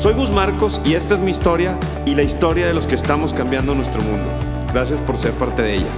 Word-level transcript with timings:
Soy 0.00 0.14
Gus 0.14 0.30
Marcos 0.30 0.80
y 0.82 0.94
esta 0.94 1.12
es 1.12 1.20
mi 1.20 1.30
historia 1.30 1.78
y 2.06 2.14
la 2.14 2.22
historia 2.22 2.66
de 2.66 2.72
los 2.72 2.86
que 2.86 2.94
estamos 2.94 3.34
cambiando 3.34 3.74
nuestro 3.74 4.00
mundo. 4.00 4.30
Gracias 4.72 4.98
por 4.98 5.18
ser 5.18 5.32
parte 5.32 5.60
de 5.60 5.74
ella. 5.74 5.90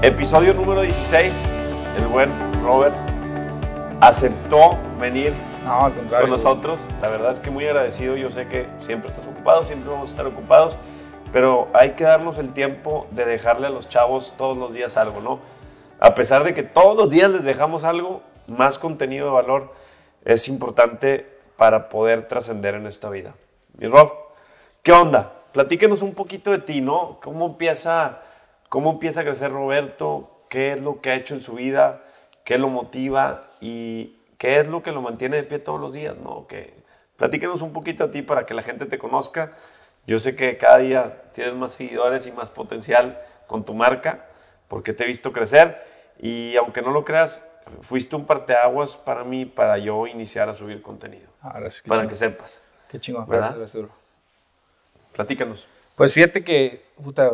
Episodio 0.00 0.54
número 0.54 0.82
16. 0.82 1.34
El 1.98 2.06
buen 2.06 2.30
Robert 2.62 2.94
aceptó 4.00 4.78
venir 5.00 5.32
con 6.20 6.30
nosotros. 6.30 6.88
La 7.02 7.08
verdad 7.08 7.32
es 7.32 7.40
que 7.40 7.50
muy 7.50 7.66
agradecido. 7.66 8.16
Yo 8.16 8.30
sé 8.30 8.46
que 8.46 8.68
siempre 8.78 9.08
estás 9.08 9.26
ocupado, 9.26 9.64
siempre 9.64 9.90
vamos 9.90 10.10
a 10.10 10.12
estar 10.12 10.26
ocupados, 10.28 10.78
pero 11.32 11.66
hay 11.74 11.94
que 11.94 12.04
darnos 12.04 12.38
el 12.38 12.52
tiempo 12.52 13.08
de 13.10 13.24
dejarle 13.24 13.66
a 13.66 13.70
los 13.70 13.88
chavos 13.88 14.34
todos 14.36 14.56
los 14.56 14.72
días 14.72 14.96
algo, 14.96 15.20
¿no? 15.20 15.40
A 15.98 16.14
pesar 16.14 16.44
de 16.44 16.54
que 16.54 16.62
todos 16.62 16.96
los 16.96 17.10
días 17.10 17.28
les 17.28 17.42
dejamos 17.42 17.82
algo, 17.82 18.22
más 18.46 18.78
contenido 18.78 19.26
de 19.26 19.32
valor, 19.32 19.72
es 20.24 20.46
importante 20.46 21.33
para 21.56 21.88
poder 21.88 22.28
trascender 22.28 22.74
en 22.74 22.86
esta 22.86 23.10
vida. 23.10 23.34
Mi 23.78 23.86
Rob, 23.86 24.12
¿qué 24.82 24.92
onda? 24.92 25.32
Platíquenos 25.52 26.02
un 26.02 26.14
poquito 26.14 26.50
de 26.50 26.58
ti, 26.58 26.80
¿no? 26.80 27.18
¿Cómo 27.22 27.46
empieza, 27.46 28.20
cómo 28.68 28.92
empieza 28.92 29.20
a 29.20 29.24
crecer 29.24 29.52
Roberto? 29.52 30.30
¿Qué 30.48 30.72
es 30.72 30.82
lo 30.82 31.00
que 31.00 31.10
ha 31.10 31.14
hecho 31.14 31.34
en 31.34 31.42
su 31.42 31.54
vida? 31.54 32.02
¿Qué 32.44 32.58
lo 32.58 32.68
motiva? 32.68 33.42
¿Y 33.60 34.16
qué 34.38 34.58
es 34.58 34.66
lo 34.66 34.82
que 34.82 34.92
lo 34.92 35.00
mantiene 35.00 35.36
de 35.36 35.44
pie 35.44 35.58
todos 35.58 35.80
los 35.80 35.92
días, 35.92 36.16
¿no? 36.16 36.46
Que, 36.46 36.74
platíquenos 37.16 37.62
un 37.62 37.72
poquito 37.72 38.04
a 38.04 38.10
ti 38.10 38.22
para 38.22 38.46
que 38.46 38.54
la 38.54 38.62
gente 38.62 38.86
te 38.86 38.98
conozca. 38.98 39.52
Yo 40.06 40.18
sé 40.18 40.36
que 40.36 40.58
cada 40.58 40.78
día 40.78 41.22
tienes 41.32 41.54
más 41.54 41.72
seguidores 41.72 42.26
y 42.26 42.32
más 42.32 42.50
potencial 42.50 43.20
con 43.46 43.64
tu 43.64 43.74
marca, 43.74 44.26
porque 44.68 44.92
te 44.92 45.04
he 45.04 45.06
visto 45.06 45.32
crecer. 45.32 45.82
Y 46.18 46.56
aunque 46.56 46.82
no 46.82 46.90
lo 46.90 47.04
creas, 47.04 47.48
fuiste 47.80 48.16
un 48.16 48.26
parteaguas 48.26 48.96
para 48.96 49.24
mí 49.24 49.44
para 49.44 49.78
yo 49.78 50.06
iniciar 50.06 50.48
a 50.48 50.54
subir 50.54 50.82
contenido. 50.82 51.28
Ah, 51.42 51.60
para 51.86 52.08
que 52.08 52.16
sepas. 52.16 52.62
Qué 52.88 52.98
chingón. 52.98 53.26
Gracias, 53.28 53.58
gracias, 53.58 53.86
Platícanos. 55.12 55.68
Pues 55.96 56.12
fíjate 56.12 56.42
que, 56.42 56.84
puta, 57.02 57.30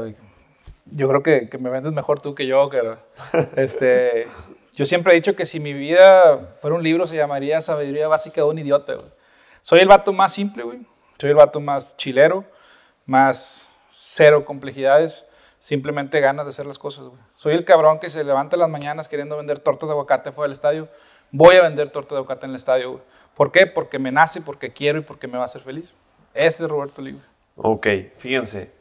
yo 0.87 1.09
creo 1.09 1.22
que, 1.22 1.48
que, 1.48 1.59
me 1.59 1.70
vendes 1.70 1.92
mejor 1.92 2.20
tú 2.20 2.34
que 2.34 2.47
yo, 2.47 2.69
que 2.69 2.97
este, 3.56 4.27
yo 4.75 4.84
siempre 4.84 5.12
he 5.12 5.17
dicho 5.17 5.34
que 5.34 5.47
si 5.47 5.61
mi 5.61 5.72
vida 5.72 6.55
fuera 6.61 6.77
un 6.77 6.83
libro 6.83 7.06
se 7.06 7.17
llamaría 7.17 7.61
Sabiduría 7.61 8.09
Básica 8.09 8.42
de 8.42 8.48
un 8.48 8.59
Idiota, 8.59 8.94
Soy 9.62 9.81
el 9.81 9.89
vato 9.89 10.12
más 10.12 10.33
simple, 10.33 10.62
güey. 10.62 10.81
Soy 11.19 11.31
el 11.31 11.37
vato 11.37 11.61
más 11.61 11.97
chilero, 11.97 12.44
más 13.06 13.67
cero 13.92 14.44
complejidades 14.44 15.25
simplemente 15.61 16.20
ganas 16.20 16.47
de 16.47 16.50
hacer 16.50 16.66
las 16.66 16.78
cosas, 16.78 17.05
güey. 17.05 17.20
Soy 17.36 17.55
el 17.55 17.64
cabrón 17.64 18.00
que 18.00 18.11
se 18.11 18.25
levanta 18.25 18.56
las 18.56 18.69
mañanas 18.69 19.08
queriendo 19.08 19.36
vender 19.36 19.61
tortas 19.61 19.89
de 19.89 19.92
aguacate 19.92 20.33
fuera 20.33 20.47
del 20.47 20.53
estadio. 20.53 20.89
Voy 21.30 21.55
a 21.55 21.62
vender 21.62 21.91
tortas 21.91 22.11
de 22.11 22.16
aguacate 22.16 22.47
en 22.47 22.50
el 22.50 22.56
estadio, 22.56 22.92
güey. 22.92 23.05
¿Por 23.36 23.53
qué? 23.53 23.66
Porque 23.66 23.98
me 23.98 24.11
nace, 24.11 24.41
porque 24.41 24.72
quiero 24.72 24.98
y 24.98 25.03
porque 25.03 25.28
me 25.28 25.36
va 25.36 25.44
a 25.44 25.47
hacer 25.47 25.62
feliz. 25.62 25.92
Ese 26.34 26.64
es 26.64 26.70
Roberto 26.70 27.00
Lee. 27.00 27.20
Ok, 27.56 27.86
fíjense. 28.16 28.72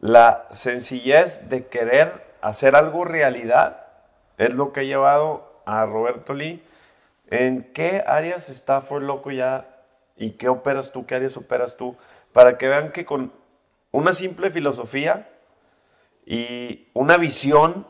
La 0.00 0.46
sencillez 0.50 1.50
de 1.50 1.66
querer 1.66 2.34
hacer 2.40 2.74
algo 2.74 3.04
realidad 3.04 3.86
es 4.38 4.54
lo 4.54 4.72
que 4.72 4.80
ha 4.80 4.84
llevado 4.84 5.62
a 5.66 5.84
Roberto 5.86 6.34
Lee. 6.34 6.64
¿En 7.26 7.72
qué 7.72 8.02
áreas 8.06 8.48
está 8.48 8.80
For 8.80 9.02
Loco 9.02 9.30
ya 9.30 9.68
y 10.16 10.32
qué 10.32 10.48
operas 10.48 10.92
tú, 10.92 11.04
qué 11.04 11.16
áreas 11.16 11.36
operas 11.36 11.76
tú? 11.76 11.96
Para 12.32 12.58
que 12.58 12.68
vean 12.68 12.90
que 12.90 13.04
con 13.04 13.32
una 13.92 14.14
simple 14.14 14.50
filosofía 14.50 15.29
y 16.26 16.88
una 16.94 17.16
visión 17.16 17.86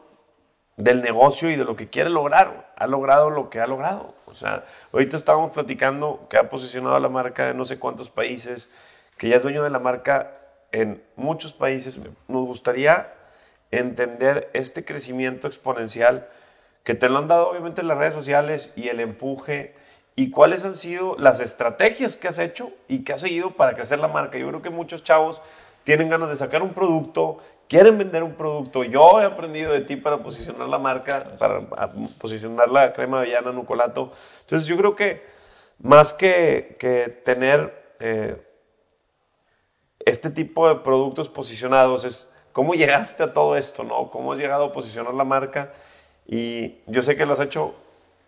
del 0.76 1.02
negocio 1.02 1.50
y 1.50 1.56
de 1.56 1.64
lo 1.64 1.76
que 1.76 1.88
quiere 1.88 2.10
lograr. 2.10 2.72
Ha 2.76 2.86
logrado 2.86 3.30
lo 3.30 3.50
que 3.50 3.60
ha 3.60 3.66
logrado. 3.66 4.14
O 4.26 4.34
sea, 4.34 4.64
ahorita 4.92 5.16
estábamos 5.16 5.52
platicando 5.52 6.26
que 6.28 6.38
ha 6.38 6.48
posicionado 6.48 6.96
a 6.96 7.00
la 7.00 7.08
marca 7.08 7.50
en 7.50 7.56
no 7.56 7.64
sé 7.64 7.78
cuántos 7.78 8.08
países, 8.08 8.68
que 9.16 9.28
ya 9.28 9.36
es 9.36 9.42
dueño 9.42 9.62
de 9.62 9.70
la 9.70 9.78
marca 9.78 10.38
en 10.72 11.02
muchos 11.16 11.52
países. 11.52 12.00
Nos 12.28 12.46
gustaría 12.46 13.12
entender 13.70 14.50
este 14.52 14.84
crecimiento 14.84 15.46
exponencial 15.46 16.28
que 16.82 16.94
te 16.94 17.08
lo 17.08 17.18
han 17.18 17.28
dado 17.28 17.50
obviamente 17.50 17.82
las 17.82 17.98
redes 17.98 18.14
sociales 18.14 18.72
y 18.74 18.88
el 18.88 19.00
empuje 19.00 19.74
y 20.16 20.30
cuáles 20.30 20.64
han 20.64 20.76
sido 20.76 21.16
las 21.18 21.40
estrategias 21.40 22.16
que 22.16 22.28
has 22.28 22.38
hecho 22.38 22.70
y 22.88 23.04
que 23.04 23.12
has 23.12 23.20
seguido 23.20 23.52
para 23.52 23.74
crecer 23.74 23.98
la 23.98 24.08
marca. 24.08 24.38
Yo 24.38 24.48
creo 24.48 24.62
que 24.62 24.70
muchos 24.70 25.02
chavos 25.02 25.40
tienen 25.84 26.08
ganas 26.08 26.30
de 26.30 26.36
sacar 26.36 26.62
un 26.62 26.72
producto 26.72 27.38
quieren 27.70 27.96
vender 27.96 28.24
un 28.24 28.34
producto, 28.34 28.82
yo 28.82 29.20
he 29.20 29.24
aprendido 29.24 29.72
de 29.72 29.82
ti 29.82 29.94
para 29.94 30.18
posicionar 30.18 30.68
la 30.68 30.78
marca, 30.78 31.24
para 31.38 31.60
posicionar 32.18 32.68
la 32.68 32.92
crema 32.92 33.18
avellana 33.18 33.52
nucolato. 33.52 34.10
Entonces 34.40 34.66
yo 34.66 34.76
creo 34.76 34.96
que 34.96 35.22
más 35.78 36.12
que, 36.12 36.76
que 36.80 37.08
tener 37.24 37.94
eh, 38.00 38.44
este 40.04 40.30
tipo 40.30 40.68
de 40.68 40.80
productos 40.80 41.28
posicionados 41.28 42.02
es 42.02 42.28
cómo 42.52 42.74
llegaste 42.74 43.22
a 43.22 43.32
todo 43.32 43.56
esto, 43.56 43.84
¿no? 43.84 44.10
Cómo 44.10 44.32
has 44.32 44.40
llegado 44.40 44.64
a 44.64 44.72
posicionar 44.72 45.14
la 45.14 45.24
marca. 45.24 45.72
Y 46.26 46.74
yo 46.88 47.04
sé 47.04 47.16
que 47.16 47.24
lo 47.24 47.34
has 47.34 47.40
hecho 47.40 47.76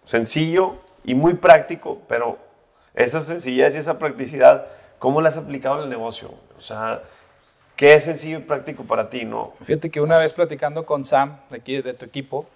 sencillo 0.05 0.77
y 1.03 1.17
muy 1.17 1.35
práctico, 1.35 1.99
pero 2.07 2.39
esa 2.95 3.21
sencillez 3.21 3.75
y 3.75 3.79
esa 3.79 3.99
practicidad, 3.99 4.69
¿cómo 5.01 5.21
la 5.21 5.31
has 5.31 5.37
aplicado 5.37 5.79
en 5.79 5.83
el 5.85 5.91
negocio? 5.91 6.31
O 6.57 6.61
sea, 6.61 7.03
¿Qué 7.77 7.95
es 7.95 8.05
sencillo 8.05 8.39
y 8.39 8.43
práctico 8.43 8.85
para 8.85 9.11
ti, 9.11 9.25
no? 9.25 9.53
Fíjate 9.63 9.91
que 9.91 10.01
una 10.01 10.19
vez 10.19 10.33
platicando 10.33 10.87
con 10.87 11.05
Sam, 11.05 11.39
de 11.51 11.57
aquí, 11.57 11.81
de 11.81 11.95
tu 11.95 12.05
equipo, 12.05 12.47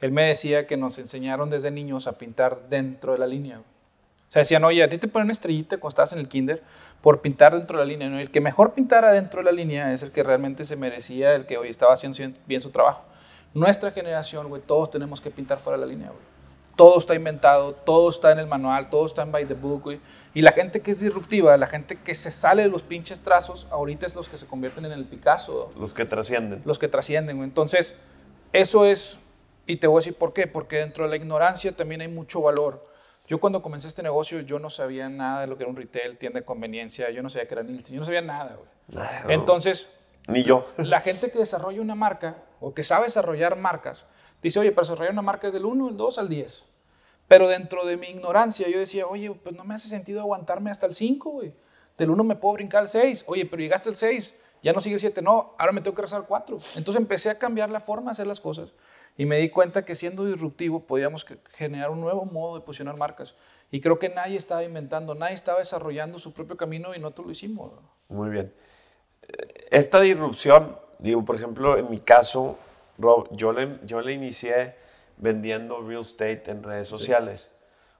él 0.00 0.12
me 0.12 0.24
decía 0.24 0.66
que 0.66 0.76
nos 0.76 0.98
enseñaron 0.98 1.50
desde 1.50 1.70
niños 1.70 2.06
a 2.06 2.18
pintar 2.18 2.68
dentro 2.68 3.12
de 3.12 3.18
la 3.18 3.26
línea. 3.26 3.58
O 3.58 4.30
sea, 4.30 4.40
decían, 4.40 4.62
oye, 4.64 4.82
a 4.82 4.88
ti 4.88 4.98
te 4.98 5.08
ponen 5.08 5.26
una 5.26 5.32
estrellita 5.32 5.78
cuando 5.78 5.90
estabas 5.90 6.12
en 6.12 6.18
el 6.18 6.28
kinder 6.28 6.62
por 7.00 7.20
pintar 7.20 7.56
dentro 7.56 7.78
de 7.78 7.84
la 7.84 7.88
línea. 7.88 8.08
¿no? 8.08 8.18
El 8.18 8.30
que 8.30 8.40
mejor 8.40 8.74
pintara 8.74 9.10
dentro 9.10 9.40
de 9.40 9.44
la 9.44 9.52
línea 9.52 9.92
es 9.92 10.02
el 10.02 10.12
que 10.12 10.22
realmente 10.22 10.64
se 10.64 10.76
merecía, 10.76 11.34
el 11.34 11.46
que 11.46 11.56
hoy 11.56 11.68
estaba 11.68 11.94
haciendo 11.94 12.18
bien 12.46 12.60
su 12.60 12.70
trabajo. 12.70 13.02
Nuestra 13.54 13.90
generación, 13.90 14.48
güey, 14.48 14.60
todos 14.60 14.90
tenemos 14.90 15.20
que 15.20 15.30
pintar 15.30 15.58
fuera 15.58 15.78
de 15.78 15.86
la 15.86 15.90
línea, 15.90 16.08
güey. 16.08 16.20
Todo 16.76 16.98
está 16.98 17.14
inventado, 17.14 17.72
todo 17.72 18.10
está 18.10 18.30
en 18.30 18.38
el 18.38 18.46
manual, 18.46 18.90
todo 18.90 19.06
está 19.06 19.22
en 19.22 19.32
by 19.32 19.46
the 19.46 19.54
book, 19.54 19.82
güey. 19.82 20.00
Y 20.34 20.42
la 20.42 20.52
gente 20.52 20.80
que 20.80 20.90
es 20.90 21.00
disruptiva, 21.00 21.56
la 21.56 21.66
gente 21.66 21.96
que 21.96 22.14
se 22.14 22.30
sale 22.30 22.62
de 22.62 22.68
los 22.68 22.82
pinches 22.82 23.20
trazos, 23.20 23.66
ahorita 23.70 24.06
es 24.06 24.14
los 24.14 24.28
que 24.28 24.38
se 24.38 24.46
convierten 24.46 24.84
en 24.84 24.92
el 24.92 25.04
Picasso. 25.04 25.72
Los 25.78 25.94
que 25.94 26.04
trascienden. 26.04 26.62
Los 26.64 26.78
que 26.78 26.88
trascienden. 26.88 27.42
Entonces, 27.42 27.94
eso 28.52 28.84
es, 28.84 29.16
y 29.66 29.76
te 29.76 29.86
voy 29.86 29.98
a 29.98 30.00
decir 30.00 30.14
por 30.14 30.32
qué, 30.32 30.46
porque 30.46 30.76
dentro 30.76 31.04
de 31.04 31.10
la 31.10 31.16
ignorancia 31.16 31.72
también 31.72 32.00
hay 32.00 32.08
mucho 32.08 32.42
valor. 32.42 32.86
Yo 33.26 33.40
cuando 33.40 33.60
comencé 33.60 33.88
este 33.88 34.02
negocio, 34.02 34.40
yo 34.40 34.58
no 34.58 34.70
sabía 34.70 35.08
nada 35.08 35.42
de 35.42 35.46
lo 35.48 35.56
que 35.56 35.64
era 35.64 35.70
un 35.70 35.76
retail, 35.76 36.16
tienda 36.16 36.40
de 36.40 36.46
conveniencia, 36.46 37.10
yo 37.10 37.22
no 37.22 37.28
sabía 37.28 37.46
que 37.46 37.54
era 37.54 37.62
Nielsen, 37.62 37.94
yo 37.94 38.00
no 38.00 38.06
sabía 38.06 38.22
nada, 38.22 38.56
güey. 38.56 39.06
Entonces, 39.28 39.88
ni 40.28 40.44
yo. 40.44 40.66
La 40.78 41.00
gente 41.00 41.30
que 41.30 41.38
desarrolla 41.38 41.80
una 41.82 41.94
marca 41.94 42.36
o 42.60 42.72
que 42.72 42.84
sabe 42.84 43.04
desarrollar 43.04 43.56
marcas, 43.56 44.06
dice, 44.42 44.58
oye, 44.60 44.72
para 44.72 44.86
desarrollar 44.86 45.12
una 45.12 45.22
marca 45.22 45.46
es 45.46 45.52
del 45.52 45.66
1, 45.66 45.90
el 45.90 45.96
2 45.96 46.18
al 46.18 46.28
10. 46.28 46.64
Pero 47.28 47.46
dentro 47.46 47.84
de 47.84 47.96
mi 47.96 48.08
ignorancia 48.08 48.68
yo 48.68 48.78
decía, 48.78 49.06
oye, 49.06 49.30
pues 49.30 49.54
no 49.54 49.64
me 49.64 49.74
hace 49.74 49.88
sentido 49.88 50.20
aguantarme 50.20 50.70
hasta 50.70 50.86
el 50.86 50.94
5, 50.94 51.30
güey. 51.30 51.52
Del 51.98 52.10
1 52.10 52.24
me 52.24 52.36
puedo 52.36 52.54
brincar 52.54 52.80
al 52.80 52.88
6. 52.88 53.24
Oye, 53.26 53.44
pero 53.44 53.62
llegaste 53.62 53.90
al 53.90 53.96
6, 53.96 54.32
ya 54.62 54.72
no 54.72 54.80
sigue 54.80 54.94
el 54.94 55.00
7. 55.00 55.20
No, 55.20 55.54
ahora 55.58 55.72
me 55.72 55.82
tengo 55.82 55.94
que 55.94 56.02
rezar 56.02 56.20
al 56.20 56.26
4. 56.26 56.58
Entonces 56.76 56.96
empecé 56.96 57.28
a 57.28 57.38
cambiar 57.38 57.70
la 57.70 57.80
forma 57.80 58.06
de 58.06 58.12
hacer 58.12 58.26
las 58.26 58.40
cosas 58.40 58.72
y 59.18 59.26
me 59.26 59.36
di 59.38 59.50
cuenta 59.50 59.84
que 59.84 59.96
siendo 59.96 60.24
disruptivo 60.24 60.80
podíamos 60.86 61.26
generar 61.52 61.90
un 61.90 62.00
nuevo 62.00 62.24
modo 62.24 62.56
de 62.58 62.64
posicionar 62.64 62.96
marcas. 62.96 63.34
Y 63.70 63.80
creo 63.80 63.98
que 63.98 64.08
nadie 64.08 64.38
estaba 64.38 64.62
inventando, 64.62 65.14
nadie 65.14 65.34
estaba 65.34 65.58
desarrollando 65.58 66.18
su 66.18 66.32
propio 66.32 66.56
camino 66.56 66.94
y 66.94 67.00
nosotros 67.00 67.26
lo 67.26 67.32
hicimos. 67.32 67.72
Muy 68.08 68.30
bien. 68.30 68.54
Esta 69.70 70.00
disrupción, 70.00 70.78
digo, 71.00 71.24
por 71.24 71.34
ejemplo, 71.34 71.76
en 71.76 71.90
mi 71.90 71.98
caso, 71.98 72.56
Rob, 72.96 73.28
yo 73.32 73.52
le, 73.52 73.80
yo 73.84 74.00
le 74.00 74.12
inicié 74.12 74.76
vendiendo 75.18 75.80
real 75.82 76.02
estate 76.02 76.50
en 76.50 76.62
redes 76.62 76.88
sociales. 76.88 77.48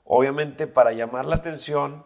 Obviamente 0.05 0.67
para 0.67 0.93
llamar 0.93 1.27
la 1.27 1.37
atención, 1.37 2.05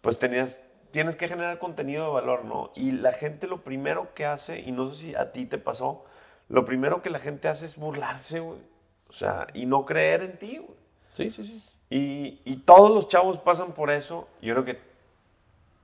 pues 0.00 0.18
tenías, 0.18 0.62
tienes 0.92 1.16
que 1.16 1.28
generar 1.28 1.58
contenido 1.58 2.04
de 2.04 2.12
valor, 2.12 2.44
¿no? 2.44 2.70
Y 2.76 2.92
la 2.92 3.12
gente 3.12 3.46
lo 3.46 3.62
primero 3.64 4.14
que 4.14 4.24
hace, 4.24 4.60
y 4.60 4.72
no 4.72 4.90
sé 4.92 5.00
si 5.00 5.14
a 5.14 5.32
ti 5.32 5.46
te 5.46 5.58
pasó, 5.58 6.04
lo 6.48 6.64
primero 6.64 7.02
que 7.02 7.10
la 7.10 7.18
gente 7.18 7.48
hace 7.48 7.66
es 7.66 7.76
burlarse, 7.76 8.40
güey. 8.40 8.60
O 9.08 9.12
sea, 9.12 9.46
y 9.54 9.66
no 9.66 9.84
creer 9.84 10.22
en 10.22 10.38
ti, 10.38 10.58
güey. 10.58 10.78
Sí, 11.12 11.30
sí, 11.30 11.44
sí. 11.44 11.62
Y, 11.88 12.40
y, 12.44 12.56
todos 12.56 12.92
los 12.92 13.08
chavos 13.08 13.38
pasan 13.38 13.72
por 13.72 13.90
eso. 13.90 14.28
Yo 14.42 14.54
creo 14.54 14.64
que 14.64 14.80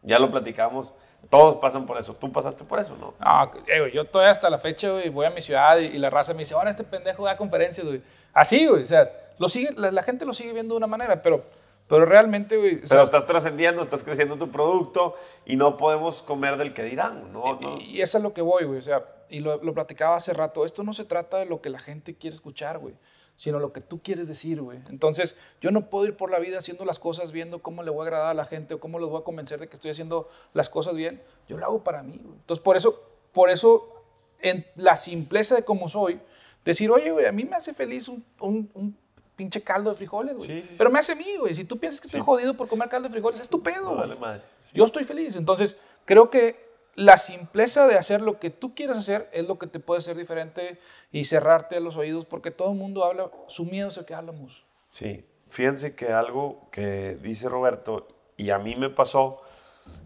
ya 0.02 0.18
lo 0.18 0.30
platicamos. 0.30 0.94
Todos 1.30 1.56
pasan 1.56 1.86
por 1.86 1.98
eso. 1.98 2.14
¿Tú 2.14 2.30
pasaste 2.30 2.64
por 2.64 2.78
eso, 2.78 2.96
no? 2.96 3.14
No, 3.18 3.52
eh, 3.66 3.90
yo 3.92 4.04
todavía 4.04 4.32
hasta 4.32 4.50
la 4.50 4.58
fecha, 4.58 4.90
güey, 4.90 5.08
voy 5.08 5.26
a 5.26 5.30
mi 5.30 5.40
ciudad 5.40 5.78
y, 5.78 5.86
y 5.86 5.98
la 5.98 6.10
raza 6.10 6.34
me 6.34 6.40
dice, 6.40 6.54
ahora 6.54 6.70
este 6.70 6.84
pendejo 6.84 7.24
da 7.24 7.36
conferencias, 7.36 7.86
güey. 7.86 8.02
Así, 8.32 8.66
güey, 8.66 8.82
o 8.82 8.86
sea, 8.86 9.10
lo 9.38 9.48
sigue, 9.48 9.70
la, 9.76 9.90
la 9.90 10.02
gente 10.02 10.24
lo 10.24 10.34
sigue 10.34 10.52
viendo 10.52 10.74
de 10.74 10.78
una 10.78 10.86
manera, 10.86 11.22
pero, 11.22 11.44
pero 11.88 12.04
realmente, 12.04 12.56
güey, 12.56 12.76
o 12.76 12.80
sea, 12.80 12.88
Pero 12.88 13.02
estás 13.02 13.26
trascendiendo, 13.26 13.82
estás 13.82 14.04
creciendo 14.04 14.36
tu 14.36 14.50
producto 14.50 15.16
y 15.46 15.56
no 15.56 15.76
podemos 15.76 16.22
comer 16.22 16.56
del 16.56 16.74
que 16.74 16.82
dirán, 16.82 17.32
¿no? 17.32 17.58
no. 17.60 17.78
Y, 17.78 17.98
y 17.98 18.02
eso 18.02 18.18
es 18.18 18.24
lo 18.24 18.32
que 18.34 18.42
voy, 18.42 18.64
güey. 18.64 18.78
O 18.78 18.82
sea, 18.82 19.02
y 19.28 19.40
lo, 19.40 19.62
lo 19.62 19.72
platicaba 19.72 20.16
hace 20.16 20.34
rato. 20.34 20.64
Esto 20.64 20.82
no 20.82 20.92
se 20.92 21.04
trata 21.04 21.38
de 21.38 21.46
lo 21.46 21.60
que 21.62 21.70
la 21.70 21.78
gente 21.78 22.14
quiere 22.14 22.34
escuchar, 22.34 22.78
güey. 22.78 22.94
Sino 23.42 23.58
lo 23.58 23.72
que 23.72 23.80
tú 23.80 24.00
quieres 24.00 24.28
decir, 24.28 24.60
güey. 24.62 24.78
Entonces, 24.88 25.34
yo 25.60 25.72
no 25.72 25.90
puedo 25.90 26.04
ir 26.04 26.16
por 26.16 26.30
la 26.30 26.38
vida 26.38 26.58
haciendo 26.58 26.84
las 26.84 27.00
cosas 27.00 27.32
viendo 27.32 27.60
cómo 27.60 27.82
le 27.82 27.90
voy 27.90 28.02
a 28.02 28.02
agradar 28.04 28.28
a 28.28 28.34
la 28.34 28.44
gente 28.44 28.74
o 28.74 28.78
cómo 28.78 29.00
los 29.00 29.10
voy 29.10 29.20
a 29.20 29.24
convencer 29.24 29.58
de 29.58 29.68
que 29.68 29.74
estoy 29.74 29.90
haciendo 29.90 30.28
las 30.54 30.68
cosas 30.68 30.94
bien. 30.94 31.20
Yo 31.48 31.56
lo 31.58 31.64
hago 31.66 31.82
para 31.82 32.04
mí, 32.04 32.20
güey. 32.22 32.36
Entonces, 32.36 32.62
por 32.62 32.76
eso, 32.76 33.02
por 33.32 33.50
eso, 33.50 34.04
en 34.38 34.64
la 34.76 34.94
simpleza 34.94 35.56
de 35.56 35.64
cómo 35.64 35.88
soy, 35.88 36.20
decir, 36.64 36.88
oye, 36.92 37.10
güey, 37.10 37.26
a 37.26 37.32
mí 37.32 37.42
me 37.44 37.56
hace 37.56 37.74
feliz 37.74 38.06
un, 38.06 38.24
un, 38.38 38.70
un 38.74 38.96
pinche 39.34 39.60
caldo 39.60 39.90
de 39.90 39.96
frijoles, 39.96 40.36
güey. 40.36 40.48
Sí, 40.62 40.68
sí. 40.68 40.74
Pero 40.78 40.88
me 40.90 41.00
hace 41.00 41.10
a 41.10 41.16
mí, 41.16 41.36
güey. 41.36 41.52
Si 41.56 41.64
tú 41.64 41.78
piensas 41.80 42.00
que 42.00 42.06
estoy 42.06 42.20
Sí. 42.20 42.24
jodido 42.24 42.56
por 42.56 42.68
comer 42.68 42.88
caldo 42.88 43.08
de 43.08 43.12
frijoles, 43.12 43.40
es 43.40 43.48
tu 43.48 43.60
pedo, 43.60 43.80
No 43.82 43.88
güey. 43.96 44.00
vale 44.08 44.14
madre. 44.20 44.42
Sí. 44.62 44.70
Yo 44.74 44.84
estoy 44.84 45.02
feliz. 45.02 45.34
Entonces, 45.34 45.74
creo 46.04 46.30
que 46.30 46.70
la 46.94 47.16
simpleza 47.16 47.86
de 47.86 47.96
hacer 47.96 48.20
lo 48.20 48.38
que 48.38 48.50
tú 48.50 48.74
quieres 48.74 48.96
hacer 48.96 49.28
es 49.32 49.46
lo 49.46 49.58
que 49.58 49.66
te 49.66 49.80
puede 49.80 49.98
hacer 49.98 50.16
diferente 50.16 50.78
y 51.10 51.24
cerrarte 51.24 51.80
los 51.80 51.96
oídos, 51.96 52.26
porque 52.26 52.50
todo 52.50 52.72
el 52.72 52.78
mundo 52.78 53.04
habla, 53.04 53.30
su 53.46 53.64
miedo 53.64 53.88
es 53.88 53.96
el 53.96 54.04
que 54.04 54.14
hablamos. 54.14 54.64
Sí, 54.90 55.24
fíjense 55.48 55.94
que 55.94 56.12
algo 56.12 56.68
que 56.70 57.16
dice 57.16 57.48
Roberto 57.48 58.08
y 58.36 58.50
a 58.50 58.58
mí 58.58 58.76
me 58.76 58.90
pasó 58.90 59.40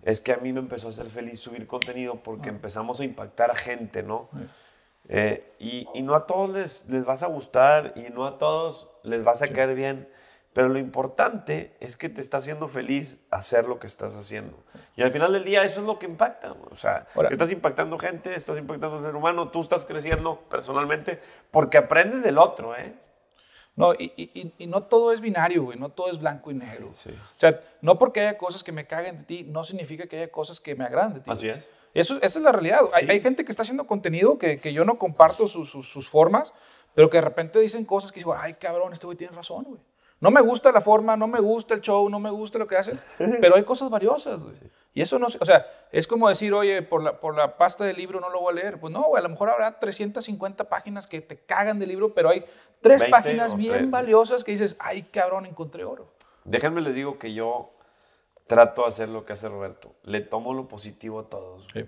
es 0.02 0.20
que 0.20 0.32
a 0.32 0.36
mí 0.36 0.52
me 0.52 0.60
empezó 0.60 0.88
a 0.88 0.90
hacer 0.90 1.06
feliz 1.06 1.40
subir 1.40 1.66
contenido 1.66 2.16
porque 2.22 2.48
empezamos 2.48 3.00
a 3.00 3.04
impactar 3.04 3.50
a 3.50 3.56
gente, 3.56 4.02
¿no? 4.02 4.28
Eh, 5.08 5.52
y, 5.58 5.86
y 5.94 6.02
no 6.02 6.14
a 6.14 6.26
todos 6.26 6.50
les, 6.50 6.88
les 6.88 7.04
vas 7.04 7.22
a 7.22 7.26
gustar 7.26 7.92
y 7.96 8.12
no 8.12 8.26
a 8.26 8.38
todos 8.38 8.88
les 9.02 9.22
vas 9.22 9.42
a 9.42 9.48
caer 9.48 9.74
bien, 9.74 10.08
pero 10.56 10.70
lo 10.70 10.78
importante 10.78 11.76
es 11.80 11.98
que 11.98 12.08
te 12.08 12.22
está 12.22 12.38
haciendo 12.38 12.66
feliz 12.66 13.20
hacer 13.30 13.66
lo 13.66 13.78
que 13.78 13.86
estás 13.86 14.14
haciendo. 14.16 14.56
Y 14.96 15.02
al 15.02 15.12
final 15.12 15.34
del 15.34 15.44
día 15.44 15.62
eso 15.64 15.80
es 15.80 15.86
lo 15.86 15.98
que 15.98 16.06
impacta. 16.06 16.54
O 16.70 16.74
sea, 16.74 17.06
estás 17.30 17.52
impactando 17.52 17.98
gente, 17.98 18.34
estás 18.34 18.56
impactando 18.56 18.96
al 18.96 19.02
ser 19.02 19.14
humano, 19.14 19.50
tú 19.50 19.60
estás 19.60 19.84
creciendo 19.84 20.40
personalmente 20.48 21.20
porque 21.50 21.76
aprendes 21.76 22.22
del 22.22 22.38
otro, 22.38 22.74
¿eh? 22.74 22.94
No, 23.74 23.92
y, 23.92 24.10
y- 24.16 24.54
y- 24.56 24.66
no 24.66 24.84
todo 24.84 25.12
es 25.12 25.20
binario, 25.20 25.64
güey, 25.64 25.78
no 25.78 25.90
todo 25.90 26.10
es 26.10 26.18
blanco 26.18 26.50
y 26.50 26.54
negro. 26.54 26.94
Sí. 27.04 27.10
O 27.10 27.38
sea, 27.38 27.60
no 27.82 27.98
porque 27.98 28.20
haya 28.22 28.38
cosas 28.38 28.64
que 28.64 28.72
me 28.72 28.86
caguen 28.86 29.18
de 29.18 29.24
ti, 29.24 29.42
no 29.44 29.62
significa 29.62 30.06
que 30.06 30.16
haya 30.16 30.32
cosas 30.32 30.58
que 30.58 30.74
me 30.74 30.84
agraden 30.86 31.12
de 31.12 31.20
ti. 31.20 31.30
Así 31.30 31.50
es. 31.50 31.70
Eso, 31.92 32.16
esa 32.22 32.38
es 32.38 32.42
la 32.42 32.52
realidad. 32.52 32.80
Hay, 32.94 33.04
Sí. 33.04 33.10
hay 33.10 33.20
gente 33.20 33.44
que 33.44 33.50
está 33.50 33.62
haciendo 33.62 33.86
contenido 33.86 34.38
que, 34.38 34.56
que 34.56 34.72
yo 34.72 34.86
no 34.86 34.96
comparto 34.96 35.48
sus- 35.48 35.70
sus 35.70 36.08
formas, 36.08 36.54
pero 36.94 37.10
que 37.10 37.18
de 37.18 37.22
repente 37.22 37.58
dicen 37.60 37.84
cosas 37.84 38.10
que 38.10 38.20
digo, 38.20 38.34
ay, 38.34 38.54
cabrón, 38.54 38.94
este 38.94 39.04
güey 39.04 39.18
tiene 39.18 39.36
razón, 39.36 39.64
güey. 39.64 39.82
No 40.20 40.30
me 40.30 40.40
gusta 40.40 40.72
la 40.72 40.80
forma, 40.80 41.16
no 41.16 41.26
me 41.26 41.40
gusta 41.40 41.74
el 41.74 41.80
show, 41.82 42.08
no 42.08 42.18
me 42.18 42.30
gusta 42.30 42.58
lo 42.58 42.66
que 42.66 42.76
hacen, 42.76 42.98
pero 43.40 43.56
hay 43.56 43.64
cosas 43.64 43.90
valiosas, 43.90 44.42
güey. 44.42 44.56
Y 44.94 45.02
eso 45.02 45.18
no, 45.18 45.26
o 45.26 45.44
sea, 45.44 45.66
es 45.92 46.06
como 46.06 46.26
decir, 46.26 46.54
oye, 46.54 46.80
por 46.80 47.02
la, 47.02 47.20
por 47.20 47.36
la 47.36 47.58
pasta 47.58 47.84
del 47.84 47.98
libro 47.98 48.18
no 48.18 48.30
lo 48.30 48.40
voy 48.40 48.52
a 48.52 48.62
leer. 48.62 48.80
Pues 48.80 48.90
no, 48.90 49.02
güey, 49.02 49.20
a 49.20 49.22
lo 49.22 49.28
mejor 49.28 49.50
habrá 49.50 49.78
350 49.78 50.70
páginas 50.70 51.06
que 51.06 51.20
te 51.20 51.36
cagan 51.36 51.78
del 51.78 51.90
libro, 51.90 52.14
pero 52.14 52.30
hay 52.30 52.46
tres 52.80 53.02
20 53.02 53.10
páginas 53.10 53.56
bien 53.56 53.90
valiosas 53.90 54.42
que 54.42 54.52
dices, 54.52 54.74
ay, 54.78 55.02
cabrón, 55.02 55.44
encontré 55.44 55.84
oro. 55.84 56.08
Déjenme 56.44 56.80
les 56.80 56.94
digo 56.94 57.18
que 57.18 57.34
yo 57.34 57.72
trato 58.46 58.82
de 58.82 58.88
hacer 58.88 59.10
lo 59.10 59.26
que 59.26 59.34
hace 59.34 59.50
Roberto. 59.50 59.94
Le 60.02 60.22
tomo 60.22 60.54
lo 60.54 60.66
positivo 60.66 61.20
a 61.20 61.28
todos. 61.28 61.66
Sí. 61.74 61.84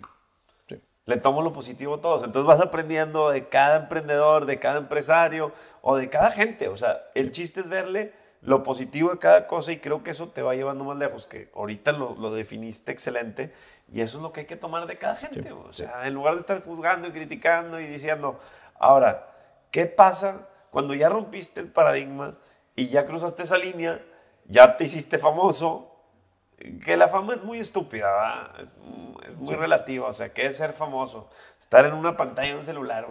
Sí. 1.09 1.15
Le 1.15 1.21
tomo 1.21 1.43
lo 1.43 1.53
positivo 1.53 1.95
a 1.95 2.01
todos. 2.01 2.25
Entonces 2.25 2.47
vas 2.47 2.61
aprendiendo 2.61 3.31
de 3.31 3.49
cada 3.49 3.77
emprendedor, 3.77 4.47
de 4.47 4.59
cada 4.59 4.79
empresario 4.79 5.53
o 5.83 5.97
de 5.97 6.09
cada 6.09 6.31
gente. 6.31 6.69
O 6.69 6.77
sea, 6.77 7.05
el 7.15 7.33
chiste 7.33 7.61
es 7.61 7.69
verle 7.69 8.13
lo 8.41 8.63
positivo 8.63 9.11
de 9.11 9.19
cada 9.19 9.47
cosa 9.47 9.73
y 9.73 9.79
creo 9.79 10.03
que 10.03 10.13
eso 10.13 10.29
te 10.29 10.43
va 10.43 10.55
llevando 10.55 10.85
más 10.85 10.97
lejos, 10.97 11.27
que 11.27 11.51
ahorita 11.55 11.93
lo, 11.93 12.15
lo 12.15 12.33
definiste 12.33 12.93
excelente 12.93 13.53
y 13.93 14.01
eso 14.01 14.19
es 14.19 14.23
lo 14.23 14.33
que 14.33 14.41
hay 14.41 14.47
que 14.47 14.57
tomar 14.57 14.87
de 14.87 14.99
cada 14.99 15.17
gente. 15.17 15.51
o 15.53 15.73
sea, 15.73 16.07
en 16.07 16.15
lugar 16.15 16.35
de 16.35 16.41
estar 16.41 16.63
juzgando 16.63 17.09
y 17.09 17.13
criticando 17.13 17.81
y 17.81 17.87
diciendo, 17.87 18.39
ahora, 18.79 19.35
¿qué 19.71 19.87
pasa 19.87 20.47
cuando 20.71 20.95
ya 20.95 21.09
rompiste 21.09 21.61
el 21.61 21.69
paradigma 21.69 22.37
y 22.77 22.89
ya 22.89 23.07
cruzaste 23.07 23.43
esa 23.43 23.59
línea, 23.59 24.01
ya 24.45 24.77
te 24.77 24.85
hiciste 24.85 25.19
famoso? 25.19 25.98
Que 26.85 26.97
la 26.97 27.09
fama 27.09 27.35
es 27.35 27.43
muy 27.43 27.59
estúpida. 27.61 28.53
Es, 28.61 28.75
mu- 28.79 29.19
es 29.27 29.37
muy 29.37 29.55
relativa. 29.55 30.09
O 30.09 30.13
sea, 30.13 30.33
¿qué 30.33 30.47
es 30.47 30.57
ser 30.57 30.73
famoso? 30.73 31.29
Estar 31.61 31.87
en 31.87 31.95
una 31.95 32.17
pantalla 32.17 32.53
de 32.53 32.59
un 32.59 32.65
celular. 32.65 33.07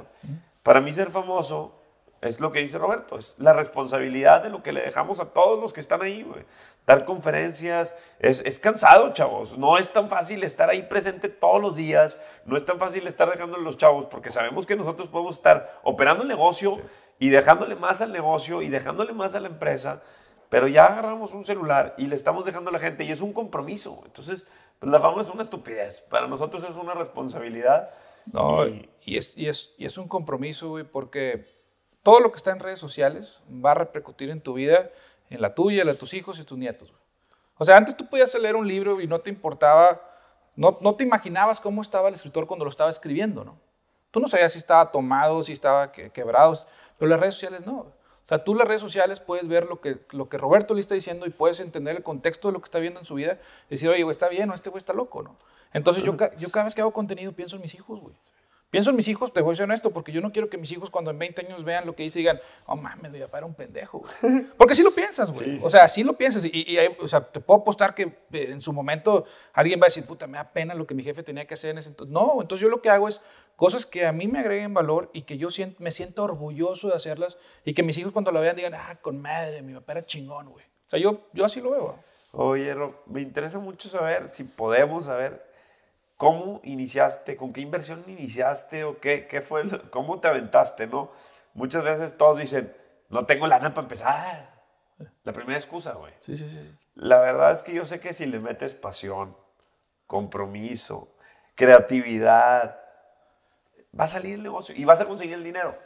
Para 0.63 0.81
mí 0.81 0.91
ser 0.91 1.09
famoso 1.11 1.73
es 2.19 2.39
lo 2.39 2.51
que 2.51 2.59
dice 2.59 2.79
Roberto, 2.79 3.15
es 3.15 3.35
la 3.37 3.53
responsabilidad 3.53 4.41
de 4.41 4.49
lo 4.49 4.63
que 4.63 4.71
le 4.71 4.81
dejamos 4.81 5.19
a 5.19 5.25
todos 5.25 5.61
los 5.61 5.71
que 5.71 5.79
están 5.79 6.01
ahí, 6.01 6.23
güey. 6.23 6.45
Dar 6.87 7.05
conferencias, 7.05 7.93
es, 8.19 8.41
es 8.43 8.57
cansado, 8.59 9.13
chavos. 9.13 9.55
No 9.59 9.77
es 9.77 9.93
tan 9.93 10.09
fácil 10.09 10.43
estar 10.43 10.67
ahí 10.69 10.81
presente 10.81 11.29
todos 11.29 11.61
los 11.61 11.75
días, 11.75 12.17
no 12.45 12.57
es 12.57 12.65
tan 12.65 12.79
fácil 12.79 13.05
estar 13.05 13.29
dejándole 13.29 13.61
a 13.61 13.65
los 13.65 13.77
chavos, 13.77 14.07
porque 14.07 14.31
sabemos 14.31 14.65
que 14.65 14.75
nosotros 14.75 15.07
podemos 15.09 15.35
estar 15.35 15.79
operando 15.83 16.23
el 16.23 16.27
negocio 16.29 16.81
y 17.19 17.29
dejándole 17.29 17.75
más 17.75 18.01
al 18.01 18.11
negocio 18.11 18.63
y 18.63 18.69
dejándole 18.69 19.13
más 19.13 19.35
a 19.35 19.39
la 19.39 19.49
empresa, 19.49 20.01
pero 20.49 20.67
ya 20.67 20.85
agarramos 20.85 21.33
un 21.33 21.45
celular 21.45 21.93
y 21.97 22.07
le 22.07 22.15
estamos 22.15 22.45
dejando 22.45 22.69
a 22.69 22.73
la 22.73 22.79
gente 22.79 23.03
y 23.03 23.11
es 23.11 23.21
un 23.21 23.33
compromiso. 23.33 24.01
Entonces, 24.05 24.45
pues 24.79 24.91
la 24.91 24.99
fama 24.99 25.21
es 25.21 25.29
una 25.29 25.41
estupidez. 25.41 26.01
Para 26.01 26.27
nosotros 26.27 26.63
es 26.63 26.75
una 26.75 26.93
responsabilidad. 26.93 27.89
No, 28.31 28.65
Y- 28.67 28.89
y, 29.03 29.17
es, 29.17 29.37
y, 29.37 29.47
es, 29.47 29.73
y 29.77 29.85
es 29.85 29.97
un 29.97 30.07
compromiso, 30.07 30.69
güey, 30.69 30.83
porque 30.83 31.47
todo 32.03 32.19
lo 32.19 32.29
que 32.31 32.37
está 32.37 32.51
en 32.51 32.59
redes 32.59 32.79
sociales 32.79 33.41
va 33.49 33.71
a 33.71 33.75
repercutir 33.75 34.29
en 34.29 34.41
tu 34.41 34.53
vida, 34.53 34.89
en 35.29 35.41
la 35.41 35.53
tuya, 35.55 35.83
la 35.85 35.93
de 35.93 35.97
tus 35.97 36.13
hijos 36.13 36.37
y 36.39 36.43
tus 36.43 36.57
nietos. 36.57 36.89
güey. 36.91 37.01
O 37.57 37.65
sea, 37.65 37.77
antes 37.77 37.97
tú 37.97 38.07
podías 38.07 38.33
leer 38.35 38.55
un 38.55 38.67
libro 38.67 39.01
y 39.01 39.07
no 39.07 39.19
te 39.19 39.29
importaba, 39.29 40.01
no, 40.55 40.77
no 40.81 40.95
te 40.95 41.03
imaginabas 41.03 41.59
cómo 41.59 41.81
estaba 41.81 42.07
el 42.09 42.13
escritor 42.15 42.47
cuando 42.47 42.65
lo 42.65 42.69
estaba 42.71 42.89
escribiendo, 42.89 43.43
¿no? 43.43 43.57
Tú 44.11 44.19
no 44.19 44.27
sabías 44.27 44.51
si 44.53 44.59
estaba 44.59 44.91
tomado, 44.91 45.43
si 45.43 45.53
estaba 45.53 45.91
que- 45.91 46.09
quebrado, 46.11 46.55
pero 46.97 47.09
las 47.09 47.19
redes 47.19 47.35
sociales 47.35 47.65
no. 47.65 47.87
O 48.27 48.29
sea, 48.29 48.43
tú 48.43 48.51
en 48.51 48.57
las 48.57 48.67
redes 48.67 48.81
sociales 48.81 49.21
puedes 49.21 49.47
ver 49.47 49.67
lo 49.67 49.79
que, 49.79 49.99
lo 50.11 50.27
que 50.27 50.37
Roberto 50.37 50.73
le 50.73 50.81
está 50.81 50.93
diciendo 50.95 51.25
y 51.25 51.29
puedes 51.29 51.61
entender 51.61 51.95
el 51.95 52.03
contexto 52.03 52.49
de 52.49 52.51
lo 52.53 52.59
que 52.59 52.65
está 52.65 52.77
viendo 52.79 52.99
en 52.99 53.05
su 53.05 53.15
vida 53.15 53.39
y 53.69 53.75
decir, 53.75 53.87
oye, 53.89 54.03
güey, 54.03 54.11
está 54.11 54.27
bien 54.27 54.49
o 54.51 54.53
este 54.53 54.69
güey 54.69 54.79
está 54.79 54.91
loco, 54.91 55.23
¿no? 55.23 55.37
Entonces 55.71 56.03
yo, 56.03 56.13
yo 56.37 56.49
cada 56.51 56.65
vez 56.65 56.75
que 56.75 56.81
hago 56.81 56.91
contenido 56.91 57.31
pienso 57.31 57.55
en 57.55 57.61
mis 57.61 57.73
hijos, 57.73 58.01
güey. 58.01 58.13
Pienso 58.69 58.89
en 58.89 58.97
mis 58.97 59.07
hijos, 59.07 59.31
te 59.31 59.39
voy 59.41 59.53
a 59.53 59.55
ser 59.55 59.63
honesto, 59.63 59.91
porque 59.91 60.11
yo 60.11 60.19
no 60.19 60.33
quiero 60.33 60.49
que 60.49 60.57
mis 60.57 60.69
hijos 60.73 60.89
cuando 60.89 61.09
en 61.09 61.17
20 61.17 61.45
años 61.45 61.63
vean 61.63 61.85
lo 61.85 61.95
que 61.95 62.03
hice 62.03 62.19
y 62.19 62.23
digan, 62.23 62.41
oh 62.65 62.75
mames, 62.75 63.09
mi 63.13 63.19
papá 63.21 63.37
era 63.37 63.47
un 63.47 63.53
pendejo, 63.53 63.99
güey. 64.21 64.43
Porque 64.57 64.75
sí 64.75 64.83
lo 64.83 64.91
piensas, 64.91 65.31
güey. 65.31 65.51
Sí, 65.51 65.57
sí, 65.59 65.63
o 65.65 65.69
sea, 65.69 65.87
sí 65.87 66.03
lo 66.03 66.17
piensas. 66.17 66.43
Y, 66.43 66.69
y 66.69 66.77
hay- 66.77 66.97
o 67.01 67.07
sea, 67.07 67.21
te 67.21 67.39
puedo 67.39 67.61
apostar 67.61 67.95
que 67.95 68.03
eh, 68.03 68.47
en 68.49 68.61
su 68.61 68.73
momento 68.73 69.23
alguien 69.53 69.79
va 69.79 69.85
a 69.85 69.87
decir, 69.87 70.05
puta, 70.05 70.27
me 70.27 70.37
da 70.37 70.51
pena 70.51 70.73
lo 70.73 70.85
que 70.85 70.93
mi 70.95 71.01
jefe 71.01 71.23
tenía 71.23 71.47
que 71.47 71.53
hacer 71.53 71.69
en 71.69 71.77
ese 71.77 71.87
entonces. 71.91 72.11
No, 72.13 72.39
entonces 72.41 72.61
yo 72.61 72.67
lo 72.67 72.81
que 72.81 72.89
hago 72.89 73.07
es 73.07 73.21
cosas 73.57 73.85
que 73.85 74.05
a 74.07 74.13
mí 74.13 74.27
me 74.29 74.39
agreguen 74.39 74.73
valor 74.73 75.09
y 75.13 75.23
que 75.23 75.37
yo 75.37 75.49
sien- 75.51 75.75
me 75.79 75.91
siento 75.91 76.23
orgulloso 76.23 76.87
de 76.87 76.95
hacerlas 76.95 77.37
y 77.65 77.73
que 77.73 77.83
mis 77.83 77.97
hijos 77.97 78.13
cuando 78.13 78.31
lo 78.31 78.39
vean 78.39 78.55
digan, 78.55 78.73
ah, 78.75 78.97
con 79.01 79.19
madre, 79.21 79.61
mi 79.61 79.73
papá 79.73 79.91
era 79.93 80.05
chingón, 80.05 80.47
güey. 80.49 80.63
O 80.65 80.89
sea, 80.89 80.99
yo, 80.99 81.27
yo 81.33 81.43
así 81.43 81.59
lo 81.59 81.71
veo. 81.71 81.99
Oye, 82.31 82.73
Ro, 82.73 83.03
me 83.07 83.19
interesa 83.19 83.59
mucho 83.59 83.89
saber 83.89 84.29
si 84.29 84.45
podemos 84.45 85.05
saber 85.05 85.45
cómo 86.15 86.61
iniciaste, 86.63 87.35
con 87.35 87.51
qué 87.51 87.59
inversión 87.61 88.03
iniciaste 88.07 88.83
o 88.85 88.99
qué, 88.99 89.27
qué 89.27 89.41
fue, 89.41 89.61
el- 89.61 89.89
cómo 89.89 90.19
te 90.21 90.27
aventaste, 90.29 90.87
¿no? 90.87 91.11
Muchas 91.53 91.83
veces 91.83 92.15
todos 92.17 92.37
dicen, 92.37 92.73
no 93.09 93.25
tengo 93.25 93.47
lana 93.47 93.73
para 93.73 93.85
empezar. 93.85 94.55
La 95.23 95.33
primera 95.33 95.57
excusa, 95.57 95.93
güey. 95.93 96.13
Sí, 96.19 96.37
sí. 96.37 96.47
sí. 96.47 96.71
La 96.95 97.19
verdad 97.19 97.51
es 97.51 97.61
que 97.63 97.73
yo 97.73 97.85
sé 97.85 97.99
que 97.99 98.13
si 98.13 98.25
le 98.25 98.39
metes 98.39 98.73
pasión, 98.73 99.35
compromiso, 100.07 101.09
creatividad, 101.55 102.79
va 103.99 104.05
a 104.05 104.07
salir 104.07 104.35
el 104.35 104.43
negocio 104.43 104.75
y 104.75 104.83
vas 104.85 104.99
a 105.01 105.05
conseguir 105.05 105.33
el 105.35 105.43
dinero. 105.43 105.77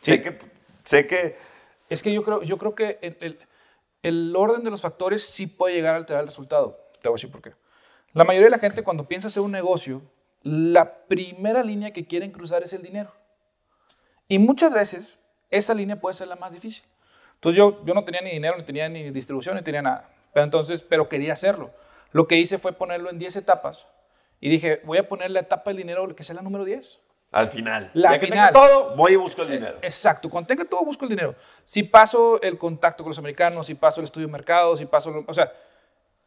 Sí. 0.00 0.12
Sé 0.12 0.22
que, 0.22 0.38
sé 0.84 1.06
que 1.06 1.36
Es 1.88 2.02
que 2.02 2.12
yo 2.12 2.22
creo, 2.22 2.42
yo 2.42 2.58
creo 2.58 2.74
que 2.74 2.98
el, 3.02 3.16
el- 3.20 3.38
el 4.02 4.34
orden 4.36 4.62
de 4.62 4.70
los 4.70 4.82
factores 4.82 5.24
sí 5.24 5.46
puede 5.48 5.74
llegar 5.74 5.94
a 5.94 5.96
alterar 5.96 6.20
el 6.22 6.28
resultado. 6.28 6.78
Te 7.02 7.08
voy 7.08 7.14
a 7.14 7.18
decir 7.18 7.32
por 7.32 7.42
qué. 7.42 7.52
La 8.12 8.24
mayoría 8.24 8.46
de 8.46 8.50
la 8.50 8.58
gente 8.60 8.84
cuando 8.84 9.08
piensa 9.08 9.26
hacer 9.28 9.42
un 9.42 9.50
negocio, 9.50 10.02
la 10.42 10.98
primera 11.08 11.64
línea 11.64 11.92
que 11.92 12.06
quieren 12.06 12.30
cruzar 12.30 12.62
es 12.62 12.72
el 12.72 12.82
dinero. 12.82 13.12
Y 14.28 14.38
muchas 14.38 14.72
veces 14.72 15.18
esa 15.50 15.74
línea 15.74 16.00
puede 16.00 16.14
ser 16.14 16.28
la 16.28 16.36
más 16.36 16.52
difícil. 16.52 16.84
Entonces 17.34 17.56
yo, 17.58 17.84
yo 17.84 17.92
no 17.94 18.04
tenía 18.04 18.20
ni 18.20 18.30
dinero, 18.30 18.56
ni 18.56 18.62
tenía 18.64 18.88
ni 18.88 19.10
distribución, 19.10 19.56
ni 19.56 19.62
tenía 19.62 19.82
nada. 19.82 20.08
Pero 20.32 20.44
entonces, 20.44 20.82
pero 20.82 21.08
quería 21.08 21.32
hacerlo. 21.32 21.70
Lo 22.12 22.28
que 22.28 22.36
hice 22.36 22.58
fue 22.58 22.72
ponerlo 22.72 23.10
en 23.10 23.18
10 23.18 23.36
etapas. 23.36 23.86
Y 24.40 24.48
dije, 24.48 24.80
voy 24.84 24.98
a 24.98 25.08
poner 25.08 25.30
la 25.32 25.40
etapa 25.40 25.70
del 25.70 25.78
dinero 25.78 26.14
que 26.14 26.22
sea 26.22 26.36
la 26.36 26.42
número 26.42 26.64
10. 26.64 27.00
Al 27.30 27.48
final, 27.50 27.90
La 27.94 28.12
ya 28.12 28.20
que 28.20 28.26
tenga 28.28 28.52
todo, 28.52 28.96
voy 28.96 29.12
y 29.12 29.16
busco 29.16 29.42
el 29.42 29.50
dinero. 29.50 29.76
Exacto, 29.82 30.30
cuando 30.30 30.48
tenga 30.48 30.64
todo 30.64 30.82
busco 30.84 31.04
el 31.04 31.10
dinero. 31.10 31.34
Si 31.64 31.82
paso 31.82 32.40
el 32.40 32.56
contacto 32.58 33.04
con 33.04 33.10
los 33.10 33.18
americanos, 33.18 33.66
si 33.66 33.74
paso 33.74 34.00
el 34.00 34.04
estudio 34.06 34.26
de 34.26 34.32
mercado, 34.32 34.76
si 34.76 34.86
paso, 34.86 35.10
lo- 35.10 35.24
o 35.26 35.34
sea, 35.34 35.52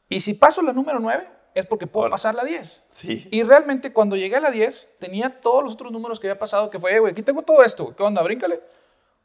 y 0.07 0.19
si 0.21 0.33
paso 0.35 0.61
la 0.61 0.73
número 0.73 0.99
9, 0.99 1.27
es 1.55 1.65
porque 1.65 1.87
puedo 1.87 2.03
Ahora- 2.05 2.11
pasar 2.13 2.35
la 2.35 2.43
10. 2.43 2.83
Sí. 2.89 3.27
Y 3.31 3.43
realmente 3.43 3.91
cuando 3.91 4.15
llegué 4.15 4.35
a 4.35 4.39
la 4.41 4.51
10, 4.51 4.87
tenía 4.99 5.39
todos 5.41 5.63
los 5.63 5.73
otros 5.73 5.91
números 5.91 6.19
que 6.19 6.27
había 6.27 6.39
pasado, 6.39 6.69
que 6.69 6.79
fue, 6.79 6.93
"Eh, 6.95 6.99
güey, 6.99 7.11
aquí 7.13 7.23
tengo 7.23 7.41
todo 7.41 7.63
esto, 7.63 7.95
¿qué 7.95 8.03
onda? 8.03 8.21
Bríncale. 8.21 8.61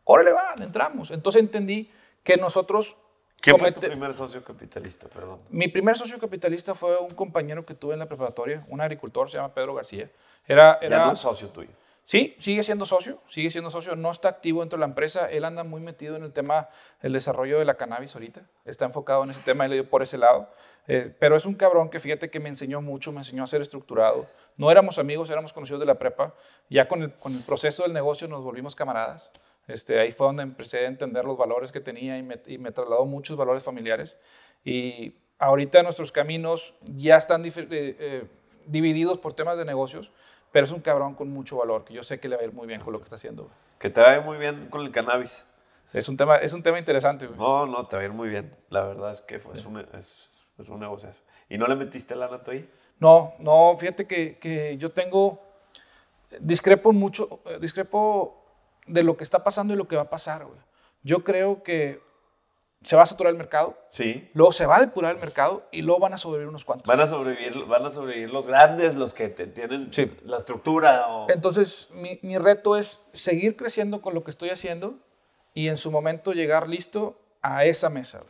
Órale, 0.04 0.32
va, 0.32 0.54
entramos. 0.60 1.10
Entonces 1.10 1.40
entendí 1.42 1.90
que 2.22 2.36
nosotros... 2.36 2.96
¿Quién 3.40 3.58
fue 3.58 3.70
tu 3.72 3.80
primer 3.80 4.14
socio 4.14 4.42
capitalista? 4.42 5.08
Perdón. 5.08 5.40
Mi 5.50 5.68
primer 5.68 5.96
socio 5.96 6.18
capitalista 6.18 6.74
fue 6.74 6.96
un 6.98 7.14
compañero 7.14 7.64
que 7.64 7.74
tuve 7.74 7.94
en 7.94 8.00
la 8.00 8.06
preparatoria, 8.06 8.64
un 8.68 8.80
agricultor, 8.80 9.30
se 9.30 9.36
llama 9.36 9.54
Pedro 9.54 9.74
García. 9.74 10.10
Era, 10.46 10.80
Ya 10.80 10.86
era, 10.86 11.06
no 11.06 11.12
es 11.12 11.18
socio 11.18 11.48
tuyo. 11.48 11.70
Sí, 12.02 12.36
sigue 12.38 12.62
siendo 12.62 12.86
socio, 12.86 13.18
sigue 13.28 13.50
siendo 13.50 13.68
socio, 13.68 13.96
no 13.96 14.12
está 14.12 14.28
activo 14.28 14.60
dentro 14.60 14.76
de 14.76 14.80
la 14.80 14.86
empresa, 14.86 15.28
él 15.28 15.44
anda 15.44 15.64
muy 15.64 15.80
metido 15.80 16.14
en 16.14 16.22
el 16.22 16.32
tema 16.32 16.68
del 17.02 17.12
desarrollo 17.12 17.58
de 17.58 17.64
la 17.64 17.74
cannabis 17.74 18.14
ahorita, 18.14 18.42
está 18.64 18.84
enfocado 18.84 19.24
en 19.24 19.30
ese 19.30 19.40
tema 19.40 19.66
y 19.66 19.70
le 19.70 19.74
dio 19.74 19.90
por 19.90 20.02
ese 20.02 20.16
lado, 20.16 20.48
Eh, 20.88 21.12
pero 21.18 21.34
es 21.34 21.44
un 21.46 21.56
cabrón 21.56 21.90
que 21.90 21.98
fíjate 21.98 22.30
que 22.30 22.38
me 22.38 22.48
enseñó 22.48 22.80
mucho, 22.80 23.10
me 23.10 23.18
enseñó 23.18 23.42
a 23.42 23.48
ser 23.48 23.60
estructurado, 23.60 24.28
no 24.56 24.70
éramos 24.70 24.98
amigos, 24.98 25.28
éramos 25.30 25.52
conocidos 25.52 25.80
de 25.80 25.86
la 25.86 25.96
prepa, 25.96 26.32
ya 26.70 26.86
con 26.86 27.02
el, 27.02 27.12
con 27.14 27.34
el 27.34 27.42
proceso 27.42 27.82
del 27.82 27.92
negocio 27.92 28.28
nos 28.28 28.44
volvimos 28.44 28.76
camaradas, 28.76 29.32
este, 29.66 29.98
ahí 30.00 30.12
fue 30.12 30.26
donde 30.26 30.42
empecé 30.42 30.78
a 30.78 30.86
entender 30.88 31.24
los 31.24 31.36
valores 31.36 31.72
que 31.72 31.80
tenía 31.80 32.18
y 32.18 32.22
me, 32.22 32.40
y 32.46 32.58
me 32.58 32.72
trasladó 32.72 33.04
muchos 33.04 33.36
valores 33.36 33.62
familiares 33.62 34.18
y 34.64 35.14
ahorita 35.38 35.82
nuestros 35.82 36.12
caminos 36.12 36.74
ya 36.82 37.16
están 37.16 37.44
eh, 37.44 37.52
eh, 37.70 38.24
divididos 38.66 39.18
por 39.18 39.32
temas 39.32 39.56
de 39.56 39.64
negocios, 39.64 40.12
pero 40.52 40.64
es 40.64 40.72
un 40.72 40.80
cabrón 40.80 41.14
con 41.14 41.28
mucho 41.28 41.56
valor, 41.56 41.84
que 41.84 41.94
yo 41.94 42.02
sé 42.02 42.18
que 42.20 42.28
le 42.28 42.36
va 42.36 42.42
a 42.42 42.44
ir 42.44 42.52
muy 42.52 42.66
bien 42.66 42.80
con 42.80 42.92
lo 42.92 42.98
que 42.98 43.04
está 43.04 43.16
haciendo. 43.16 43.50
Que 43.78 43.90
te 43.90 44.00
vaya 44.00 44.20
muy 44.20 44.38
bien 44.38 44.68
con 44.70 44.82
el 44.82 44.90
cannabis. 44.90 45.46
Es 45.92 46.08
un 46.08 46.16
tema, 46.16 46.36
es 46.36 46.52
un 46.52 46.62
tema 46.62 46.78
interesante. 46.78 47.26
güey. 47.26 47.38
No, 47.38 47.66
no, 47.66 47.86
te 47.86 47.96
va 47.96 48.02
a 48.02 48.04
ir 48.04 48.12
muy 48.12 48.28
bien. 48.28 48.54
La 48.70 48.86
verdad 48.86 49.12
es 49.12 49.20
que 49.20 49.38
fue, 49.38 49.54
es, 49.54 49.64
un, 49.64 49.78
es, 49.78 50.48
es 50.58 50.68
un 50.68 50.80
negocio. 50.80 51.10
¿Y 51.48 51.58
no 51.58 51.66
le 51.66 51.76
metiste 51.76 52.16
lana 52.16 52.42
tú 52.42 52.50
ahí? 52.50 52.68
No, 52.98 53.34
no, 53.38 53.76
fíjate 53.78 54.06
que, 54.06 54.38
que 54.38 54.76
yo 54.78 54.90
tengo, 54.90 55.40
discrepo 56.40 56.92
mucho, 56.92 57.40
eh, 57.44 57.58
discrepo 57.60 58.45
de 58.86 59.02
lo 59.02 59.16
que 59.16 59.24
está 59.24 59.42
pasando 59.44 59.74
y 59.74 59.76
lo 59.76 59.88
que 59.88 59.96
va 59.96 60.02
a 60.02 60.10
pasar. 60.10 60.44
güey. 60.44 60.58
Yo 61.02 61.24
creo 61.24 61.62
que 61.62 62.00
se 62.82 62.94
va 62.94 63.02
a 63.02 63.06
saturar 63.06 63.32
el 63.32 63.38
mercado, 63.38 63.76
Sí. 63.88 64.30
luego 64.34 64.52
se 64.52 64.66
va 64.66 64.76
a 64.76 64.80
depurar 64.80 65.14
el 65.14 65.20
mercado 65.20 65.66
y 65.72 65.82
luego 65.82 66.00
van 66.00 66.12
a 66.14 66.18
sobrevivir 66.18 66.48
unos 66.48 66.64
cuantos. 66.64 66.86
Van 66.86 67.00
a 67.00 67.06
sobrevivir, 67.06 67.64
van 67.64 67.84
a 67.86 67.90
sobrevivir 67.90 68.30
los 68.30 68.46
grandes, 68.46 68.94
los 68.94 69.12
que 69.14 69.28
te- 69.28 69.46
tienen 69.46 69.92
Sí. 69.92 70.10
la 70.24 70.36
estructura. 70.36 71.08
o- 71.08 71.28
Entonces, 71.30 71.88
mi, 71.92 72.20
mi 72.22 72.38
reto 72.38 72.76
es 72.76 73.00
seguir 73.12 73.56
creciendo 73.56 74.02
con 74.02 74.14
lo 74.14 74.22
que 74.22 74.30
estoy 74.30 74.50
haciendo 74.50 74.98
y 75.54 75.68
en 75.68 75.78
su 75.78 75.90
momento 75.90 76.32
llegar 76.32 76.68
listo 76.68 77.18
a 77.42 77.64
esa 77.64 77.88
mesa. 77.88 78.22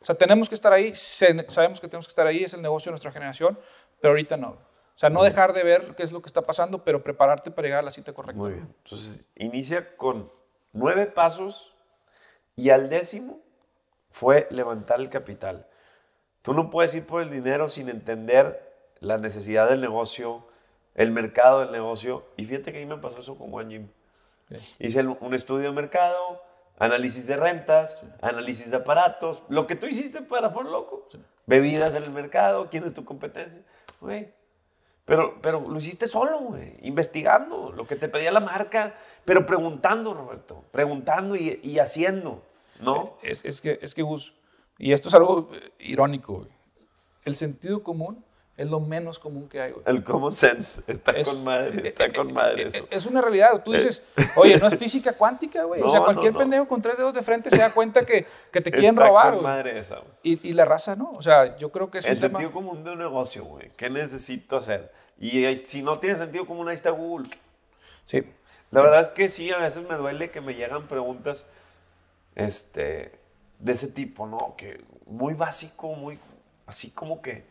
O 0.00 0.04
sea, 0.04 0.14
tenemos 0.16 0.48
que 0.48 0.54
estar 0.54 0.72
ahí, 0.72 0.94
sabemos 0.94 1.80
que 1.80 1.88
tenemos 1.88 2.06
que 2.06 2.10
estar 2.12 2.26
ahí, 2.26 2.44
es 2.44 2.54
el 2.54 2.62
negocio 2.62 2.90
de 2.90 2.92
nuestra 2.92 3.12
generación, 3.12 3.58
pero 4.00 4.12
ahorita 4.12 4.36
no. 4.36 4.56
O 4.94 4.98
sea, 4.98 5.10
no 5.10 5.22
dejar 5.22 5.52
de 5.52 5.64
ver 5.64 5.94
qué 5.96 6.02
es 6.02 6.12
lo 6.12 6.20
que 6.20 6.26
está 6.26 6.42
pasando, 6.42 6.84
pero 6.84 7.02
prepararte 7.02 7.50
para 7.50 7.66
llegar 7.66 7.80
a 7.80 7.84
la 7.84 7.90
cita 7.90 8.12
correcta. 8.12 8.38
Muy 8.38 8.52
bien. 8.52 8.74
Entonces, 8.84 9.28
inicia 9.36 9.96
con 9.96 10.30
nueve 10.72 11.06
pasos 11.06 11.74
y 12.56 12.70
al 12.70 12.88
décimo 12.88 13.40
fue 14.10 14.46
levantar 14.50 15.00
el 15.00 15.10
capital. 15.10 15.66
Tú 16.42 16.54
no 16.54 16.70
puedes 16.70 16.94
ir 16.94 17.06
por 17.06 17.22
el 17.22 17.30
dinero 17.30 17.68
sin 17.68 17.88
entender 17.88 18.72
la 19.00 19.16
necesidad 19.18 19.68
del 19.68 19.80
negocio, 19.80 20.46
el 20.94 21.10
mercado 21.10 21.60
del 21.60 21.72
negocio. 21.72 22.26
Y 22.36 22.44
fíjate 22.44 22.72
que 22.72 22.78
a 22.78 22.80
mí 22.80 22.86
me 22.86 22.98
pasó 22.98 23.20
eso 23.20 23.36
con 23.36 23.52
One 23.52 23.70
Gym. 23.70 23.88
Sí. 24.50 24.76
Hice 24.80 25.02
un 25.02 25.34
estudio 25.34 25.68
de 25.68 25.72
mercado, 25.72 26.42
análisis 26.78 27.26
de 27.26 27.36
rentas, 27.36 27.96
análisis 28.20 28.70
de 28.70 28.76
aparatos, 28.76 29.42
lo 29.48 29.66
que 29.66 29.76
tú 29.76 29.86
hiciste 29.86 30.20
para 30.20 30.50
For 30.50 30.66
Loco. 30.66 31.08
Bebidas 31.46 31.94
en 31.94 32.02
el 32.02 32.10
mercado, 32.10 32.68
quién 32.70 32.84
es 32.84 32.92
tu 32.92 33.04
competencia. 33.04 33.60
Güey, 34.00 34.32
pero, 35.04 35.40
pero 35.42 35.60
lo 35.60 35.78
hiciste 35.78 36.06
solo, 36.06 36.56
investigando 36.82 37.72
lo 37.72 37.86
que 37.86 37.96
te 37.96 38.08
pedía 38.08 38.30
la 38.30 38.40
marca, 38.40 38.94
pero 39.24 39.44
preguntando, 39.44 40.14
Roberto, 40.14 40.64
preguntando 40.70 41.34
y, 41.34 41.60
y 41.62 41.78
haciendo, 41.78 42.42
¿no? 42.80 43.18
Es, 43.22 43.44
es 43.44 43.60
que, 43.60 43.78
es 43.82 43.94
que, 43.94 44.02
Gus, 44.02 44.34
y 44.78 44.92
esto 44.92 45.08
es 45.08 45.14
algo 45.14 45.50
eh, 45.52 45.72
irónico, 45.80 46.38
güey. 46.38 46.50
el 47.24 47.36
sentido 47.36 47.82
común 47.82 48.24
es 48.62 48.70
lo 48.70 48.80
menos 48.80 49.18
común 49.18 49.48
que 49.48 49.60
hay. 49.60 49.72
güey. 49.72 49.82
El 49.86 50.04
common 50.04 50.36
sense 50.36 50.82
está 50.86 51.12
Es- 51.12 51.26
con 51.28 51.42
madre, 51.44 51.80
eh, 51.84 51.88
está 51.88 52.04
eh, 52.06 52.12
con 52.12 52.30
eh, 52.30 52.32
madre 52.32 52.62
eh, 52.62 52.68
eso. 52.68 52.86
Es 52.90 53.06
una 53.06 53.20
realidad. 53.20 53.62
Tú 53.64 53.72
dices, 53.72 54.02
oye, 54.36 54.56
no 54.58 54.66
es 54.68 54.76
física 54.76 55.12
cuántica, 55.14 55.64
güey. 55.64 55.82
o 55.82 55.90
sea, 55.90 56.00
cualquier 56.00 56.32
no, 56.32 56.38
no. 56.38 56.44
pendejo 56.44 56.68
con 56.68 56.80
tres 56.82 56.96
dedos 56.96 57.14
de 57.14 57.22
frente 57.22 57.50
se 57.50 57.58
da 57.58 57.72
cuenta 57.72 58.04
que, 58.06 58.26
que 58.52 58.60
te 58.60 58.70
quieren 58.70 58.94
Está 58.94 59.06
robar, 59.08 59.32
con 59.34 59.42
güey. 59.42 59.44
madre 59.52 59.78
esa, 59.78 59.96
güey. 59.96 60.10
Y, 60.22 60.48
y 60.48 60.52
la 60.52 60.64
raza 60.64 60.94
no. 60.96 61.12
O 61.12 61.22
sea, 61.22 61.56
yo 61.58 61.70
creo 61.72 61.90
que 61.90 61.98
es 61.98 62.04
El 62.04 62.14
un 62.14 62.20
tema. 62.20 62.38
sentido 62.38 62.52
común 62.52 62.84
de 62.84 62.90
un 62.92 62.98
negocio, 62.98 63.44
güey. 63.44 63.70
¿Qué 63.76 63.90
necesito 63.90 64.56
hacer? 64.56 64.92
Y 65.18 65.44
ahí- 65.44 65.56
si 65.56 65.82
no 65.82 65.98
tiene 65.98 66.18
sentido 66.18 66.46
común, 66.46 66.68
ahí 66.68 66.74
está 66.76 66.90
Google. 66.90 67.28
Sí. 68.04 68.22
La 68.70 68.80
verdad 68.80 69.02
es 69.02 69.08
que 69.10 69.28
sí, 69.28 69.50
a 69.50 69.58
veces 69.58 69.86
me 69.88 69.96
duele 69.96 70.30
que 70.30 70.40
me 70.40 70.54
llegan 70.54 70.88
preguntas 70.88 71.44
este, 72.34 73.12
de 73.58 73.72
ese 73.72 73.88
tipo, 73.88 74.26
¿no? 74.26 74.54
Que 74.56 74.82
muy 75.06 75.34
básico, 75.34 75.88
muy 75.94 76.18
así 76.66 76.90
como 76.90 77.20
que, 77.22 77.44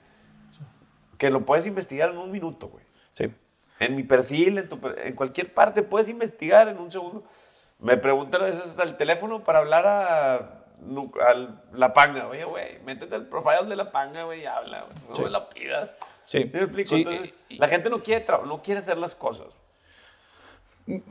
que 1.22 1.30
lo 1.30 1.46
puedes 1.46 1.68
investigar 1.68 2.10
en 2.10 2.18
un 2.18 2.32
minuto, 2.32 2.68
güey. 2.70 2.84
Sí. 3.14 3.32
En 3.80 3.96
mi 3.96 4.02
perfil, 4.02 4.58
en, 4.58 4.68
tu 4.68 4.80
en 4.98 5.14
cualquier 5.16 5.54
parte, 5.54 5.84
puedes 5.84 6.10
investigar 6.10 6.68
en 6.68 6.80
un 6.80 6.90
segundo. 6.92 7.24
Me 7.78 7.96
preguntan 7.96 8.42
a 8.42 8.46
veces 8.46 8.66
hasta 8.66 8.82
el 8.82 8.98
teléfono 8.98 9.44
para 9.44 9.60
hablar 9.60 9.86
a, 9.86 10.36
a 10.36 11.34
la 11.74 11.94
panga. 11.94 12.28
Oye, 12.28 12.44
güey, 12.44 12.80
métete 12.80 13.14
al 13.14 13.28
profile 13.28 13.68
de 13.68 13.76
la 13.76 13.92
panga, 13.92 14.24
güey, 14.24 14.42
y 14.42 14.46
habla, 14.48 14.82
güey. 14.82 14.96
No 15.10 15.16
Sí. 15.16 15.22
me 15.22 15.30
lo 15.30 15.48
pidas. 15.50 15.92
Sí. 16.26 16.40
¿Sí 16.42 16.50
me 16.52 16.64
explico? 16.64 16.90
Sí, 16.90 16.96
Entonces, 17.02 17.38
y- 17.50 17.54
y- 17.54 17.58
la 17.60 17.68
gente 17.68 17.92
no 17.92 18.02
quiere, 18.02 18.26
no 18.48 18.64
quiere 18.64 18.80
hacer 18.80 18.98
las 18.98 19.14
cosas. 19.14 19.46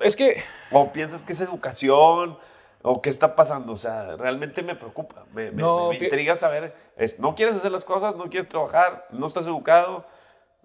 Es 0.01 0.17
que 0.17 0.43
O 0.73 0.91
piensas 0.93 1.23
que 1.23 1.35
es 1.35 1.41
educación, 1.41 2.37
o 2.83 3.01
qué 3.03 3.11
está 3.11 3.35
pasando. 3.37 3.73
O 3.73 3.77
sea, 3.77 4.17
realmente 4.17 4.63
me 4.63 4.75
preocupa. 4.77 5.25
Me, 5.33 5.51
me- 5.51 5.63
No, 5.63 5.91
me 5.91 5.99
fí- 5.99 6.05
intriga 6.05 6.35
saber. 6.37 6.75
Es, 6.97 7.19
no 7.19 7.35
quieres 7.35 7.57
hacer 7.57 7.71
las 7.73 7.85
cosas, 7.85 8.17
no 8.17 8.25
quieres 8.25 8.47
trabajar, 8.49 9.07
no 9.11 9.27
estás 9.27 9.47
educado. 9.47 10.07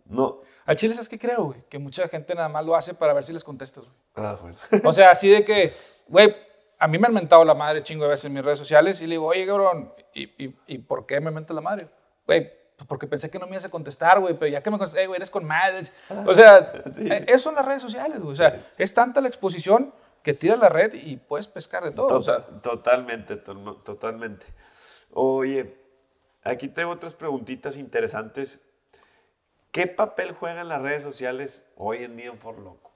No. 0.08 0.42
al 0.68 0.76
chile, 0.76 0.94
¿sabes 0.94 1.10
qué 1.10 1.18
creo, 1.18 1.46
güey? 1.46 1.64
Que 1.68 1.80
mucha 1.80 2.08
gente 2.08 2.36
nada 2.36 2.48
más 2.48 2.64
lo 2.64 2.76
hace 2.76 2.94
para 2.94 3.12
ver 3.14 3.24
si 3.24 3.34
les 3.34 3.44
contestas, 3.44 3.86
güey. 3.86 3.96
Ah, 4.16 4.38
bueno. 4.40 4.56
O 4.84 4.94
sea, 4.94 5.10
así 5.10 5.28
de 5.30 5.44
que, 5.44 5.72
güey, 6.08 6.36
a 6.78 6.88
mí 6.88 7.00
me 7.00 7.08
han 7.08 7.14
mentado 7.14 7.44
la 7.44 7.56
madre 7.56 7.82
chingo 7.82 8.04
de 8.04 8.12
veces 8.12 8.26
en 8.26 8.34
mis 8.34 8.46
redes 8.46 8.60
sociales 8.60 9.02
y 9.02 9.08
le 9.08 9.14
digo, 9.14 9.26
oye, 9.26 9.48
cabrón, 9.48 9.92
¿y, 10.14 10.24
y, 10.46 10.56
y 10.68 10.78
por 10.78 11.08
qué 11.08 11.20
me 11.22 11.32
mentas 11.32 11.56
la 11.56 11.62
madre? 11.62 11.88
Güey, 12.28 12.52
pues 12.78 12.88
porque 12.88 13.08
pensé 13.08 13.32
que 13.32 13.40
no 13.40 13.46
me 13.48 13.54
ibas 13.54 13.66
a 13.66 13.70
contestar, 13.70 14.20
güey, 14.20 14.36
pero 14.38 14.52
ya 14.52 14.62
que 14.62 14.70
me 14.70 14.78
contesté, 14.78 15.02
"Ey, 15.02 15.08
güey, 15.08 15.18
eres 15.18 15.32
con 15.32 15.44
madres. 15.44 15.92
O 16.28 16.36
sea, 16.36 16.72
Sí. 16.96 17.08
eh, 17.10 17.26
eso 17.30 17.40
son 17.46 17.56
las 17.56 17.66
redes 17.66 17.82
sociales, 17.82 18.20
güey. 18.20 18.34
O 18.34 18.36
sea, 18.36 18.62
es 18.78 18.94
tanta 18.94 19.22
la 19.22 19.28
exposición 19.28 19.92
que 20.26 20.34
tiras 20.34 20.60
la 20.60 20.70
red 20.70 20.94
y 20.96 21.18
puedes 21.18 21.48
pescar 21.48 21.84
de 21.84 21.92
todo. 21.92 22.18
o 22.18 22.22
sea, 22.24 22.40
Tota- 22.46 22.62
totalmente, 22.62 23.38
to- 23.38 23.76
totalmente. 23.86 24.46
Oye, 25.14 25.78
aquí 26.44 26.68
tengo 26.68 26.92
otras 26.92 27.14
preguntitas 27.14 27.78
interesantes. 27.78 28.62
¿Qué 29.72 29.88
papel 29.88 30.32
juegan 30.34 30.68
las 30.68 30.82
redes 30.82 31.04
sociales 31.04 31.66
hoy 31.78 32.04
en 32.04 32.18
día 32.18 32.28
en 32.32 32.40
For 32.40 32.58
Loco? 32.58 32.92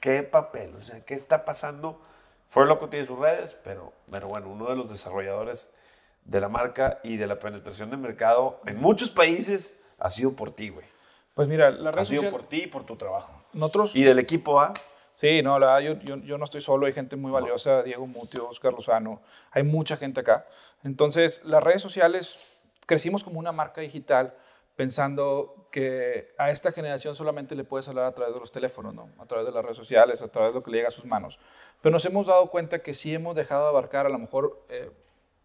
¿Qué 0.00 0.22
papel? 0.22 0.74
O 0.76 0.82
sea, 0.82 1.04
¿qué 1.04 1.14
está 1.14 1.44
pasando? 1.44 2.00
For 2.48 2.66
Loco 2.68 2.88
tiene 2.88 3.06
sus 3.06 3.18
redes, 3.18 3.56
pero, 3.64 3.92
pero 4.10 4.28
bueno, 4.28 4.48
uno 4.48 4.68
de 4.70 4.76
los 4.76 4.88
desarrolladores 4.88 5.70
de 6.24 6.40
la 6.40 6.48
marca 6.48 7.00
y 7.02 7.16
de 7.16 7.26
la 7.26 7.38
penetración 7.38 7.90
de 7.90 7.96
mercado 7.96 8.60
en 8.66 8.76
muchos 8.76 9.10
países 9.10 9.76
ha 9.98 10.10
sido 10.10 10.32
por 10.34 10.52
ti, 10.52 10.68
güey. 10.68 10.86
pues 11.34 11.48
mira, 11.48 11.70
la 11.70 11.90
Ha 11.90 11.92
red 11.92 12.04
sido 12.04 12.22
social, 12.22 12.32
por 12.32 12.48
ti 12.48 12.62
y 12.62 12.66
por 12.68 12.84
tu 12.84 12.96
trabajo. 12.96 13.32
nosotros... 13.52 13.96
Y 13.96 14.04
del 14.04 14.18
equipo 14.18 14.60
A, 14.60 14.72
Sí, 15.18 15.42
no, 15.42 15.58
la 15.58 15.74
verdad, 15.74 15.80
yo, 15.80 16.00
yo, 16.04 16.16
yo 16.18 16.38
no 16.38 16.44
estoy 16.44 16.60
solo, 16.60 16.86
hay 16.86 16.92
gente 16.92 17.16
muy 17.16 17.32
valiosa, 17.32 17.82
Diego 17.82 18.06
Mutio, 18.06 18.48
Oscar 18.48 18.72
Lozano, 18.72 19.20
hay 19.50 19.64
mucha 19.64 19.96
gente 19.96 20.20
acá. 20.20 20.46
Entonces, 20.84 21.40
las 21.42 21.60
redes 21.60 21.82
sociales, 21.82 22.60
crecimos 22.86 23.24
como 23.24 23.40
una 23.40 23.50
marca 23.50 23.80
digital 23.80 24.32
pensando 24.76 25.66
que 25.72 26.32
a 26.38 26.52
esta 26.52 26.70
generación 26.70 27.16
solamente 27.16 27.56
le 27.56 27.64
puedes 27.64 27.88
hablar 27.88 28.04
a 28.04 28.12
través 28.12 28.32
de 28.32 28.38
los 28.38 28.52
teléfonos, 28.52 28.94
¿no? 28.94 29.08
A 29.18 29.26
través 29.26 29.44
de 29.44 29.50
las 29.50 29.64
redes 29.64 29.76
sociales, 29.76 30.22
a 30.22 30.28
través 30.28 30.52
de 30.52 30.60
lo 30.60 30.62
que 30.62 30.70
le 30.70 30.76
llega 30.76 30.88
a 30.88 30.92
sus 30.92 31.04
manos. 31.04 31.40
Pero 31.82 31.92
nos 31.92 32.04
hemos 32.04 32.28
dado 32.28 32.46
cuenta 32.46 32.78
que 32.78 32.94
sí 32.94 33.12
hemos 33.12 33.34
dejado 33.34 33.64
de 33.64 33.68
abarcar 33.70 34.06
a 34.06 34.10
lo 34.10 34.20
mejor 34.20 34.64
eh, 34.68 34.88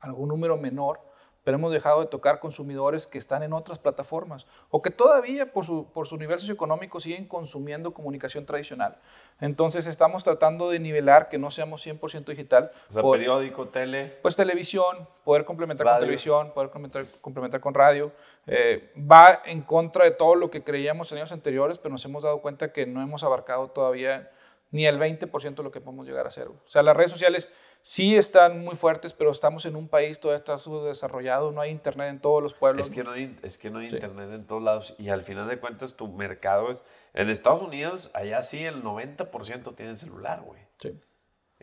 algún 0.02 0.30
número 0.30 0.56
menor, 0.56 1.00
pero 1.44 1.56
hemos 1.58 1.72
dejado 1.72 2.00
de 2.02 2.08
tocar 2.08 2.40
consumidores 2.40 3.06
que 3.08 3.18
están 3.18 3.44
en 3.44 3.54
otras 3.54 3.78
plataformas 3.80 4.46
o 4.70 4.82
que 4.82 4.90
todavía 4.92 5.52
por 5.52 5.66
su, 5.66 5.92
por 5.92 6.08
su 6.08 6.18
nivel 6.18 6.40
socioeconómico 6.40 7.00
siguen 7.00 7.28
consumiendo 7.28 7.94
comunicación 7.94 8.46
tradicional. 8.46 8.98
Entonces 9.42 9.88
estamos 9.88 10.24
tratando 10.24 10.70
de 10.70 10.80
nivelar 10.80 11.28
que 11.28 11.38
no 11.38 11.52
seamos 11.52 11.86
100% 11.86 12.26
digital. 12.26 12.72
o 12.90 12.94
sea, 12.94 13.02
por- 13.02 13.18
periódico, 13.18 13.68
tele. 13.68 14.18
pues 14.22 14.36
televisión, 14.36 15.08
poder 15.24 15.44
complementar 15.44 15.86
Radio. 15.86 15.98
con 16.00 16.06
televisión, 16.06 16.52
poder 16.54 16.70
complementar, 16.70 17.06
complementar 17.20 17.60
con 17.60 17.74
radio. 17.74 18.12
Eh, 18.48 18.92
va 18.98 19.42
en 19.46 19.62
contra 19.62 20.06
de 20.06 20.12
todo 20.12 20.36
lo 20.36 20.50
que 20.50 20.64
creíamos 20.64 21.12
en 21.12 21.18
años 21.18 21.32
anteriores, 21.32 21.78
pero 21.78 21.92
nos 21.92 22.06
hemos 22.06 22.24
dado 22.24 22.42
cuenta 22.42 22.72
que 22.72 22.86
no 22.86 23.02
hemos 23.02 23.24
abarcado 23.24 23.70
todavía 23.70 24.30
ni 24.72 24.86
el 24.88 24.98
20% 25.00 25.56
de 25.56 25.64
lo 25.64 25.72
que 25.72 25.82
podemos 25.82 26.06
llegar 26.08 26.26
a 26.26 26.30
hacer. 26.30 26.48
O 26.48 26.56
sea, 26.66 26.82
las 26.84 26.96
redes 26.98 27.12
sociales 27.12 27.48
sí 27.84 28.16
están 28.16 28.60
muy 28.60 28.76
fuertes, 28.76 29.14
pero 29.14 29.32
estamos 29.32 29.66
en 29.66 29.76
un 29.76 29.88
país 29.88 30.20
todavía 30.20 30.40
está 30.40 30.58
subdesarrollado, 30.58 31.52
no 31.52 31.62
hay 31.62 31.70
internet 31.70 32.10
en 32.10 32.20
todos 32.20 32.42
los 32.42 32.54
pueblos. 32.54 32.90
Es 32.90 32.96
que 32.96 33.04
no 33.04 33.12
hay, 33.12 33.38
es 33.44 33.58
que 33.58 33.70
no 33.70 33.80
hay 33.80 33.90
internet 33.90 34.30
en 34.34 34.48
todos 34.48 34.64
lados 34.64 34.96
y 34.98 35.10
al 35.10 35.22
final 35.22 35.48
de 35.48 35.60
cuentas 35.60 35.96
tu 35.96 36.08
mercado 36.08 36.72
es... 36.72 36.84
En 37.14 37.30
Estados 37.30 37.62
Unidos, 37.62 38.10
allá 38.16 38.42
sí 38.42 38.66
el 38.66 38.82
90% 38.82 39.76
tienen 39.76 39.98
celular, 39.98 40.42
güey. 40.42 40.62
Sí. 40.80 41.00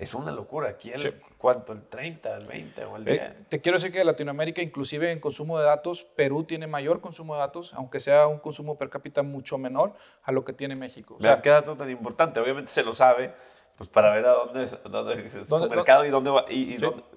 Es 0.00 0.14
una 0.14 0.32
locura. 0.32 0.70
Aquí 0.70 0.90
el, 0.92 1.20
¿cuánto? 1.36 1.74
¿El 1.74 1.86
30, 1.86 2.34
el 2.34 2.46
20 2.46 2.84
o 2.86 2.96
el 2.96 3.04
10? 3.04 3.20
Eh, 3.20 3.34
te 3.50 3.60
quiero 3.60 3.76
decir 3.76 3.92
que 3.92 4.02
Latinoamérica, 4.02 4.62
inclusive 4.62 5.12
en 5.12 5.20
consumo 5.20 5.58
de 5.58 5.66
datos, 5.66 6.04
Perú 6.04 6.44
tiene 6.44 6.66
mayor 6.66 7.02
consumo 7.02 7.34
de 7.34 7.40
datos, 7.40 7.74
aunque 7.74 8.00
sea 8.00 8.26
un 8.26 8.38
consumo 8.38 8.78
per 8.78 8.88
cápita 8.88 9.22
mucho 9.22 9.58
menor 9.58 9.92
a 10.22 10.32
lo 10.32 10.42
que 10.42 10.54
tiene 10.54 10.74
México. 10.74 11.16
O 11.18 11.20
sea, 11.20 11.42
qué 11.42 11.50
dato 11.50 11.76
tan 11.76 11.90
importante. 11.90 12.40
Obviamente 12.40 12.70
se 12.70 12.82
lo 12.82 12.94
sabe, 12.94 13.34
pues 13.80 13.88
para 13.88 14.10
ver 14.10 14.26
a 14.26 14.32
dónde, 14.32 14.66
dónde 14.90 15.26
es 15.26 15.48
su 15.48 15.70
mercado 15.70 16.04
y 16.04 16.10
dónde 16.10 16.28
va, 16.28 16.44
y, 16.50 16.76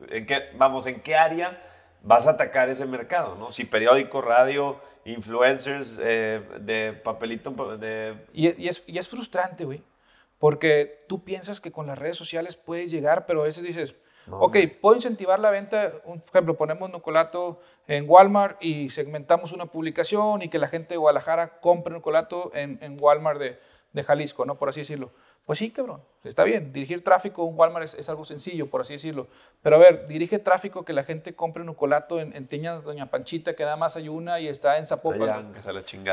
en 0.09 0.25
qué, 0.25 0.51
vamos, 0.55 0.87
en 0.87 1.01
qué 1.01 1.15
área 1.15 1.61
vas 2.01 2.25
a 2.25 2.31
atacar 2.31 2.69
ese 2.69 2.85
mercado, 2.85 3.35
¿no? 3.35 3.51
Si 3.51 3.65
periódico, 3.65 4.21
radio, 4.21 4.79
influencers, 5.03 5.99
eh, 6.01 6.41
de 6.61 6.93
papelito, 6.93 7.77
de... 7.77 8.15
Y, 8.31 8.67
es, 8.67 8.83
y 8.87 8.97
es 8.97 9.09
frustrante, 9.09 9.65
güey 9.65 9.83
porque 10.43 11.05
tú 11.07 11.23
piensas 11.23 11.61
que 11.61 11.71
con 11.71 11.87
las 11.87 11.97
redes 11.97 12.17
sociales 12.17 12.57
puedes 12.57 12.91
llegar, 12.91 13.25
pero 13.25 13.39
a 13.39 13.45
veces 13.45 13.63
dices, 13.63 13.95
ok, 14.29 14.57
puedo 14.81 14.93
incentivar 14.93 15.39
la 15.39 15.51
venta, 15.51 15.93
por 16.03 16.21
ejemplo, 16.27 16.57
ponemos 16.57 16.89
Nocolato 16.89 17.61
en 17.87 18.09
Walmart 18.09 18.61
y 18.61 18.89
segmentamos 18.89 19.53
una 19.53 19.67
publicación 19.67 20.41
y 20.41 20.49
que 20.49 20.59
la 20.59 20.67
gente 20.67 20.95
de 20.95 20.97
Guadalajara 20.97 21.61
compre 21.61 21.93
Nocolato 21.93 22.51
en, 22.53 22.77
en 22.81 22.97
Walmart 22.99 23.39
de, 23.39 23.57
de 23.93 24.03
Jalisco, 24.03 24.45
¿no? 24.45 24.57
Por 24.57 24.67
así 24.67 24.81
decirlo. 24.81 25.11
Pues 25.45 25.59
sí, 25.59 25.71
cabrón, 25.71 26.01
está 26.23 26.45
bien. 26.45 26.71
Dirigir 26.71 27.03
tráfico 27.03 27.45
en 27.47 27.57
Walmart 27.57 27.93
es, 27.93 28.07
algo 28.07 28.23
sencillo, 28.23 28.69
por 28.69 28.79
así 28.79 28.93
decirlo. 28.93 29.27
Pero 29.61 29.75
a 29.75 29.79
ver, 29.79 30.07
dirige 30.07 30.39
tráfico 30.39 30.85
que 30.85 30.93
la 30.93 31.03
gente 31.03 31.35
compre 31.35 31.63
un 31.63 31.73
colato 31.73 32.21
en, 32.21 32.33
en 32.33 32.47
Tiñas 32.47 32.83
Doña 32.83 33.07
Panchita, 33.09 33.53
que 33.53 33.63
nada 33.63 33.75
más 33.75 33.97
hay 33.97 34.07
una 34.07 34.39
y 34.39 34.47
está 34.47 34.77
en 34.77 34.85
Zapopan. 34.85 35.51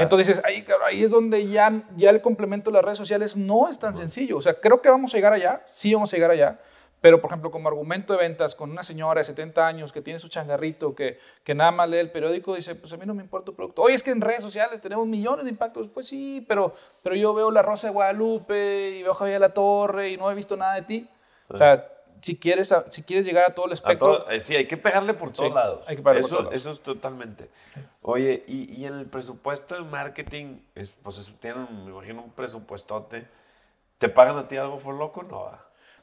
Entonces 0.03 0.27
dices, 0.27 0.45
ahí, 0.45 0.63
cabrón, 0.63 0.89
ahí 0.89 1.05
es 1.05 1.11
donde 1.11 1.47
ya, 1.47 1.85
ya 1.97 2.11
el 2.11 2.21
complemento 2.21 2.71
de 2.71 2.75
las 2.75 2.85
redes 2.85 2.99
sociales 2.99 3.37
no 3.37 3.69
es 3.69 3.79
tan 3.79 3.95
sencillo. 3.95 4.37
O 4.37 4.43
sea, 4.43 4.55
creo 4.55 4.83
que 4.83 4.91
vamos 4.91 5.15
a 5.15 5.17
llegar 5.17 5.33
allá, 5.33 5.63
sí 5.65 5.95
vamos 5.95 6.13
a 6.13 6.17
llegar 6.17 6.33
allá, 6.33 6.59
pero, 7.01 7.21
por 7.21 7.31
ejemplo, 7.31 7.51
como 7.51 7.69
argumento 7.69 8.13
de 8.13 8.19
ventas 8.19 8.55
con 8.55 8.71
una 8.71 8.83
señora 8.83 9.21
de 9.21 9.25
70 9.25 9.67
años 9.67 9.93
que 9.93 10.03
tiene 10.03 10.19
su 10.19 10.29
changarrito, 10.29 10.95
que, 10.95 11.19
que 11.43 11.55
nada 11.55 11.71
más 11.71 11.89
lee 11.89 11.99
el 11.99 12.11
periódico, 12.11 12.55
dice, 12.55 12.75
pues 12.75 12.93
a 12.93 12.99
mí 12.99 13.07
no 13.07 13.15
me 13.15 13.23
importa 13.23 13.47
tu 13.47 13.55
producto. 13.55 13.83
Oye, 13.83 13.95
es 13.95 14.03
que 14.03 14.11
en 14.11 14.21
redes 14.21 14.43
sociales 14.43 14.81
tenemos 14.81 15.07
millones 15.07 15.45
de 15.45 15.51
impactos. 15.51 15.89
Pues 15.89 16.07
sí, 16.07 16.45
pero, 16.47 16.75
pero 17.03 17.17
yo 17.17 17.33
veo 17.33 17.51
La 17.51 17.63
Rosa 17.63 17.87
de 17.87 17.95
Guadalupe 17.95 18.99
y 18.99 19.03
veo 19.03 19.15
Javier 19.15 19.41
La 19.41 19.55
Torre 19.55 20.11
y 20.11 20.17
no 20.19 20.31
he 20.31 20.35
visto 20.35 20.57
nada 20.57 20.75
de 20.75 20.83
ti. 20.83 21.09
O 21.49 21.57
sea, 21.57 21.89
si 22.21 22.37
quieres, 22.37 22.75
si 22.91 23.03
quieres 23.03 23.25
llegar 23.25 23.47
a 23.47 23.55
todo 23.55 23.67
el 23.67 23.73
espectro... 23.73 24.29
Eh, 24.31 24.41
sí, 24.41 24.55
hay 24.55 24.67
que 24.67 24.77
pegarle 24.77 25.15
por 25.15 25.33
todos 25.33 25.55
lados. 25.55 25.85
Hay 25.87 25.97
que 25.97 26.03
pegarle 26.03 26.21
eso, 26.21 26.29
por 26.29 26.39
todos 26.39 26.53
lados. 26.53 26.61
Eso 26.61 26.71
es 26.73 26.81
totalmente. 26.81 27.51
Oye, 28.03 28.45
y, 28.47 28.75
y, 28.75 28.85
en 28.85 28.99
el 28.99 29.07
presupuesto 29.07 29.75
de 29.75 29.83
marketing, 29.83 30.59
es, 30.75 30.99
pues 31.03 31.35
tienen, 31.41 31.67
me 31.85 31.91
imagino, 31.93 32.23
un 32.23 32.31
presupuestote. 32.31 33.27
¿Te 33.97 34.09
pagan 34.11 34.37
a 34.37 34.49
ti 34.49 34.59
algo 34.59 34.79
por 34.79 34.95
loco? 34.95 35.23
No. 35.23 35.51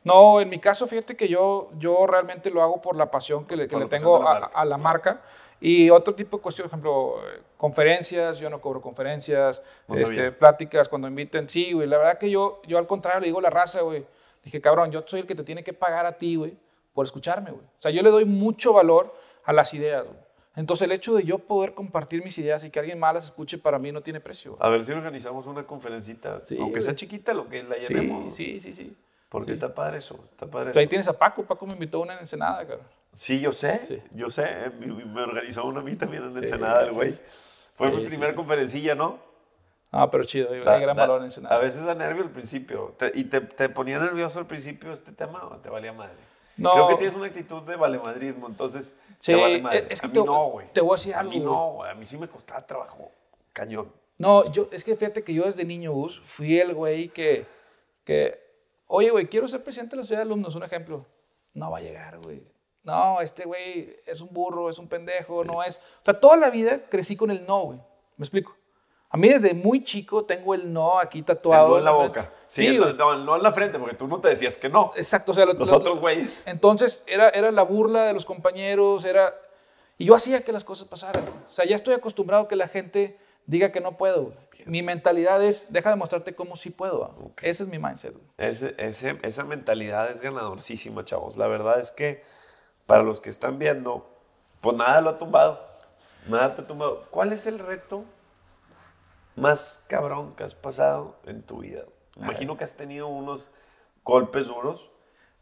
No, 0.08 0.40
en 0.40 0.48
mi 0.50 0.58
caso, 0.60 0.88
fíjate 0.88 1.18
que 1.18 1.28
yo, 1.28 1.70
yo 1.78 2.08
realmente 2.08 2.50
lo 2.50 2.64
hago 2.64 2.82
por 2.82 2.96
la 2.96 3.12
pasión 3.12 3.46
que 3.46 3.58
le, 3.58 3.68
que 3.68 3.76
le 3.76 3.88
tengo 3.88 4.26
a, 4.26 4.66
la 4.66 4.78
marca. 4.78 5.22
Y 5.60 5.90
otro 5.90 6.16
tipo 6.16 6.38
de 6.38 6.44
cuestiones, 6.44 6.70
por 6.70 6.80
ejemplo, 6.80 7.16
conferencias, 7.58 8.40
yo 8.40 8.50
no 8.50 8.62
cobro 8.62 8.80
conferencias, 8.80 9.62
este, 9.90 10.32
pláticas 10.32 10.88
cuando 10.88 11.10
inviten, 11.10 11.50
sí, 11.50 11.74
güey. 11.74 11.88
La 11.88 11.98
verdad 11.98 12.18
que 12.18 12.30
yo, 12.30 12.62
yo 12.66 12.78
al 12.78 12.88
contrario 12.88 13.20
le 13.20 13.26
digo 13.28 13.40
a 13.40 13.42
la 13.42 13.50
raza, 13.50 13.82
güey. 13.82 14.06
Dije, 14.46 14.62
cabrón, 14.62 14.92
yo 14.92 15.04
soy 15.06 15.22
el 15.22 15.28
que 15.28 15.36
te 15.36 15.44
tiene 15.44 15.64
que 15.64 15.74
pagar 15.74 16.06
a 16.06 16.14
ti, 16.14 16.38
güey, 16.38 16.56
por 16.94 17.06
escucharme, 17.06 17.52
güey. 17.52 17.64
O 17.64 17.82
sea, 17.82 17.92
yo 17.92 18.02
le 18.02 18.10
doy 18.10 18.24
mucho 18.24 18.72
valor 18.72 19.14
a 19.44 19.52
las 19.52 19.74
ideas, 19.74 20.06
güey. 20.06 20.18
Entonces 20.56 20.86
el 20.86 20.92
hecho 20.92 21.14
de 21.14 21.24
yo 21.24 21.38
poder 21.38 21.74
compartir 21.74 22.24
mis 22.24 22.38
ideas 22.38 22.64
y 22.64 22.72
que 22.72 22.80
alguien 22.80 22.98
más 22.98 23.14
las 23.14 23.26
escuche 23.26 23.60
para 23.60 23.78
mí 23.78 23.92
no 23.92 24.02
tiene 24.02 24.20
precio. 24.20 24.58
A 24.60 24.70
ver 24.70 24.84
si 24.86 24.92
organizamos 24.92 25.46
una 25.46 25.68
conferencita, 25.68 26.40
aunque 26.60 26.82
sea 26.82 26.96
chiquita, 26.96 27.34
lo 27.34 27.48
que 27.48 27.62
la 27.62 27.78
llenemos. 27.78 28.34
Sí, 28.34 28.60
sí, 28.60 28.74
sí. 28.74 28.96
Porque 29.30 29.52
está 29.52 29.74
padre 29.74 29.98
eso, 29.98 30.20
está 30.32 30.48
padre 30.48 30.80
Ahí 30.80 30.88
tienes 30.88 31.08
a 31.08 31.18
Paco, 31.18 31.44
Paco 31.44 31.66
me 31.66 31.74
invitó 31.74 31.98
a 31.98 32.02
una 32.02 32.14
en 32.14 32.20
Ensenada, 32.20 32.66
cabrón. 32.66 32.88
Sí, 33.14 33.40
yo 33.40 33.52
sé, 33.52 34.04
yo 34.14 34.30
sé, 34.30 34.72
me 34.80 35.22
organizó 35.22 35.66
una 35.66 35.82
a 35.82 35.84
mí 35.84 35.96
también 35.96 36.24
en 36.24 36.38
Ensenada, 36.38 36.84
el 36.84 36.94
güey. 36.94 37.20
Fue 37.74 37.92
mi 37.92 38.06
primera 38.06 38.34
conferencilla, 38.36 38.96
¿no? 38.96 39.20
Ah, 39.92 40.12
pero 40.12 40.24
chido, 40.24 40.50
hay 40.52 40.82
gran 40.82 40.96
valor 40.96 41.20
en 41.20 41.26
Ensenada. 41.26 41.56
A 41.56 41.60
veces 41.60 41.84
da 41.84 41.96
nervio 41.96 42.24
al 42.24 42.32
principio. 42.32 42.96
¿Y 43.14 43.26
te, 43.26 43.42
te, 43.42 43.70
ponía 43.70 44.00
nervioso 44.00 44.40
al 44.40 44.48
principio 44.48 44.92
este 44.92 45.12
tema 45.12 45.44
o 45.46 45.58
te 45.58 45.70
valía 45.70 45.94
madre? 45.94 46.18
No. 46.58 46.74
Creo 46.74 46.88
que 46.90 46.96
tienes 46.96 47.16
una 47.16 47.28
actitud 47.28 47.62
de 47.64 47.76
valemadrismo, 47.76 48.48
entonces 48.48 48.96
sí, 49.20 49.32
te 49.32 49.36
vale 49.36 49.62
madre. 49.62 49.88
Es 49.90 50.02
que 50.02 50.08
a 50.08 50.10
mí 50.10 50.14
te, 50.14 50.26
no, 50.26 50.50
güey. 50.50 50.68
Te 50.74 50.82
voy 50.82 50.92
a 50.92 50.98
decir 50.98 51.16
algo. 51.16 51.32
A 51.32 51.34
mí 51.34 51.40
no, 51.40 51.72
güey. 51.74 51.92
A 51.92 51.94
mí 51.94 52.06
sí 52.06 52.18
me 52.18 52.28
costaba 52.28 52.66
trabajo. 52.66 53.12
Cañón. 53.54 53.92
No, 54.18 54.52
yo, 54.52 54.68
es 54.72 54.84
que 54.84 54.96
fíjate 54.96 55.24
que 55.24 55.34
yo 55.34 55.46
desde 55.46 55.64
niño, 55.64 55.92
Gus, 55.94 56.20
fui 56.26 56.60
el 56.60 56.74
güey 56.74 57.10
que, 57.10 57.46
que 58.04 58.47
Oye, 58.88 59.10
güey, 59.10 59.28
quiero 59.28 59.48
ser 59.48 59.64
presidente 59.64 59.96
de 59.96 60.02
la 60.02 60.06
ciudad 60.06 60.22
de 60.22 60.26
alumnos, 60.26 60.56
un 60.56 60.64
ejemplo. 60.64 61.06
No 61.54 61.72
va 61.72 61.80
a 61.80 61.82
llegar, 61.82 62.20
güey. 62.20 62.42
No, 62.84 63.20
este 63.20 63.44
güey 63.44 63.98
es 64.06 64.22
un 64.22 64.30
burro, 64.32 64.70
es 64.70 64.80
un 64.80 64.88
pendejo, 64.88 65.44
no 65.44 65.62
es. 65.62 65.78
O 65.78 66.06
sea, 66.06 66.20
toda 66.20 66.38
la 66.38 66.50
vida 66.50 66.84
crecí 66.90 67.18
con 67.18 67.30
el 67.32 67.46
no, 67.46 67.64
güey. 67.64 67.80
¿Me 68.16 68.24
explico? 68.24 68.56
A 69.10 69.18
mí 69.18 69.30
desde 69.30 69.54
muy 69.54 69.84
chico 69.84 70.26
tengo 70.26 70.54
el 70.54 70.72
no 70.72 71.00
aquí 71.00 71.22
tatuado. 71.22 71.66
El 71.66 71.72
no 71.72 71.78
en 71.80 71.86
la, 71.86 71.92
boca. 71.92 72.34
Sí, 72.46 72.66
el, 72.66 72.98
no, 72.98 73.18
no, 73.18 73.36
en 73.36 73.44
la 73.44 73.52
frente, 73.52 73.78
porque 73.78 73.96
tú 73.96 74.08
no 74.08 74.20
te 74.22 74.30
decías 74.30 74.58
que 74.58 74.70
no. 74.70 74.92
Exacto. 74.96 75.34
O 75.34 75.36
sea, 75.36 75.46
los 75.46 75.72
otros 75.72 76.00
güeyes. 76.00 76.44
Entonces, 76.46 77.04
era, 77.08 77.30
era 77.30 77.52
la 77.52 77.64
burla 77.64 78.04
de 78.04 78.14
los 78.14 78.26
compañeros, 78.26 79.04
era... 79.04 79.34
Y 79.98 80.06
yo 80.06 80.16
hacía 80.16 80.44
que 80.44 80.52
las 80.52 80.64
cosas 80.64 80.88
pasaran. 80.88 81.26
O 81.50 81.52
sea, 81.52 81.66
ya 81.66 81.76
estoy 81.76 81.94
acostumbrado 81.94 82.44
a 82.44 82.48
que 82.48 82.56
la 82.56 82.68
gente 82.68 83.18
diga 83.46 83.72
que 83.72 83.82
no 83.82 83.98
puedo. 83.98 84.34
Mi 84.66 84.84
mentalidad 84.84 85.44
es, 85.44 85.66
deja 85.70 85.90
de 85.90 85.96
mostrarte 85.96 86.36
cómo 86.36 86.56
sí 86.56 86.70
puedo. 86.70 87.34
Ese 87.42 87.64
es 87.64 87.70
mi 87.70 87.80
mindset. 87.80 88.16
Ese, 88.38 88.76
ese, 88.78 89.20
esa 89.22 89.44
mentalidad 89.44 90.12
es 90.12 90.22
ganadorcísima, 90.22 91.06
chavos. 91.06 91.38
La 91.38 91.48
verdad 91.48 91.80
es 91.80 91.92
que 91.92 92.24
para 92.86 93.04
los 93.04 93.20
que 93.20 93.30
están 93.30 93.60
viendo, 93.60 94.10
pues 94.62 94.76
nada 94.76 95.02
lo 95.02 95.12
ha 95.12 95.18
tumbado. 95.18 95.66
Nada 96.28 96.56
te 96.56 96.62
ha 96.62 96.68
tumbado. 96.68 97.06
¿Cuál 97.12 97.34
es 97.34 97.46
el 97.46 97.60
reto 97.60 98.04
más 99.36 99.84
cabrón 99.88 100.36
que 100.36 100.44
has 100.44 100.56
pasado 100.56 101.18
en 101.26 101.44
tu 101.44 101.60
vida? 101.60 101.84
Imagino 102.16 102.58
que 102.58 102.64
has 102.64 102.76
tenido 102.76 103.08
unos 103.08 103.50
golpes 104.04 104.48
duros. 104.48 104.90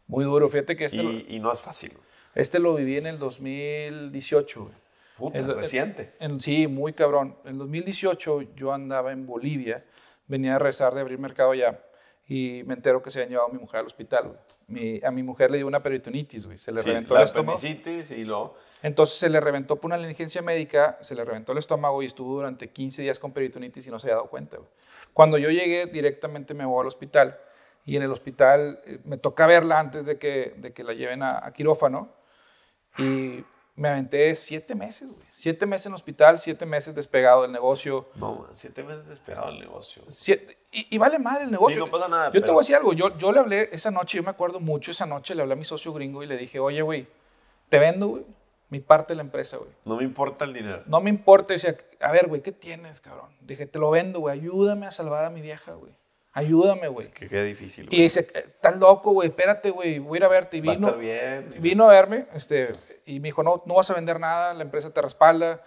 Muy 0.06 0.24
duro, 0.24 0.48
fíjate 0.48 0.76
que 0.76 0.84
este... 0.84 1.02
Y, 1.02 1.26
y 1.28 1.40
no 1.40 1.50
es 1.52 1.60
fácil. 1.60 1.96
Este 2.34 2.58
lo 2.58 2.74
viví 2.74 2.98
en 2.98 3.06
el 3.06 3.18
2018. 3.18 4.70
Puta, 5.16 5.38
reciente. 5.38 6.12
sí, 6.40 6.66
muy 6.66 6.92
cabrón. 6.92 7.36
En 7.44 7.58
2018 7.58 8.54
yo 8.54 8.72
andaba 8.72 9.12
en 9.12 9.26
Bolivia, 9.26 9.84
venía 10.26 10.56
a 10.56 10.58
rezar 10.58 10.94
de 10.94 11.00
abrir 11.00 11.18
mercado 11.18 11.52
allá 11.52 11.80
y 12.28 12.62
me 12.66 12.74
entero 12.74 13.02
que 13.02 13.10
se 13.10 13.20
habían 13.20 13.30
llevado 13.30 13.48
a 13.48 13.52
mi 13.52 13.58
mujer 13.58 13.80
al 13.80 13.86
hospital. 13.86 14.38
Mi, 14.66 15.00
a 15.04 15.12
mi 15.12 15.22
mujer 15.22 15.50
le 15.50 15.58
dio 15.58 15.66
una 15.66 15.80
peritonitis, 15.80 16.44
güey. 16.44 16.58
Se 16.58 16.72
le 16.72 16.82
reventó 16.82 17.16
el 17.16 17.22
estómago. 17.22 17.58
y 17.62 18.24
lo... 18.24 18.56
Entonces 18.82 19.16
se 19.16 19.28
le 19.28 19.40
reventó 19.40 19.76
por 19.76 19.88
una 19.88 19.96
negligencia 19.96 20.42
médica, 20.42 20.98
se 21.02 21.14
le 21.14 21.24
reventó 21.24 21.52
el 21.52 21.58
estómago 21.58 22.02
y 22.02 22.06
estuvo 22.06 22.34
durante 22.34 22.68
15 22.70 23.02
días 23.02 23.18
con 23.18 23.32
peritonitis 23.32 23.86
y 23.86 23.90
no 23.90 23.98
se 24.00 24.08
había 24.08 24.16
dado 24.16 24.28
cuenta. 24.28 24.58
Cuando 25.12 25.38
yo 25.38 25.50
llegué, 25.50 25.86
directamente 25.86 26.52
me 26.52 26.66
voy 26.66 26.80
al 26.80 26.88
hospital 26.88 27.38
y 27.84 27.96
en 27.96 28.02
el 28.02 28.10
hospital 28.10 28.80
eh, 28.84 28.98
me 29.04 29.18
toca 29.18 29.46
verla 29.46 29.78
antes 29.78 30.04
de 30.04 30.18
que, 30.18 30.54
de 30.56 30.72
que 30.72 30.82
la 30.82 30.94
lleven 30.94 31.22
a, 31.22 31.46
a 31.46 31.52
quirófano 31.52 32.12
y 32.98 33.44
me 33.76 33.88
aventé 33.88 34.34
siete 34.34 34.74
meses, 34.74 35.12
güey. 35.12 35.26
Siete 35.32 35.66
meses 35.66 35.86
en 35.86 35.94
hospital, 35.94 36.38
siete 36.38 36.64
meses 36.64 36.94
despegado 36.94 37.42
del 37.42 37.52
negocio. 37.52 38.08
No, 38.14 38.46
siete 38.52 38.82
meses 38.82 39.06
despegado 39.06 39.48
del 39.48 39.60
negocio. 39.60 40.02
y, 40.72 40.98
vale 40.98 41.18
madre 41.18 41.44
el 41.44 41.50
negocio. 41.50 41.74
Sí, 41.76 41.80
no 41.84 41.90
pasa 41.90 42.08
nada. 42.08 42.32
Yo 42.32 42.42
te 42.42 42.50
voy 42.50 42.60
a 42.60 42.62
decir 42.62 42.76
algo. 42.76 42.94
Yo, 42.94 43.16
yo 43.18 43.32
le 43.32 43.40
hablé 43.40 43.68
esa 43.70 43.90
noche, 43.90 44.16
yo 44.16 44.24
me 44.24 44.30
acuerdo 44.30 44.60
mucho 44.60 44.90
esa 44.90 45.04
noche, 45.04 45.34
le 45.34 45.42
hablé 45.42 45.52
a 45.52 45.56
mi 45.56 45.64
socio 45.64 45.92
gringo 45.92 46.22
y 46.22 46.26
le 46.26 46.38
dije, 46.38 46.58
oye, 46.58 46.80
güey, 46.80 47.06
te 47.68 47.78
vendo, 47.78 48.08
güey, 48.08 48.24
mi 48.70 48.80
parte 48.80 49.12
de 49.12 49.16
la 49.16 49.22
empresa, 49.22 49.58
güey. 49.58 49.70
No 49.84 49.96
me 49.96 50.04
importa 50.04 50.46
el 50.46 50.54
dinero. 50.54 50.82
No 50.86 51.00
me 51.00 51.10
importa. 51.10 51.52
Y 51.52 51.56
decía, 51.56 51.76
a 52.00 52.10
ver, 52.12 52.28
güey, 52.28 52.40
¿qué 52.40 52.52
tienes, 52.52 53.02
cabrón? 53.02 53.28
Dije, 53.42 53.66
te 53.66 53.78
lo 53.78 53.90
vendo, 53.90 54.20
güey. 54.20 54.38
Ayúdame 54.38 54.86
a 54.86 54.90
salvar 54.90 55.26
a 55.26 55.30
mi 55.30 55.42
vieja, 55.42 55.74
güey. 55.74 55.92
Ayúdame, 56.36 56.88
güey. 56.88 57.08
que 57.08 57.28
qué 57.28 57.42
difícil, 57.44 57.86
güey. 57.86 57.98
Y 57.98 58.02
dice, 58.02 58.28
estás 58.34 58.76
loco, 58.76 59.12
güey, 59.12 59.30
espérate, 59.30 59.70
güey, 59.70 59.98
voy 59.98 60.16
a 60.16 60.18
ir 60.18 60.24
a 60.24 60.28
verte. 60.28 60.58
Y 60.58 60.60
vino, 60.60 60.72
Va 60.74 60.88
a 60.88 60.90
estar 60.90 61.00
bien. 61.00 61.54
Vino 61.62 61.84
a 61.84 61.86
verme, 61.88 62.26
este, 62.34 62.74
y 63.06 63.20
me 63.20 63.28
dijo, 63.28 63.42
no, 63.42 63.62
no 63.64 63.76
vas 63.76 63.90
a 63.90 63.94
vender 63.94 64.20
nada, 64.20 64.52
la 64.52 64.62
empresa 64.62 64.92
te 64.92 65.00
respalda. 65.00 65.62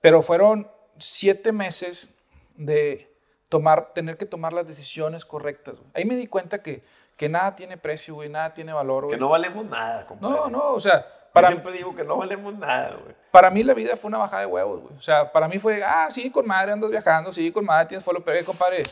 Pero 0.00 0.22
fueron 0.22 0.70
siete 0.96 1.50
meses 1.50 2.08
de 2.54 3.12
tomar, 3.48 3.94
tener 3.94 4.16
que 4.16 4.24
tomar 4.24 4.52
las 4.52 4.64
decisiones 4.64 5.24
correctas. 5.24 5.80
Güey. 5.80 5.90
Ahí 5.94 6.04
me 6.04 6.14
di 6.14 6.28
cuenta 6.28 6.62
que, 6.62 6.84
que 7.16 7.28
nada 7.28 7.56
tiene 7.56 7.76
precio, 7.76 8.14
güey, 8.14 8.28
nada 8.28 8.54
tiene 8.54 8.72
valor, 8.72 9.06
güey. 9.06 9.16
Que 9.16 9.20
no 9.20 9.28
valemos 9.28 9.64
nada, 9.64 10.06
compadre. 10.06 10.36
No, 10.36 10.48
no, 10.48 10.72
o 10.72 10.80
sea... 10.80 11.04
Para, 11.32 11.48
Yo 11.48 11.54
siempre 11.54 11.72
digo 11.72 11.96
que 11.96 12.04
no 12.04 12.18
valemos 12.18 12.54
nada, 12.58 12.94
güey. 13.02 13.16
Para 13.32 13.50
mí 13.50 13.64
la 13.64 13.72
vida 13.74 13.96
fue 13.96 14.08
una 14.08 14.18
bajada 14.18 14.42
de 14.42 14.46
huevos, 14.46 14.82
güey. 14.82 14.94
O 14.94 15.00
sea, 15.00 15.32
para 15.32 15.48
mí 15.48 15.58
fue, 15.58 15.82
ah, 15.82 16.06
sí, 16.10 16.30
con 16.30 16.46
madre 16.46 16.72
andas 16.72 16.90
viajando, 16.90 17.32
sí, 17.32 17.50
con 17.50 17.64
madre 17.64 17.86
tienes 17.86 18.04
follow, 18.04 18.22
pero, 18.22 18.44
compadre 18.44 18.82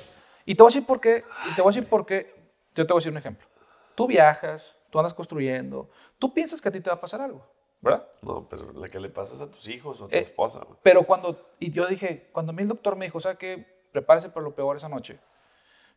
y 0.45 0.55
te 0.55 0.63
voy 0.63 0.71
a 0.71 0.73
decir 0.75 0.87
por 0.87 1.01
qué, 1.01 1.23
y 1.51 1.55
te 1.55 1.63
voy 1.63 1.71
a 1.71 1.75
decir 1.75 1.89
por 1.89 2.07
qué, 2.07 2.35
yo 2.75 2.87
te 2.87 2.93
voy 2.93 2.99
a 2.99 3.01
decir 3.01 3.13
un 3.13 3.19
ejemplo. 3.19 3.47
Tú 3.95 4.07
viajas, 4.07 4.77
tú 4.91 4.99
andas 4.99 5.15
construyendo, 5.15 5.91
tú 6.19 6.33
piensas 6.33 6.61
que 6.61 6.69
a 6.69 6.73
ti 6.73 6.81
te 6.81 6.91
va 6.91 6.97
a 6.97 7.01
pasar 7.01 7.21
algo, 7.21 7.47
¿verdad? 7.81 8.07
No, 8.23 8.47
pero 8.49 8.73
la 8.73 8.89
que 8.89 8.99
le 9.01 9.09
pasas 9.11 9.41
a 9.41 9.51
tus 9.51 9.69
hijos 9.69 10.01
o 10.01 10.05
a 10.07 10.09
tu 10.09 10.15
Eh, 10.17 10.21
esposa. 10.21 10.61
güey. 10.65 10.79
Pero 10.83 11.03
cuando, 11.05 11.51
y 11.59 11.71
yo 11.73 11.87
dije, 11.87 12.29
cuando 12.33 12.51
a 12.53 12.55
mí 12.55 12.63
el 12.63 12.69
doctor 12.69 12.97
me 12.97 13.05
dijo, 13.07 13.19
o 13.19 13.21
sea, 13.21 13.35
que 13.37 13.67
prepárese 13.93 14.31
para 14.31 14.45
lo 14.45 14.55
peor 14.55 14.77
esa 14.77 14.89
noche, 14.89 15.19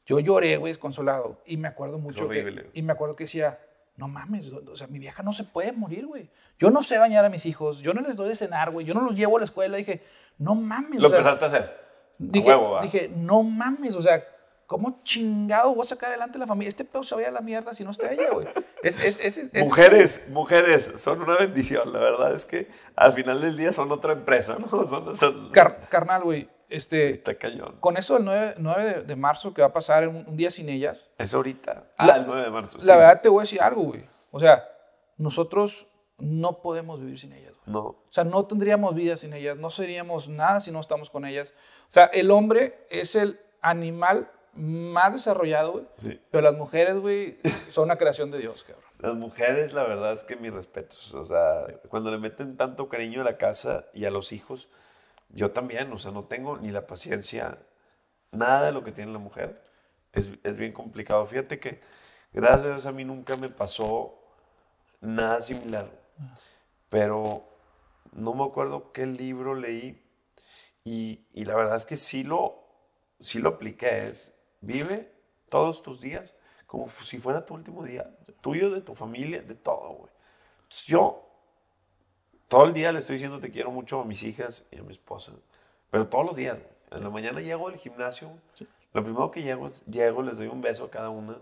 yo 0.05 0.19
lloré, 0.19 0.57
güey, 0.57 0.71
desconsolado. 0.73 1.41
Y 1.45 1.57
me 1.57 1.67
acuerdo 1.69 1.97
mucho 1.97 2.27
que, 2.27 2.69
y 2.73 2.81
me 2.81 2.91
acuerdo 2.93 3.15
que 3.15 3.23
decía, 3.25 3.59
no 3.95 4.07
mames, 4.07 4.51
o 4.51 4.75
sea, 4.75 4.87
mi 4.87 4.99
vieja 4.99 5.23
no 5.23 5.31
se 5.31 5.43
puede 5.45 5.71
morir, 5.71 6.07
güey. 6.07 6.29
Yo 6.59 6.71
no 6.71 6.81
sé 6.83 6.97
bañar 6.97 7.23
a 7.23 7.29
mis 7.29 7.45
hijos, 7.45 7.79
yo 7.79 7.93
no 7.93 8.01
les 8.01 8.15
doy 8.17 8.27
de 8.29 8.35
cenar, 8.35 8.71
güey, 8.71 8.85
yo 8.85 8.93
no 8.93 9.01
los 9.01 9.15
llevo 9.15 9.37
a 9.37 9.39
la 9.39 9.45
escuela. 9.45 9.77
Dije, 9.77 10.03
no 10.39 10.55
mames. 10.55 10.99
Lo 10.99 11.07
o 11.07 11.11
sea, 11.11 11.19
empezaste 11.19 11.45
a 11.45 11.47
hacer. 11.47 11.83
Dije, 12.17 12.51
a 12.51 12.57
huevo, 12.57 12.81
dije, 12.81 13.09
no 13.15 13.43
mames, 13.43 13.95
o 13.95 14.01
sea, 14.01 14.23
¿cómo 14.73 15.01
chingado 15.03 15.75
voy 15.75 15.83
a 15.83 15.87
sacar 15.87 16.09
adelante 16.09 16.39
la 16.39 16.47
familia? 16.47 16.69
Este 16.69 16.83
pedo 16.83 17.03
se 17.03 17.13
vaya 17.13 17.27
a 17.27 17.31
la 17.31 17.41
mierda 17.41 17.73
si 17.73 17.83
no 17.83 17.91
está 17.91 18.11
ella, 18.11 18.31
güey. 18.31 18.47
Es, 18.81 18.99
es, 19.03 19.19
es, 19.21 19.37
es- 19.37 19.63
Mujeres, 19.63 20.25
mujeres, 20.29 20.93
son 20.95 21.21
una 21.21 21.37
bendición. 21.37 21.93
La 21.93 21.99
verdad 21.99 22.33
es 22.33 22.45
que 22.45 22.69
al 22.95 23.11
final 23.13 23.39
del 23.39 23.55
día 23.55 23.71
son 23.71 23.91
otra 23.91 24.13
empresa, 24.13 24.57
¿no? 24.59 24.67
Son, 24.87 25.15
son- 25.17 25.51
car- 25.51 25.87
carnal, 25.89 26.23
güey. 26.23 26.49
Este, 26.69 27.11
Está 27.11 27.35
cañón. 27.35 27.75
con 27.79 27.97
eso 27.97 28.15
del 28.15 28.25
9, 28.25 28.55
9 28.57 28.83
de, 28.83 29.01
de 29.03 29.15
marzo 29.15 29.53
que 29.53 29.61
va 29.61 29.67
a 29.67 29.73
pasar 29.73 30.07
un, 30.07 30.25
un 30.27 30.35
día 30.35 30.49
sin 30.49 30.69
ellas, 30.69 31.11
Es 31.19 31.35
ahorita. 31.35 31.83
La- 31.99 32.15
ah, 32.15 32.17
el 32.17 32.25
9 32.25 32.41
de 32.41 32.49
marzo. 32.49 32.77
la 32.79 32.83
sí. 32.83 32.89
verdad 32.89 33.21
te 33.21 33.29
voy 33.29 33.41
a 33.41 33.43
decir 33.43 33.61
algo, 33.61 33.83
güey. 33.83 34.03
O 34.31 34.39
sea, 34.39 34.63
nosotros 35.17 35.87
no 36.17 36.61
podemos 36.61 36.99
vivir 36.99 37.19
sin 37.19 37.33
ellas, 37.33 37.53
güey. 37.57 37.73
No. 37.73 37.79
O 37.81 38.07
sea, 38.09 38.23
no 38.23 38.45
tendríamos 38.47 38.95
vida 38.95 39.17
sin 39.17 39.33
ellas, 39.33 39.57
no 39.57 39.69
seríamos 39.69 40.27
nada 40.29 40.59
si 40.61 40.71
no 40.71 40.79
estamos 40.79 41.09
con 41.11 41.25
ellas. 41.25 41.53
O 41.89 41.93
sea, 41.93 42.05
el 42.05 42.31
hombre 42.31 42.85
es 42.89 43.15
el 43.15 43.39
animal 43.61 44.31
más 44.55 45.13
desarrollado, 45.13 45.73
güey. 45.73 45.85
Sí. 45.99 46.21
Pero 46.31 46.41
las 46.43 46.55
mujeres, 46.55 46.99
güey, 46.99 47.39
son 47.69 47.85
una 47.85 47.97
creación 47.97 48.31
de 48.31 48.39
Dios, 48.39 48.63
cabrón. 48.63 48.83
Las 48.99 49.15
mujeres, 49.15 49.73
la 49.73 49.83
verdad 49.83 50.13
es 50.13 50.23
que 50.23 50.35
mis 50.35 50.53
respetos. 50.53 51.13
O 51.13 51.25
sea, 51.25 51.65
cuando 51.89 52.11
le 52.11 52.17
meten 52.17 52.55
tanto 52.55 52.87
cariño 52.89 53.21
a 53.21 53.23
la 53.23 53.37
casa 53.37 53.85
y 53.93 54.05
a 54.05 54.11
los 54.11 54.31
hijos, 54.31 54.69
yo 55.29 55.51
también, 55.51 55.91
o 55.91 55.97
sea, 55.97 56.11
no 56.11 56.25
tengo 56.25 56.57
ni 56.57 56.71
la 56.71 56.87
paciencia, 56.87 57.57
nada 58.31 58.67
de 58.67 58.71
lo 58.71 58.83
que 58.83 58.91
tiene 58.91 59.11
la 59.11 59.19
mujer. 59.19 59.61
Es, 60.13 60.31
es 60.43 60.55
bien 60.55 60.71
complicado. 60.71 61.25
Fíjate 61.25 61.59
que, 61.59 61.81
gracias 62.31 62.65
a 62.65 62.67
Dios, 62.69 62.85
a 62.85 62.91
mí 62.91 63.03
nunca 63.03 63.35
me 63.35 63.49
pasó 63.49 64.19
nada 65.01 65.41
similar. 65.41 65.89
Pero 66.89 67.43
no 68.11 68.33
me 68.33 68.43
acuerdo 68.43 68.91
qué 68.91 69.05
libro 69.05 69.55
leí 69.55 69.99
y, 70.83 71.25
y 71.33 71.45
la 71.45 71.55
verdad 71.55 71.77
es 71.77 71.85
que 71.85 71.97
sí 71.97 72.23
lo, 72.23 72.63
sí 73.19 73.39
lo 73.39 73.49
apliqué. 73.49 74.07
Es, 74.07 74.32
vive 74.63 75.11
todos 75.49 75.81
tus 75.83 76.01
días 76.01 76.33
como 76.65 76.87
si 76.87 77.19
fuera 77.19 77.45
tu 77.45 77.53
último 77.53 77.83
día, 77.83 78.09
tuyo, 78.41 78.71
de 78.71 78.81
tu 78.81 78.95
familia, 78.95 79.41
de 79.43 79.53
todo, 79.53 79.89
güey. 79.89 80.11
Entonces, 80.63 80.85
yo 80.87 81.23
todo 82.47 82.63
el 82.65 82.73
día 82.73 82.91
le 82.91 82.99
estoy 82.99 83.15
diciendo 83.15 83.39
te 83.39 83.51
quiero 83.51 83.69
mucho 83.69 84.01
a 84.01 84.05
mis 84.05 84.23
hijas 84.23 84.63
y 84.71 84.79
a 84.79 84.83
mi 84.83 84.91
esposa, 84.93 85.33
pero 85.91 86.07
todos 86.07 86.25
los 86.25 86.35
días, 86.35 86.57
güey. 86.57 86.73
En 86.91 87.03
la 87.03 87.09
mañana 87.09 87.41
llego 87.41 87.67
al 87.67 87.77
gimnasio, 87.77 88.31
lo 88.93 89.03
primero 89.03 89.31
que 89.31 89.41
llego 89.41 89.65
es, 89.67 89.83
llego, 89.85 90.21
les 90.21 90.37
doy 90.37 90.47
un 90.47 90.61
beso 90.61 90.85
a 90.85 90.89
cada 90.91 91.09
una. 91.09 91.37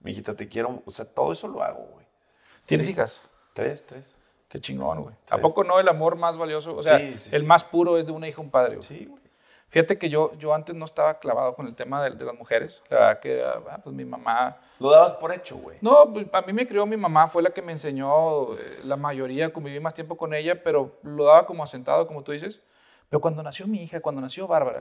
Mi 0.00 0.10
hijita, 0.10 0.34
te 0.34 0.48
quiero, 0.48 0.82
o 0.84 0.90
sea, 0.90 1.04
todo 1.04 1.32
eso 1.32 1.46
lo 1.46 1.62
hago, 1.62 1.84
güey. 1.92 2.04
¿Tienes 2.66 2.86
Sí. 2.86 2.92
hijas? 2.92 3.16
Tres, 3.54 3.86
tres. 3.86 4.14
Qué 4.48 4.60
chingón, 4.60 5.02
güey. 5.04 5.14
¿A 5.30 5.38
poco 5.38 5.62
no 5.64 5.78
el 5.78 5.88
amor 5.88 6.16
más 6.16 6.36
valioso? 6.36 6.76
O 6.76 6.82
sea, 6.82 6.98
Sí, 6.98 7.18
sí, 7.18 7.28
el 7.32 7.42
sí. 7.42 7.46
más 7.46 7.62
puro 7.64 7.96
es 7.98 8.06
de 8.06 8.12
una 8.12 8.26
hija 8.28 8.38
a 8.40 8.44
un 8.44 8.50
padre, 8.50 8.76
güey. 8.76 8.86
Sí, 8.88 9.06
güey. 9.06 9.21
Fíjate 9.72 9.98
que 9.98 10.08
yo, 10.08 10.32
yo 10.38 10.54
antes 10.54 10.76
no 10.76 10.84
estaba 10.84 11.18
clavado 11.18 11.54
con 11.54 11.66
el 11.66 11.74
tema 11.74 12.04
de, 12.04 12.10
de 12.10 12.24
las 12.24 12.36
mujeres. 12.36 12.82
La 12.90 12.98
verdad 12.98 13.20
que, 13.20 13.42
ah, 13.42 13.80
pues 13.82 13.96
mi 13.96 14.04
mamá... 14.04 14.60
Lo 14.78 14.90
dabas 14.90 15.14
por 15.14 15.32
hecho, 15.32 15.56
güey. 15.56 15.78
No, 15.80 16.12
pues, 16.12 16.26
a 16.32 16.42
mí 16.42 16.52
me 16.52 16.68
crió 16.68 16.86
mi 16.86 16.96
mamá, 16.96 17.26
fue 17.26 17.42
la 17.42 17.50
que 17.50 17.62
me 17.62 17.72
enseñó 17.72 18.54
eh, 18.54 18.80
la 18.84 18.96
mayoría, 18.96 19.52
conviví 19.52 19.80
más 19.80 19.94
tiempo 19.94 20.16
con 20.16 20.34
ella, 20.34 20.62
pero 20.62 20.98
lo 21.02 21.24
daba 21.24 21.46
como 21.46 21.64
asentado, 21.64 22.06
como 22.06 22.22
tú 22.22 22.32
dices. 22.32 22.60
Pero 23.08 23.20
cuando 23.20 23.42
nació 23.42 23.66
mi 23.66 23.82
hija, 23.82 24.00
cuando 24.00 24.20
nació 24.20 24.46
Bárbara, 24.46 24.80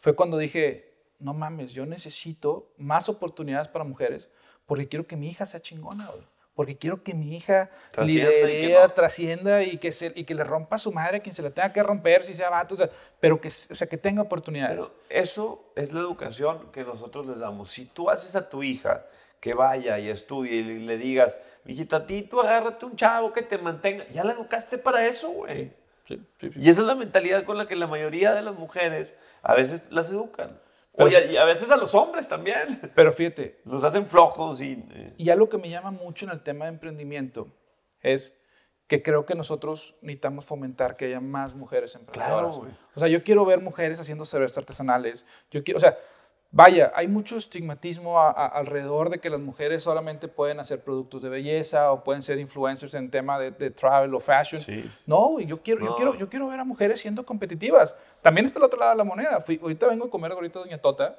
fue 0.00 0.14
cuando 0.14 0.36
dije, 0.36 0.92
no 1.20 1.34
mames, 1.34 1.72
yo 1.72 1.86
necesito 1.86 2.72
más 2.76 3.08
oportunidades 3.08 3.68
para 3.68 3.84
mujeres 3.84 4.28
porque 4.66 4.88
quiero 4.88 5.06
que 5.06 5.16
mi 5.16 5.28
hija 5.28 5.46
sea 5.46 5.60
chingona, 5.60 6.06
güey. 6.06 6.26
Porque 6.54 6.76
quiero 6.76 7.02
que 7.02 7.14
mi 7.14 7.34
hija 7.34 7.70
Trascienda 7.90 8.28
y 8.28 8.40
que 8.40 8.46
lidere, 8.46 8.80
no. 8.82 8.90
trascienda 8.90 9.62
y 9.62 9.78
que, 9.78 9.90
se, 9.90 10.12
y 10.14 10.24
que 10.24 10.34
le 10.34 10.44
rompa 10.44 10.76
a 10.76 10.78
su 10.78 10.92
madre 10.92 11.22
quien 11.22 11.34
se 11.34 11.42
la 11.42 11.50
tenga 11.50 11.72
que 11.72 11.82
romper, 11.82 12.24
si 12.24 12.34
sea 12.34 12.50
vato, 12.50 12.74
o 12.74 12.78
sea, 12.78 12.90
pero 13.20 13.40
que, 13.40 13.48
o 13.48 13.74
sea, 13.74 13.86
que 13.86 13.96
tenga 13.96 14.20
oportunidades. 14.20 14.76
Pero 14.76 14.94
eso 15.08 15.72
es 15.76 15.94
la 15.94 16.00
educación 16.00 16.70
que 16.70 16.84
nosotros 16.84 17.26
les 17.26 17.38
damos. 17.38 17.70
Si 17.70 17.86
tú 17.86 18.10
haces 18.10 18.36
a 18.36 18.50
tu 18.50 18.62
hija 18.62 19.06
que 19.40 19.54
vaya 19.54 19.98
y 19.98 20.10
estudie 20.10 20.56
y 20.56 20.78
le 20.80 20.98
digas, 20.98 21.38
hijita, 21.64 21.96
a 21.96 22.06
ti 22.06 22.22
tú 22.22 22.40
agárrate 22.40 22.84
un 22.84 22.96
chavo 22.96 23.32
que 23.32 23.42
te 23.42 23.56
mantenga, 23.56 24.06
ya 24.10 24.22
la 24.22 24.32
educaste 24.32 24.76
para 24.76 25.06
eso, 25.06 25.30
güey. 25.30 25.72
Sí, 26.06 26.22
sí, 26.38 26.50
sí. 26.52 26.58
Y 26.60 26.68
esa 26.68 26.82
es 26.82 26.86
la 26.86 26.94
mentalidad 26.94 27.44
con 27.44 27.56
la 27.56 27.66
que 27.66 27.76
la 27.76 27.86
mayoría 27.86 28.34
de 28.34 28.42
las 28.42 28.54
mujeres 28.54 29.12
a 29.42 29.54
veces 29.54 29.86
las 29.90 30.10
educan. 30.10 30.60
Oye, 30.94 31.32
y 31.32 31.36
a 31.36 31.44
veces 31.44 31.70
a 31.70 31.76
los 31.76 31.94
hombres 31.94 32.28
también. 32.28 32.92
Pero 32.94 33.12
fíjate, 33.12 33.60
Los 33.64 33.82
hacen 33.84 34.04
flojos 34.06 34.60
y... 34.60 34.84
eh, 34.90 35.14
Y 35.16 35.30
algo 35.30 35.48
que 35.48 35.58
me 35.58 35.70
llama 35.70 35.90
mucho 35.90 36.26
en 36.26 36.32
el 36.32 36.42
tema 36.42 36.66
de 36.66 36.72
emprendimiento 36.72 37.48
es 38.00 38.38
que 38.88 39.02
creo 39.02 39.24
que 39.24 39.34
nosotros 39.34 39.94
necesitamos 40.02 40.44
fomentar 40.44 40.96
que 40.96 41.06
haya 41.06 41.20
más 41.20 41.54
mujeres 41.54 41.94
emprendedoras. 41.94 42.56
güey. 42.58 42.70
o 42.94 42.98
sea, 43.00 43.08
yo 43.08 43.24
quiero 43.24 43.44
ver 43.46 43.60
mujeres 43.60 44.00
haciendo 44.00 44.26
cervezas 44.26 44.58
artesanales. 44.58 45.24
Yo 45.50 45.64
quiero, 45.64 45.78
o 45.78 45.80
sea, 45.80 45.96
vaya, 46.54 46.92
hay 46.94 47.08
mucho 47.08 47.36
estigmatismo 47.38 48.20
a- 48.20 48.30
a- 48.30 48.46
alrededor 48.46 49.08
de 49.10 49.18
que 49.18 49.30
las 49.30 49.40
mujeres 49.40 49.82
solamente 49.82 50.28
pueden 50.28 50.60
hacer 50.60 50.84
productos 50.84 51.22
de 51.22 51.28
belleza 51.30 51.90
o 51.92 52.04
pueden 52.04 52.20
ser 52.22 52.38
influencers 52.38 52.94
en 52.94 53.10
tema 53.10 53.38
de, 53.38 53.50
de 53.50 53.70
travel 53.70 54.14
o 54.14 54.20
fashion. 54.20 54.60
Sí. 54.60 54.84
No, 55.06 55.40
yo 55.40 55.62
quiero, 55.62 55.84
yo, 55.84 55.96
quiero, 55.96 56.14
yo 56.14 56.28
quiero 56.28 56.46
ver 56.48 56.60
a 56.60 56.64
mujeres 56.64 57.00
siendo 57.00 57.24
competitivas. 57.24 57.94
También 58.20 58.44
está 58.46 58.58
el 58.58 58.64
otro 58.66 58.78
lado 58.78 58.92
de 58.92 58.98
la 58.98 59.04
moneda. 59.04 59.40
Fui- 59.40 59.58
ahorita 59.60 59.86
vengo 59.88 60.04
a 60.06 60.10
comer 60.10 60.30
ahorita 60.32 60.58
Doña 60.60 60.78
Tota 60.78 61.16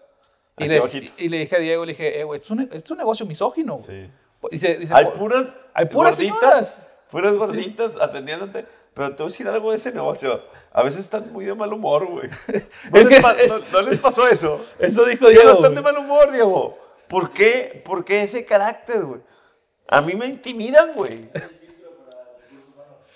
y, 0.57 0.63
Aquí 0.63 0.69
le, 0.69 0.77
abajito. 0.77 1.13
y 1.17 1.29
le 1.29 1.39
dije 1.39 1.55
a 1.55 1.59
Diego, 1.59 1.85
le 1.85 1.91
dije, 1.93 2.21
eh, 2.21 2.25
es 2.35 2.51
un, 2.51 2.69
es 2.71 2.89
un 2.91 2.97
negocio 2.99 3.25
misógino. 3.25 3.77
güey". 3.77 4.05
Sí. 4.05 4.11
Dice, 4.51 4.77
Hay 4.93 5.05
"Por- 5.05 5.13
puras, 5.17 5.47
hay 5.73 5.85
puras 5.87 6.15
señoras". 6.17 6.85
puras 7.09 7.33
gorditas 7.35 7.93
atendiéndote. 7.99 8.65
Pero 8.93 9.09
te 9.15 9.23
voy 9.23 9.29
a 9.29 9.31
decir 9.31 9.47
algo 9.47 9.71
de 9.71 9.77
ese 9.77 9.91
negocio. 9.91 10.41
A 10.71 10.83
veces 10.83 10.99
están 11.01 11.31
muy 11.33 11.45
de 11.45 11.55
mal 11.55 11.71
humor, 11.73 12.05
güey. 12.07 12.29
¿No, 12.91 12.99
Es 12.99 13.05
les 13.05 13.07
que 13.07 13.21
pa- 13.21 13.31
es- 13.33 13.51
no- 13.51 13.81
no 13.81 13.89
les 13.89 13.99
pasó 13.99 14.27
eso? 14.27 14.63
Eso 14.79 15.05
dijo 15.05 15.25
Sí, 15.27 15.33
Diego. 15.33 15.49
no 15.49 15.55
están 15.55 15.75
de 15.75 15.81
mal 15.81 15.97
humor, 15.97 16.31
Diego. 16.31 16.77
¿Por 17.07 17.31
qué? 17.31 17.81
¿Por 17.85 18.03
qué 18.05 18.23
ese 18.23 18.45
carácter, 18.45 19.03
güey? 19.03 19.21
A 19.87 20.01
mí 20.01 20.13
me 20.15 20.25
intimidan, 20.27 20.93
güey. 20.93 21.29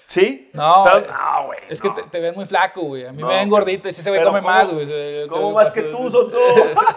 ¿Sí? 0.05 0.49
No, 0.53 0.85
¿Estás- 0.85 1.03
eh, 1.03 1.07
no, 1.11 1.45
güey. 1.47 1.59
Es 1.69 1.81
que 1.81 1.89
no. 1.89 1.93
te, 1.95 2.03
te 2.03 2.19
ven 2.21 2.33
muy 2.33 2.45
flaco, 2.45 2.81
güey. 2.81 3.05
A 3.05 3.11
mí 3.11 3.21
No, 3.21 3.27
me 3.27 3.35
ven 3.35 3.49
gordito 3.49 3.89
y 3.89 3.93
si 3.93 4.01
se 4.01 4.09
ve 4.09 4.23
come 4.23 4.39
¿cómo- 4.39 4.53
más, 4.53 4.69
güey. 4.71 4.85
Se- 4.87 5.25
¿Cómo 5.27 5.49
te- 5.49 5.53
más 5.55 5.71
que 5.71 5.81
tú, 5.83 6.09
Sonso? 6.09 6.39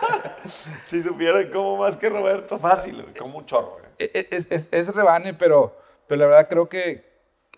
si 0.84 1.02
supieran 1.02 1.50
cómo 1.52 1.76
más 1.76 1.96
que 1.96 2.08
Roberto, 2.08 2.56
fácil, 2.56 3.02
güey. 3.02 3.14
Como 3.14 3.38
un 3.38 3.46
chorro, 3.46 3.72
güey. 3.72 3.84
E- 3.98 4.28
Es, 4.30 4.46
es, 4.50 4.68
es 4.70 4.94
rebane, 4.94 5.34
pero, 5.34 5.76
pero 6.06 6.20
la 6.20 6.26
verdad 6.28 6.48
creo 6.48 6.68
que 6.68 7.09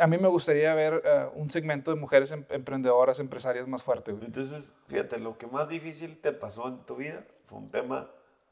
a 0.03 0.07
mí 0.07 0.19
me 0.19 0.29
gustaría 0.29 0.75
ver 0.75 1.03
eh, 1.05 1.29
un 1.35 1.51
segmento 1.51 1.91
de 1.93 1.97
mujeres 2.01 2.33
em- 2.33 2.45
emprendedoras, 2.51 3.19
empresarias 3.21 3.67
más 3.69 3.83
fuerte, 3.83 4.13
güey. 4.13 4.25
Entonces, 4.27 4.75
fíjate, 4.89 5.19
lo 5.19 5.39
que 5.39 5.47
más 5.47 5.69
difícil 5.69 6.21
te 6.21 6.33
pasó 6.33 6.69
en 6.69 6.79
tu 6.85 6.97
vida 6.97 7.25
fue 7.47 7.59
un 7.59 7.71
tema 7.71 8.11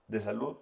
de 0.08 0.20
salud 0.20 0.56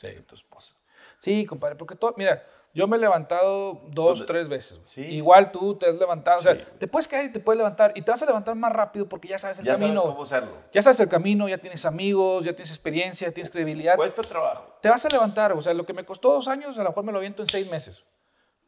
de 0.00 0.20
tu 0.22 0.34
esposa. 0.34 0.74
Sí, 1.18 1.46
compadre, 1.46 1.76
porque 1.76 1.94
todo, 1.94 2.14
mira, 2.16 2.44
yo 2.74 2.86
me 2.88 2.96
he 2.96 3.00
levantado 3.00 3.82
dos, 3.90 4.18
Pues, 4.20 4.26
tres 4.26 4.48
veces. 4.48 4.80
sí, 4.86 5.02
Igual 5.02 5.52
tú 5.52 5.76
te 5.76 5.88
has 5.88 5.96
levantado, 5.96 6.38
o 6.38 6.42
sea, 6.42 6.54
Sí. 6.54 6.62
te 6.78 6.88
puedes 6.88 7.06
caer 7.06 7.26
y 7.26 7.32
te 7.32 7.38
puedes 7.40 7.58
levantar 7.58 7.92
y 7.94 8.02
te 8.02 8.10
vas 8.10 8.22
a 8.22 8.26
levantar 8.26 8.54
más 8.56 8.72
rápido 8.72 9.08
porque 9.08 9.28
ya 9.28 9.38
sabes 9.38 9.58
el 9.60 9.64
Ya 9.64 9.74
camino. 9.74 10.00
sabes 10.00 10.10
cómo 10.12 10.22
hacerlo. 10.24 10.52
Ya 10.72 10.82
sabes 10.82 10.98
el 11.00 11.08
camino, 11.08 11.48
ya 11.48 11.58
tienes 11.58 11.84
amigos, 11.84 12.44
ya 12.44 12.52
tienes 12.54 12.70
experiencia, 12.70 13.28
ya 13.28 13.34
tienes 13.34 13.50
credibilidad. 13.50 13.94
Cuesta 13.96 14.22
trabajo. 14.22 14.76
te 14.80 14.88
vas 14.88 15.04
a 15.04 15.08
levantar, 15.08 15.52
o 15.52 15.62
sea, 15.62 15.74
lo 15.74 15.84
que 15.86 15.92
me 15.92 16.04
costó 16.04 16.32
dos 16.32 16.48
años, 16.48 16.76
a 16.78 16.82
lo 16.82 16.88
mejor 16.90 17.04
me 17.04 17.12
lo 17.12 17.18
aviento 17.18 17.42
en 17.42 17.48
seis 17.48 17.68
meses. 17.70 18.04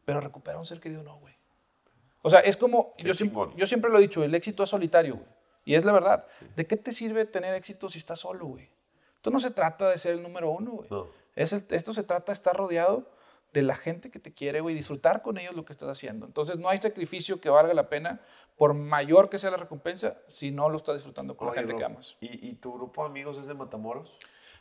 Pero 0.04 0.20
recuperar 0.20 0.56
a 0.56 0.60
un 0.60 0.66
ser 0.66 0.80
querido, 0.80 1.02
no, 1.02 1.16
güey. 1.18 1.33
O 2.26 2.30
sea, 2.30 2.40
es 2.40 2.56
como, 2.56 2.94
yo, 2.96 3.12
siem- 3.12 3.28
chingón. 3.28 3.54
yo 3.54 3.66
siempre 3.66 3.90
lo 3.90 3.98
he 3.98 4.00
dicho, 4.02 4.24
el 4.24 4.34
éxito 4.34 4.62
es 4.62 4.70
solitario, 4.70 5.16
güey. 5.16 5.26
Y 5.66 5.74
es 5.74 5.84
la 5.84 5.92
verdad. 5.92 6.26
¿De 6.56 6.66
qué 6.66 6.76
te 6.76 6.90
sirve 6.92 7.26
tener 7.26 7.54
éxito 7.54 7.88
si 7.90 7.98
estás 7.98 8.20
solo, 8.20 8.46
güey? 8.46 8.68
Esto 9.16 9.30
no 9.30 9.38
se 9.38 9.50
trata 9.50 9.88
de 9.90 9.98
ser 9.98 10.12
el 10.14 10.22
número 10.22 10.50
uno, 10.50 10.70
güey. 10.72 10.88
No. 10.90 11.06
Es 11.36 11.52
el- 11.52 11.64
esto 11.70 11.92
se 11.92 12.02
trata 12.02 12.26
de 12.26 12.32
estar 12.32 12.56
rodeado 12.56 13.10
de 13.52 13.62
la 13.62 13.76
gente 13.76 14.10
que 14.10 14.18
te 14.18 14.32
quiere, 14.32 14.60
güey, 14.60 14.74
disfrutar 14.74 15.20
con 15.22 15.36
ellos 15.38 15.54
lo 15.54 15.64
que 15.64 15.72
estás 15.72 15.88
haciendo. 15.88 16.26
Entonces, 16.26 16.58
no 16.58 16.68
hay 16.70 16.78
sacrificio 16.78 17.40
que 17.40 17.48
valga 17.50 17.72
la 17.74 17.88
pena, 17.88 18.20
por 18.56 18.72
mayor 18.74 19.28
que 19.30 19.38
sea 19.38 19.50
la 19.50 19.56
recompensa, 19.58 20.16
si 20.28 20.50
no 20.50 20.68
lo 20.70 20.78
estás 20.78 20.96
disfrutando 20.96 21.36
con 21.36 21.48
Oye, 21.48 21.56
la 21.56 21.60
gente 21.60 21.72
Ro, 21.74 21.78
que 21.78 21.84
amas. 21.84 22.16
¿Y, 22.20 22.48
y 22.48 22.54
tu 22.54 22.72
grupo 22.72 23.02
de 23.02 23.10
amigos 23.10 23.36
es 23.38 23.46
de 23.46 23.54
Matamoros? 23.54 24.18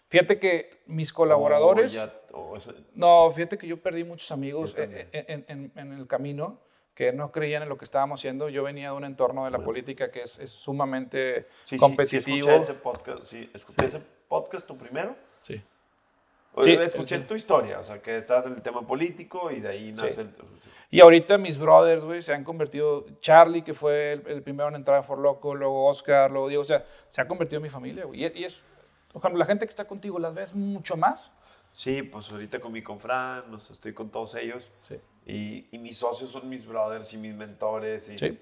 Fíjate 0.10 0.38
que 0.40 0.84
mis 0.86 1.12
colaboradores... 1.12 1.92
O 1.94 1.96
ya- 1.96 2.14
o 2.34 2.56
eso- 2.58 2.74
No, 2.94 3.32
fíjate 3.32 3.58
que 3.58 3.68
yo 3.68 3.82
perdí 3.82 4.04
muchos 4.04 4.32
amigos 4.32 4.76
Yo 4.76 4.84
en, 4.84 5.10
en- 5.12 5.46
en- 5.48 5.72
en 5.76 5.94
el 5.94 6.06
camino 6.08 6.60
que 6.94 7.12
no 7.12 7.32
creían 7.32 7.64
en 7.64 7.70
lo 7.70 7.78
que 7.78 7.86
estábamos 7.86 8.20
haciendo. 8.20 8.50
Yo 8.50 8.64
venía 8.64 8.90
de 8.92 8.96
un 8.96 9.04
entorno 9.06 9.46
de 9.46 9.52
la 9.52 9.60
política 9.60 10.12
que 10.12 10.22
es, 10.24 10.38
es 10.40 10.52
sumamente 10.52 11.44
Sí, 11.44 11.48
sí, 11.64 11.76
sí, 11.76 11.78
competitivo. 11.78 12.50
escuché 12.50 12.56
ese 12.58 12.74
podcast. 12.76 13.24
Sí, 13.24 13.50
escuché 13.54 13.86
ese 13.86 14.00
podcast 14.28 14.68
tu 14.68 14.78
primero. 14.78 15.16
Sí. 15.42 15.62
Oye, 16.56 16.76
Sí, 16.78 16.84
escuché 16.84 17.18
sí. 17.18 17.24
tu 17.24 17.34
historia, 17.34 17.80
o 17.80 17.84
sea, 17.84 18.00
que 18.00 18.18
estás 18.20 18.46
en 18.46 18.54
el 18.54 18.62
tema 18.62 18.86
político 18.86 19.50
y 19.50 19.60
de 19.60 19.70
ahí 19.70 19.92
nace 19.92 20.14
Sí. 20.14 20.22
el... 20.22 20.36
Y 20.92 21.02
ahorita 21.02 21.40
mis 21.40 21.58
brothers, 21.58 22.04
güey, 22.06 22.22
se 22.22 22.32
han 22.32 22.44
convertido. 22.44 23.08
Charlie, 23.20 23.64
que 23.64 23.74
fue 23.74 24.14
el, 24.14 24.28
el 24.28 24.44
primero 24.44 24.70
en 24.70 24.76
entrar 24.76 25.00
a 25.00 25.04
For 25.04 25.18
Loco, 25.18 25.56
luego 25.56 25.88
Oscar, 25.88 26.30
luego 26.30 26.48
Diego, 26.48 26.62
o 26.62 26.66
sea, 26.66 26.86
se 27.08 27.20
ha 27.22 27.28
convertido 27.28 27.58
en 27.58 27.64
mi 27.64 27.70
familia, 27.70 28.06
güey. 28.06 28.24
Y, 28.24 28.32
y 28.42 28.44
es, 28.44 28.62
ejemplo, 29.20 29.40
la 29.40 29.46
gente 29.46 29.66
que 29.66 29.70
está 29.72 29.86
contigo, 29.86 30.20
¿las 30.20 30.36
ves 30.36 30.54
mucho 30.54 30.96
más? 30.96 31.32
Sí, 31.72 32.04
pues 32.04 32.32
ahorita 32.32 32.60
con 32.60 32.72
mi 32.72 32.84
sea, 33.60 33.74
estoy 33.74 33.94
con 33.96 34.12
todos 34.12 34.36
ellos. 34.36 34.72
Y, 35.26 35.68
y 35.72 35.78
mis 35.80 35.98
socios 35.98 36.32
son 36.32 36.50
mis 36.50 36.66
brothers 36.66 37.14
y 37.14 37.18
mis 37.18 37.34
mentores. 37.36 38.10
Y, 38.10 38.18
Sí. 38.20 38.40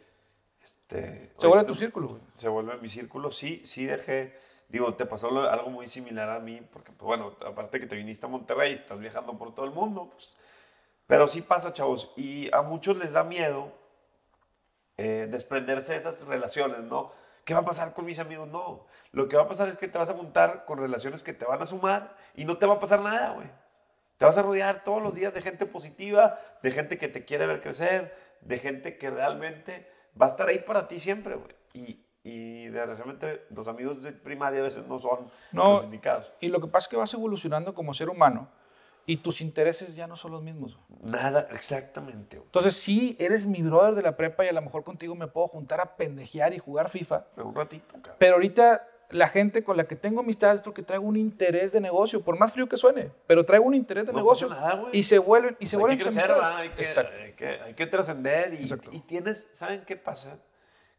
este, 0.63 1.31
Se 1.37 1.47
vuelve 1.47 1.65
tu 1.65 1.75
círculo, 1.75 2.07
güey. 2.09 2.21
Se 2.35 2.49
vuelve 2.49 2.77
mi 2.77 2.89
círculo. 2.89 3.31
Sí, 3.31 3.61
sí 3.65 3.85
dejé. 3.85 4.35
Digo, 4.69 4.93
te 4.95 5.05
pasó 5.05 5.27
algo 5.49 5.69
muy 5.69 5.87
similar 5.87 6.29
a 6.29 6.39
mí, 6.39 6.61
porque, 6.71 6.91
pues, 6.93 7.05
bueno, 7.05 7.35
aparte 7.45 7.79
que 7.79 7.87
te 7.87 7.95
viniste 7.97 8.25
a 8.25 8.29
Monterrey, 8.29 8.71
estás 8.73 8.99
viajando 8.99 9.37
por 9.37 9.53
todo 9.53 9.65
el 9.65 9.71
mundo, 9.71 10.09
pues, 10.11 10.37
pero 11.07 11.27
sí 11.27 11.41
pasa, 11.41 11.73
chavos. 11.73 12.11
Y 12.15 12.49
a 12.55 12.61
muchos 12.61 12.97
les 12.97 13.11
da 13.11 13.23
miedo 13.25 13.73
eh, 14.97 15.27
desprenderse 15.29 15.93
de 15.93 15.99
esas 15.99 16.21
relaciones, 16.25 16.83
¿no? 16.83 17.11
¿Qué 17.43 17.53
va 17.53 17.61
a 17.61 17.65
pasar 17.65 17.93
con 17.93 18.05
mis 18.05 18.19
amigos? 18.19 18.47
No. 18.47 18.85
Lo 19.11 19.27
que 19.27 19.35
va 19.35 19.43
a 19.43 19.47
pasar 19.47 19.67
es 19.67 19.75
que 19.77 19.87
te 19.87 19.97
vas 19.97 20.09
a 20.09 20.13
juntar 20.13 20.63
con 20.65 20.77
relaciones 20.79 21.21
que 21.23 21.33
te 21.33 21.43
van 21.45 21.61
a 21.61 21.65
sumar 21.65 22.15
y 22.35 22.45
no 22.45 22.57
te 22.57 22.65
va 22.65 22.75
a 22.75 22.79
pasar 22.79 23.01
nada, 23.01 23.31
güey. 23.31 23.47
Te 24.21 24.25
vas 24.27 24.37
a 24.37 24.43
rodear 24.43 24.83
todos 24.83 25.01
los 25.01 25.15
días 25.15 25.33
de 25.33 25.41
gente 25.41 25.65
positiva, 25.65 26.39
de 26.61 26.71
gente 26.71 26.99
que 26.99 27.07
te 27.07 27.25
quiere 27.25 27.47
ver 27.47 27.59
crecer, 27.59 28.15
de 28.41 28.59
gente 28.59 28.95
que 28.99 29.09
realmente 29.09 29.87
va 30.21 30.27
a 30.27 30.29
estar 30.29 30.47
ahí 30.47 30.59
para 30.59 30.87
ti 30.87 30.99
siempre, 30.99 31.33
güey. 31.33 31.55
Y, 31.73 32.05
y 32.23 32.67
desgraciadamente 32.67 33.47
los 33.49 33.67
amigos 33.67 34.03
de 34.03 34.11
primaria 34.11 34.59
a 34.59 34.63
veces 34.63 34.85
no 34.85 34.99
son 34.99 35.21
No. 35.51 35.73
los 35.77 35.85
indicados. 35.85 36.31
Y 36.39 36.49
lo 36.49 36.61
que 36.61 36.67
pasa 36.67 36.85
es 36.85 36.89
que 36.89 36.97
vas 36.97 37.11
evolucionando 37.15 37.73
como 37.73 37.95
ser 37.95 38.09
humano 38.11 38.47
y 39.07 39.17
tus 39.17 39.41
intereses 39.41 39.95
ya 39.95 40.05
no 40.05 40.15
son 40.15 40.33
los 40.33 40.43
mismos. 40.43 40.77
güey. 40.87 41.11
Nada, 41.11 41.47
exactamente, 41.51 42.37
güey. 42.37 42.45
Entonces, 42.45 42.75
sí, 42.75 43.15
eres 43.19 43.47
mi 43.47 43.63
brother 43.63 43.95
de 43.95 44.03
la 44.03 44.15
prepa 44.15 44.45
y 44.45 44.49
a 44.49 44.53
lo 44.53 44.61
mejor 44.61 44.83
contigo 44.83 45.15
me 45.15 45.25
puedo 45.25 45.47
juntar 45.47 45.81
a 45.81 45.95
pendejear 45.97 46.53
y 46.53 46.59
jugar 46.59 46.89
FIFA. 46.89 47.25
Pero 47.33 47.47
un 47.47 47.55
ratito, 47.55 47.93
cabrón. 47.95 48.15
Pero 48.19 48.35
ahorita 48.35 48.87
la 49.11 49.27
gente 49.27 49.63
con 49.63 49.77
la 49.77 49.85
que 49.85 49.95
tengo 49.95 50.21
amistad 50.21 50.55
es 50.55 50.61
porque 50.61 50.83
traigo 50.83 51.05
un 51.05 51.15
interés 51.17 51.71
de 51.71 51.79
negocio, 51.81 52.21
por 52.21 52.37
más 52.39 52.51
frío 52.51 52.67
que 52.67 52.77
suene, 52.77 53.11
pero 53.27 53.45
traigo 53.45 53.65
un 53.65 53.73
interés 53.73 54.05
de 54.05 54.11
No 54.13 54.19
negocio 54.19 54.49
pasa 54.49 54.61
nada, 54.61 54.75
güey. 54.81 54.97
y 54.97 55.03
se 55.03 55.19
vuelven 55.19 55.53
y 55.53 55.55
Pues 55.57 55.69
se 55.69 55.75
hay 55.75 55.79
vuelven 55.79 55.97
que 55.97 56.03
tus 56.05 56.13
crecer. 56.15 56.31
Hay 56.41 56.69
que, 56.69 56.81
Exacto. 56.81 57.21
hay 57.21 57.33
que, 57.33 57.47
hay 57.47 57.73
que 57.73 57.87
trascender 57.87 58.53
y, 58.53 58.63
Exacto. 58.63 58.89
y 58.91 58.99
tienes, 59.01 59.47
¿saben 59.51 59.83
qué 59.85 59.95
pasa? 59.95 60.39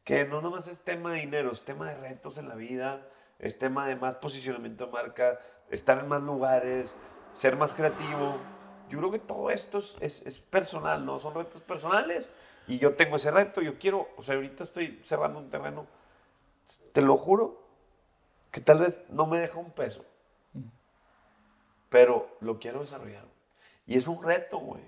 Que 0.04 0.24
no 0.24 0.40
nomás 0.40 0.66
es 0.68 0.80
tema 0.80 1.12
de 1.12 1.20
dinero, 1.20 1.52
es 1.52 1.62
tema 1.62 1.88
de 1.88 1.94
retos 1.96 2.38
en 2.38 2.48
la 2.48 2.54
vida, 2.54 3.06
es 3.38 3.58
tema 3.58 3.86
de 3.88 3.96
más 3.96 4.14
posicionamiento 4.16 4.86
de 4.86 4.92
marca, 4.92 5.40
estar 5.70 5.98
en 5.98 6.08
más 6.08 6.22
lugares, 6.22 6.94
ser 7.32 7.56
más 7.56 7.74
creativo. 7.74 8.36
Yo 8.88 8.98
creo 8.98 9.10
que 9.10 9.18
todo 9.20 9.50
esto 9.50 9.78
es, 9.78 9.96
es, 10.00 10.26
es 10.26 10.38
personal, 10.38 11.04
¿no? 11.06 11.18
Son 11.18 11.34
retos 11.34 11.62
personales 11.62 12.28
y 12.68 12.78
yo 12.78 12.94
tengo 12.94 13.16
ese 13.16 13.30
reto, 13.30 13.60
yo 13.62 13.78
quiero, 13.78 14.08
o 14.16 14.22
sea, 14.22 14.34
ahorita 14.34 14.62
estoy 14.64 15.00
cerrando 15.02 15.38
un 15.38 15.50
terreno, 15.50 15.86
te 16.92 17.00
lo 17.02 17.16
juro, 17.16 17.61
que 18.52 18.60
tal 18.60 18.78
vez 18.78 19.00
no 19.08 19.26
me 19.26 19.40
deja 19.40 19.58
un 19.58 19.72
peso, 19.72 20.04
pero 21.88 22.36
lo 22.40 22.60
quiero 22.60 22.80
desarrollar. 22.80 23.24
Y 23.86 23.96
es 23.96 24.06
un 24.06 24.22
reto, 24.22 24.58
güey. 24.58 24.82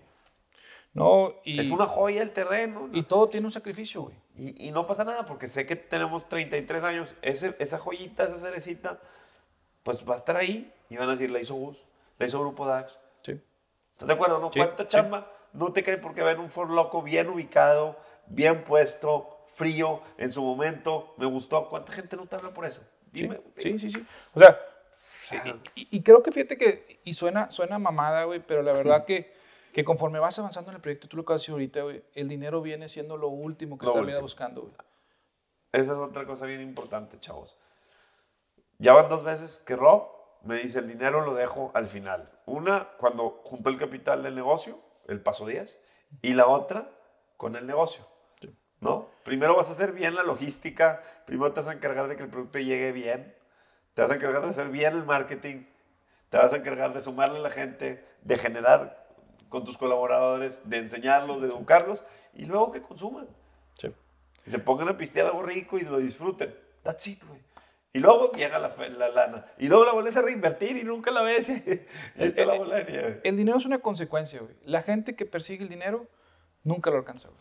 No, 0.93 1.33
y, 1.43 1.59
Es 1.59 1.71
una 1.71 1.87
joya 1.87 2.23
el 2.23 2.31
terreno. 2.31 2.87
¿no? 2.87 2.97
y 2.97 3.03
todo 3.03 3.29
tiene 3.29 3.47
un 3.47 3.51
sacrificio, 3.51 4.03
güey. 4.03 4.15
Y, 4.37 4.69
y 4.69 4.71
no 4.71 4.87
pasa 4.87 5.03
nada 5.03 5.27
porque 5.27 5.49
sé 5.49 5.67
que 5.67 5.75
tenemos 5.75 6.29
33 6.29 6.85
años. 6.85 7.17
Ese, 7.23 7.57
esa 7.59 7.79
joyita, 7.79 8.25
esa 8.25 8.39
cerecita, 8.39 9.01
pues 9.83 10.09
va 10.09 10.13
a 10.13 10.17
estar 10.17 10.37
ahí. 10.37 10.73
Y 10.89 10.97
van 10.97 11.09
a 11.09 11.13
decir, 11.13 11.31
la 11.31 11.41
hizo 11.41 11.55
Gus, 11.55 11.85
la 12.19 12.27
hizo 12.27 12.39
Grupo 12.39 12.67
DAX. 12.67 12.99
Sí. 13.23 13.41
¿Estás 13.93 14.07
de 14.07 14.15
acuerdo? 14.15 14.39
¿No? 14.39 14.53
Sí, 14.53 14.61
¿Cuánta 14.61 14.85
sí. 14.85 14.91
chamba? 14.91 15.33
No 15.53 15.73
te 15.73 15.83
cae 15.83 15.99
porque 15.99 16.23
ven 16.23 16.39
un 16.39 16.51
Ford 16.51 16.71
Loco 16.71 17.03
bien 17.03 17.29
ubicado, 17.29 17.97
bien 18.27 18.63
puesto, 18.63 19.45
frío, 19.49 20.01
en 20.17 20.31
su 20.31 20.43
momento. 20.43 21.15
Me 21.17 21.27
gustó. 21.27 21.69
¿Cuánta 21.69 21.93
gente 21.93 22.17
no 22.17 22.27
te 22.27 22.37
habla 22.37 22.53
por 22.53 22.67
eso? 22.67 22.83
Dime. 23.23 23.41
Sí, 23.59 23.79
sí, 23.79 23.91
sí. 23.91 24.07
O 24.35 24.41
sea, 24.41 24.59
Ajá. 25.39 25.57
y, 25.75 25.89
y 25.91 26.03
creo 26.03 26.23
que 26.23 26.33
fíjate 26.33 26.57
que, 26.59 27.01
y 27.05 27.15
suena, 27.15 27.51
suena 27.51 27.79
mamada, 27.79 28.25
güey, 28.25 28.41
pero 28.41 28.63
la 28.63 28.73
verdad 28.73 29.05
que, 29.07 29.33
que 29.73 29.85
conforme 29.85 30.19
vas 30.19 30.39
avanzando 30.39 30.71
en 30.71 30.77
el 30.77 30.83
proyecto, 30.83 31.09
tú 31.09 31.17
lo 31.17 31.25
que 31.25 31.35
dicho 31.35 31.53
ahorita, 31.53 31.83
güey, 31.83 32.03
el 32.15 32.29
dinero 32.29 32.61
viene 32.61 32.89
siendo 32.89 33.17
lo 33.17 33.29
último 33.29 33.79
que 33.79 33.87
Lo 33.87 34.01
estás 34.01 34.21
buscando, 34.21 34.63
güey. 34.63 34.75
Esa 35.73 35.93
es 35.93 35.99
otra 35.99 36.25
cosa 36.25 36.47
bien 36.47 36.61
importante, 36.61 37.19
chavos. 37.19 37.57
Ya 38.79 38.93
van 38.93 39.09
dos 39.09 39.25
veces 39.25 39.61
que 39.67 39.75
Rob 39.75 40.09
me 40.45 40.57
dice 40.57 40.79
el 40.79 40.89
dinero 40.89 41.25
lo 41.25 41.35
dejo 41.35 41.71
al 41.75 41.89
final. 41.89 42.31
Una, 42.47 42.91
cuando 42.99 43.41
junto 43.45 43.71
el 43.71 43.79
capital 43.79 44.23
del 44.23 44.35
negocio, 44.35 44.79
el 45.09 45.21
paso 45.21 45.47
10, 45.47 45.77
y 46.23 46.35
la 46.35 46.47
otra, 46.47 46.91
con 47.37 47.57
el 47.57 47.67
negocio. 47.67 48.07
¿No? 48.85 49.09
Primero 49.25 49.57
vas 49.57 49.69
a 49.71 49.73
hacer 49.73 49.93
bien 49.93 50.15
la 50.15 50.23
logística, 50.23 51.01
primero 51.27 51.53
te 51.53 51.61
vas 51.61 51.69
a 51.69 51.73
encargar 51.73 52.07
de 52.07 52.17
que 52.17 52.23
el 52.23 52.29
producto 52.29 52.59
llegue 52.59 52.93
bien, 52.93 53.35
te 53.95 54.03
vas 54.03 54.11
a 54.11 54.17
encargar 54.17 54.43
de 54.43 54.51
hacer 54.51 54.69
bien 54.69 54.93
el 54.93 55.05
marketing, 55.05 55.65
te 56.29 56.37
vas 56.37 56.53
a 56.53 56.57
encargar 56.57 56.93
de 56.93 57.01
sumarle 57.01 57.39
a 57.39 57.43
la 57.43 57.51
gente, 57.51 58.05
de 58.21 58.37
generar 58.37 59.07
con 59.49 59.65
tus 59.65 59.79
colaboradores, 59.79 60.69
de 60.69 60.77
enseñarlos, 60.79 61.41
de 61.41 61.49
educarlos, 61.49 62.05
y 62.35 62.45
luego 62.45 62.73
que 62.73 62.83
consuman. 62.83 63.27
Sí. 63.79 63.91
Y 64.45 64.51
se 64.51 64.59
pongan 64.59 64.89
a 64.89 64.97
pistear 64.99 65.27
algo 65.27 65.43
rico 65.43 65.79
y 65.79 65.83
lo 65.83 65.97
disfruten. 65.99 66.55
That's 66.83 67.07
it, 67.07 67.23
güey. 67.27 67.41
Y 67.95 68.01
luego 68.01 68.33
llega 68.33 68.59
la, 68.59 68.69
fe- 68.69 68.91
la 68.91 69.09
lana. 69.09 69.47
Y 69.57 69.69
luego 69.69 69.85
la 69.87 69.93
vuelves 69.93 70.17
a 70.19 70.23
reinvertir 70.23 70.77
y 70.77 70.85
nunca 70.85 71.11
la 71.11 71.23
ves. 71.23 71.49
la 72.17 72.83
nieve. 72.83 73.21
El 73.25 73.37
dinero 73.37 73.57
es 73.57 73.65
una 73.65 73.79
consecuencia, 73.79 74.41
güey. 74.41 74.55
La 74.65 74.83
gente 74.83 75.17
que 75.17 75.25
persigue 75.25 75.63
el 75.63 75.71
dinero 75.71 76.07
nunca 76.65 76.91
lo 76.91 76.99
alcanza, 76.99 77.29
güey. 77.29 77.41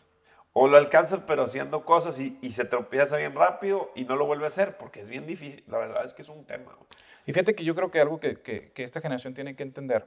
O 0.56 0.68
lo 0.68 0.76
alcanza 0.76 1.26
pero 1.26 1.42
haciendo 1.44 1.84
cosas 1.84 2.18
y, 2.20 2.38
y 2.40 2.52
se 2.52 2.64
tropieza 2.64 3.16
bien 3.16 3.34
rápido 3.34 3.90
y 3.96 4.04
no 4.04 4.14
lo 4.16 4.24
vuelve 4.24 4.44
a 4.44 4.48
hacer 4.48 4.76
porque 4.78 5.00
es 5.00 5.08
bien 5.10 5.26
difícil. 5.26 5.64
La 5.66 5.78
verdad 5.78 6.04
es 6.04 6.14
que 6.14 6.22
es 6.22 6.28
un 6.28 6.44
tema. 6.44 6.78
Y 7.26 7.32
fíjate 7.32 7.54
que 7.54 7.64
yo 7.64 7.74
creo 7.74 7.90
que 7.90 8.00
algo 8.00 8.20
que, 8.20 8.40
que- 8.40 8.68
que 8.68 8.84
esta 8.84 9.00
generación 9.00 9.34
tiene 9.34 9.56
que 9.56 9.64
entender, 9.64 10.06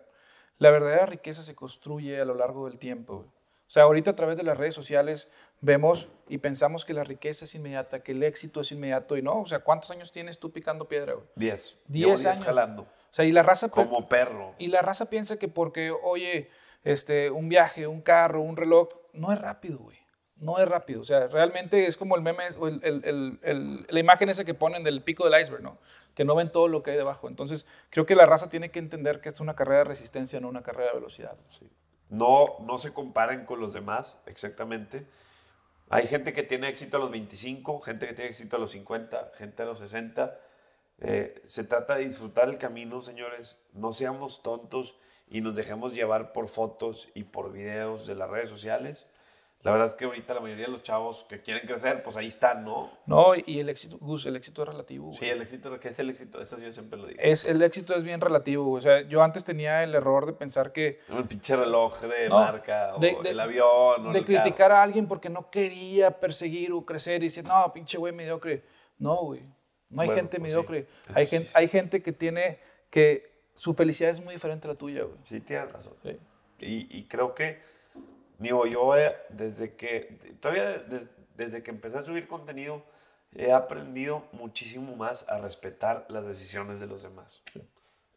la 0.57 0.71
verdadera 0.71 1.05
riqueza 1.05 1.43
se 1.43 1.53
construye 1.53 2.19
a 2.21 2.25
lo 2.25 2.33
largo 2.33 2.67
del 2.69 2.79
tiempo. 2.79 3.25
O 3.67 3.69
sea, 3.69 3.83
ahorita 3.83 4.11
a 4.11 4.15
través 4.15 4.37
de 4.37 4.43
las 4.43 4.57
redes 4.57 4.73
sociales 4.73 5.29
vemos 5.59 6.07
y 6.29 6.37
pensamos 6.37 6.85
que 6.85 6.93
la 6.93 7.03
riqueza 7.03 7.43
es 7.43 7.53
inmediata, 7.53 7.99
que 8.01 8.13
el 8.13 8.23
éxito 8.23 8.61
es 8.61 8.71
inmediato 8.71 9.17
y 9.17 9.21
no. 9.21 9.41
O 9.41 9.45
sea, 9.45 9.59
¿cuántos 9.59 9.91
años 9.91 10.13
tienes 10.13 10.39
tú 10.39 10.53
picando 10.53 10.87
piedra? 10.87 11.15
güey? 11.15 11.25
Diez. 11.35 11.77
Diez 11.87 12.19
Llevo 12.21 12.29
años. 12.31 12.45
jalando. 12.45 12.83
O 12.83 12.87
sea, 13.13 13.25
y 13.25 13.33
la 13.33 13.43
raza... 13.43 13.67
Como 13.67 14.07
perro. 14.07 14.55
Y 14.57 14.67
la 14.67 14.81
raza 14.81 15.09
piensa 15.09 15.37
que 15.37 15.49
porque, 15.49 15.91
oye, 15.91 16.49
este, 16.85 17.29
un 17.29 17.49
viaje, 17.49 17.87
un 17.87 17.99
carro, 18.01 18.41
un 18.41 18.55
reloj, 18.55 18.87
no 19.11 19.33
es 19.33 19.39
rápido, 19.41 19.79
güey. 19.79 19.97
No 20.39 20.59
es 20.59 20.67
rápido. 20.67 21.01
O 21.01 21.03
sea, 21.03 21.27
realmente 21.27 21.87
es 21.87 21.97
como 21.97 22.15
el 22.15 22.21
meme, 22.21 22.43
el- 22.47 23.85
la 23.89 23.99
imagen 23.99 24.29
esa 24.29 24.45
que 24.45 24.53
ponen 24.53 24.83
del 24.83 25.01
pico 25.03 25.27
del 25.27 25.41
iceberg, 25.41 25.63
¿no? 25.63 25.77
Que 26.13 26.25
no 26.25 26.35
ven 26.35 26.51
todo 26.51 26.67
lo 26.67 26.83
que 26.83 26.91
hay 26.91 26.97
debajo. 26.97 27.27
Entonces, 27.27 27.65
creo 27.89 28.05
que 28.05 28.15
la 28.15 28.25
raza 28.25 28.49
tiene 28.49 28.69
que 28.71 28.79
entender 28.79 29.19
que 29.21 29.29
es 29.29 29.39
una 29.39 29.55
carrera 29.55 29.79
de 29.79 29.83
resistencia, 29.85 30.39
no 30.39 30.47
una 30.49 30.63
carrera 30.63 30.89
de 30.89 30.95
velocidad. 30.95 31.35
No, 32.09 32.57
no 32.61 32.77
se 32.77 32.93
comparen 32.93 33.45
con 33.45 33.59
los 33.59 33.73
demás, 33.73 34.19
exactamente. 34.27 35.05
Hay 35.89 36.05
gente 36.07 36.33
que 36.33 36.43
tiene 36.43 36.67
éxito 36.69 36.97
a 36.97 36.99
los 36.99 37.11
25, 37.11 37.79
gente 37.79 38.07
que 38.07 38.13
tiene 38.13 38.29
éxito 38.29 38.57
a 38.57 38.59
los 38.59 38.71
50, 38.71 39.31
gente 39.37 39.63
a 39.63 39.65
los 39.65 39.79
60. 39.79 40.37
Eh, 40.99 41.41
se 41.45 41.63
trata 41.63 41.95
de 41.95 42.05
disfrutar 42.05 42.49
el 42.49 42.57
camino, 42.57 43.01
señores. 43.01 43.57
No 43.73 43.93
seamos 43.93 44.41
tontos 44.43 44.97
y 45.29 45.41
nos 45.41 45.55
dejemos 45.55 45.93
llevar 45.93 46.33
por 46.33 46.47
fotos 46.47 47.09
y 47.13 47.23
por 47.23 47.51
videos 47.51 48.05
de 48.07 48.15
las 48.15 48.29
redes 48.29 48.49
sociales. 48.49 49.05
La 49.63 49.71
verdad 49.71 49.87
es 49.87 49.95
que 49.95 50.05
ahorita 50.05 50.33
la 50.35 50.39
mayoría 50.39 50.65
de 50.67 50.71
los 50.71 50.83
chavos 50.83 51.25
que 51.27 51.41
quieren 51.41 51.65
crecer, 51.67 52.01
pues 52.03 52.15
ahí 52.15 52.27
están, 52.27 52.63
¿no? 52.63 52.91
No, 53.05 53.33
y 53.35 53.59
el 53.59 53.67
éxito, 53.69 53.97
Gus, 53.99 54.25
el 54.27 54.35
éxito 54.35 54.61
es 54.61 54.67
relativo. 54.69 55.07
güey. 55.07 55.17
Sí, 55.17 55.25
el 55.25 55.41
éxito, 55.41 55.77
¿qué 55.79 55.89
es 55.89 55.99
el 55.99 56.09
éxito? 56.09 56.39
Eso 56.41 56.57
yo 56.59 56.71
siempre 56.71 56.97
lo 56.97 57.07
digo. 57.07 57.19
Es, 57.21 57.43
el 57.43 57.61
éxito 57.61 57.93
es 57.95 58.03
bien 58.03 58.21
relativo. 58.21 58.63
güey. 58.65 58.79
O 58.79 58.81
sea, 58.81 59.01
yo 59.01 59.21
antes 59.23 59.43
tenía 59.43 59.83
el 59.83 59.93
error 59.95 60.25
de 60.27 60.33
pensar 60.33 60.71
que 60.71 60.99
Un 61.09 61.27
pinche 61.27 61.55
reloj 61.55 61.99
de 62.01 62.29
No, 62.29 62.35
marca, 62.35 62.95
o 62.95 62.99
de- 62.99 63.17
el 63.25 63.39
avión, 63.39 64.07
o 64.07 64.13
de 64.13 64.19
el 64.19 64.25
carro. 64.25 64.41
criticar 64.43 64.71
a 64.71 64.81
alguien 64.83 65.07
porque 65.07 65.29
no 65.29 65.49
quería 65.49 66.11
perseguir 66.19 66.71
o 66.71 66.85
crecer 66.85 67.23
y 67.23 67.25
decir, 67.25 67.43
no, 67.43 67.73
pinche 67.73 67.97
güey 67.97 68.13
mediocre. 68.13 68.63
No, 68.99 69.15
güey. 69.17 69.41
No 69.89 70.01
hay 70.01 70.07
Bueno, 70.09 70.21
gente 70.21 70.37
pues 70.39 70.51
sí, 70.51 70.55
mediocre. 70.55 70.79
eso 71.09 71.13
hay, 71.19 71.25
sí. 71.25 71.29
gente, 71.35 71.49
hay 71.55 71.67
gente 71.67 72.03
que 72.03 72.13
tiene 72.13 72.59
que 72.89 73.31
su 73.55 73.73
felicidad 73.73 74.11
es 74.11 74.23
muy 74.23 74.35
diferente 74.35 74.67
a 74.67 74.71
la 74.71 74.77
tuya, 74.77 75.03
güey. 75.03 75.17
Sí, 75.25 75.41
tienes 75.41 75.71
razón. 75.71 75.93
Sí. 76.03 76.17
Y, 76.59 76.97
y 76.99 77.03
creo 77.07 77.33
que, 77.33 77.59
digo, 78.39 78.65
yo 78.65 78.95
eh, 78.97 79.15
desde 79.29 79.75
que, 79.75 80.17
todavía 80.39 80.65
de- 80.79 80.99
de- 80.99 81.07
desde 81.35 81.63
que 81.63 81.71
empecé 81.71 81.97
a 81.97 82.01
subir 82.01 82.27
contenido, 82.27 82.83
he 83.35 83.51
aprendido 83.51 84.23
muchísimo 84.31 84.95
más 84.95 85.27
a 85.29 85.37
respetar 85.39 86.05
las 86.09 86.25
decisiones 86.25 86.79
de 86.79 86.87
los 86.87 87.03
demás. 87.03 87.43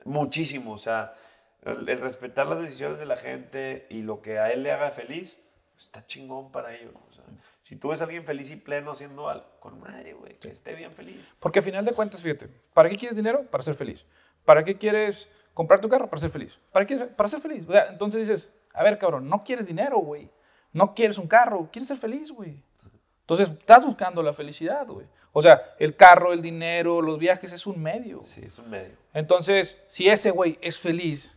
Muchísimo, 0.05 0.73
o 0.73 0.79
sea, 0.79 1.15
el, 1.63 1.89
el 1.89 2.01
respetar 2.01 2.47
las 2.47 2.61
decisiones 2.63 2.99
de 2.99 3.07
la 3.07 3.17
gente 3.17 3.87
y 3.91 4.03
lo 4.03 4.23
que 4.23 4.39
a 4.39 4.51
él 4.53 4.63
le 4.63 4.73
haga 4.73 4.91
feliz, 4.91 5.39
está 5.79 6.07
chingón 6.07 6.51
para 6.53 6.75
ellos. 6.75 6.95
o 7.09 7.13
sea, 7.13 7.25
si 7.63 7.77
tú 7.77 7.89
ves 7.89 8.01
a 8.01 8.05
alguien 8.05 8.25
feliz 8.25 8.51
y 8.51 8.57
pleno 8.57 8.93
haciendo 8.93 9.29
algo, 9.29 9.47
con 9.61 9.79
madre, 9.81 10.15
güey, 10.15 10.37
que 10.39 10.49
esté 10.49 10.75
bien 10.75 10.93
feliz. 10.93 11.21
Porque 11.39 11.59
al 11.59 11.65
final 11.65 11.85
de 11.85 11.93
cuentas, 11.93 12.23
fíjate, 12.23 12.49
¿para 12.73 12.89
qué 12.89 12.97
quieres 12.97 13.17
dinero? 13.17 13.45
Para 13.51 13.63
ser 13.63 13.75
feliz. 13.75 14.05
¿Para 14.45 14.65
qué 14.65 14.77
quieres 14.79 15.29
comprar 15.53 15.81
tu 15.81 15.89
carro 15.89 16.09
para 16.09 16.21
ser 16.21 16.31
feliz. 16.31 16.59
¿Para 16.73 16.87
qué? 16.87 16.97
Para 16.97 17.29
ser 17.29 17.41
feliz. 17.41 17.69
O 17.69 17.73
sea, 17.73 17.89
entonces 17.91 18.27
dices, 18.27 18.49
a 18.73 18.83
ver, 18.83 18.99
cabrón, 18.99 19.29
no 19.29 19.43
quieres 19.45 19.67
dinero, 19.67 19.99
güey. 19.99 20.31
No 20.73 20.95
quieres 20.95 21.19
un 21.19 21.27
carro, 21.27 21.69
quieres 21.73 21.89
ser 21.89 21.97
feliz, 21.99 22.31
güey. 22.31 22.63
Entonces, 23.23 23.49
estás 23.49 23.85
buscando 23.85 24.23
la 24.23 24.33
felicidad, 24.33 24.87
güey. 24.87 25.07
O 25.33 25.43
sea, 25.43 25.75
el 25.79 25.95
carro, 25.97 26.33
el 26.33 26.43
dinero, 26.43 27.01
los 27.03 27.19
viajes 27.19 27.53
es 27.53 27.67
un 27.67 27.81
medio. 27.83 28.23
Sí, 28.25 28.41
es 28.45 28.59
un 28.59 28.69
medio. 28.71 28.97
Entonces, 29.15 29.77
si 29.89 30.09
ese 30.09 30.31
güey 30.33 30.59
es 30.61 30.79
feliz 30.79 31.31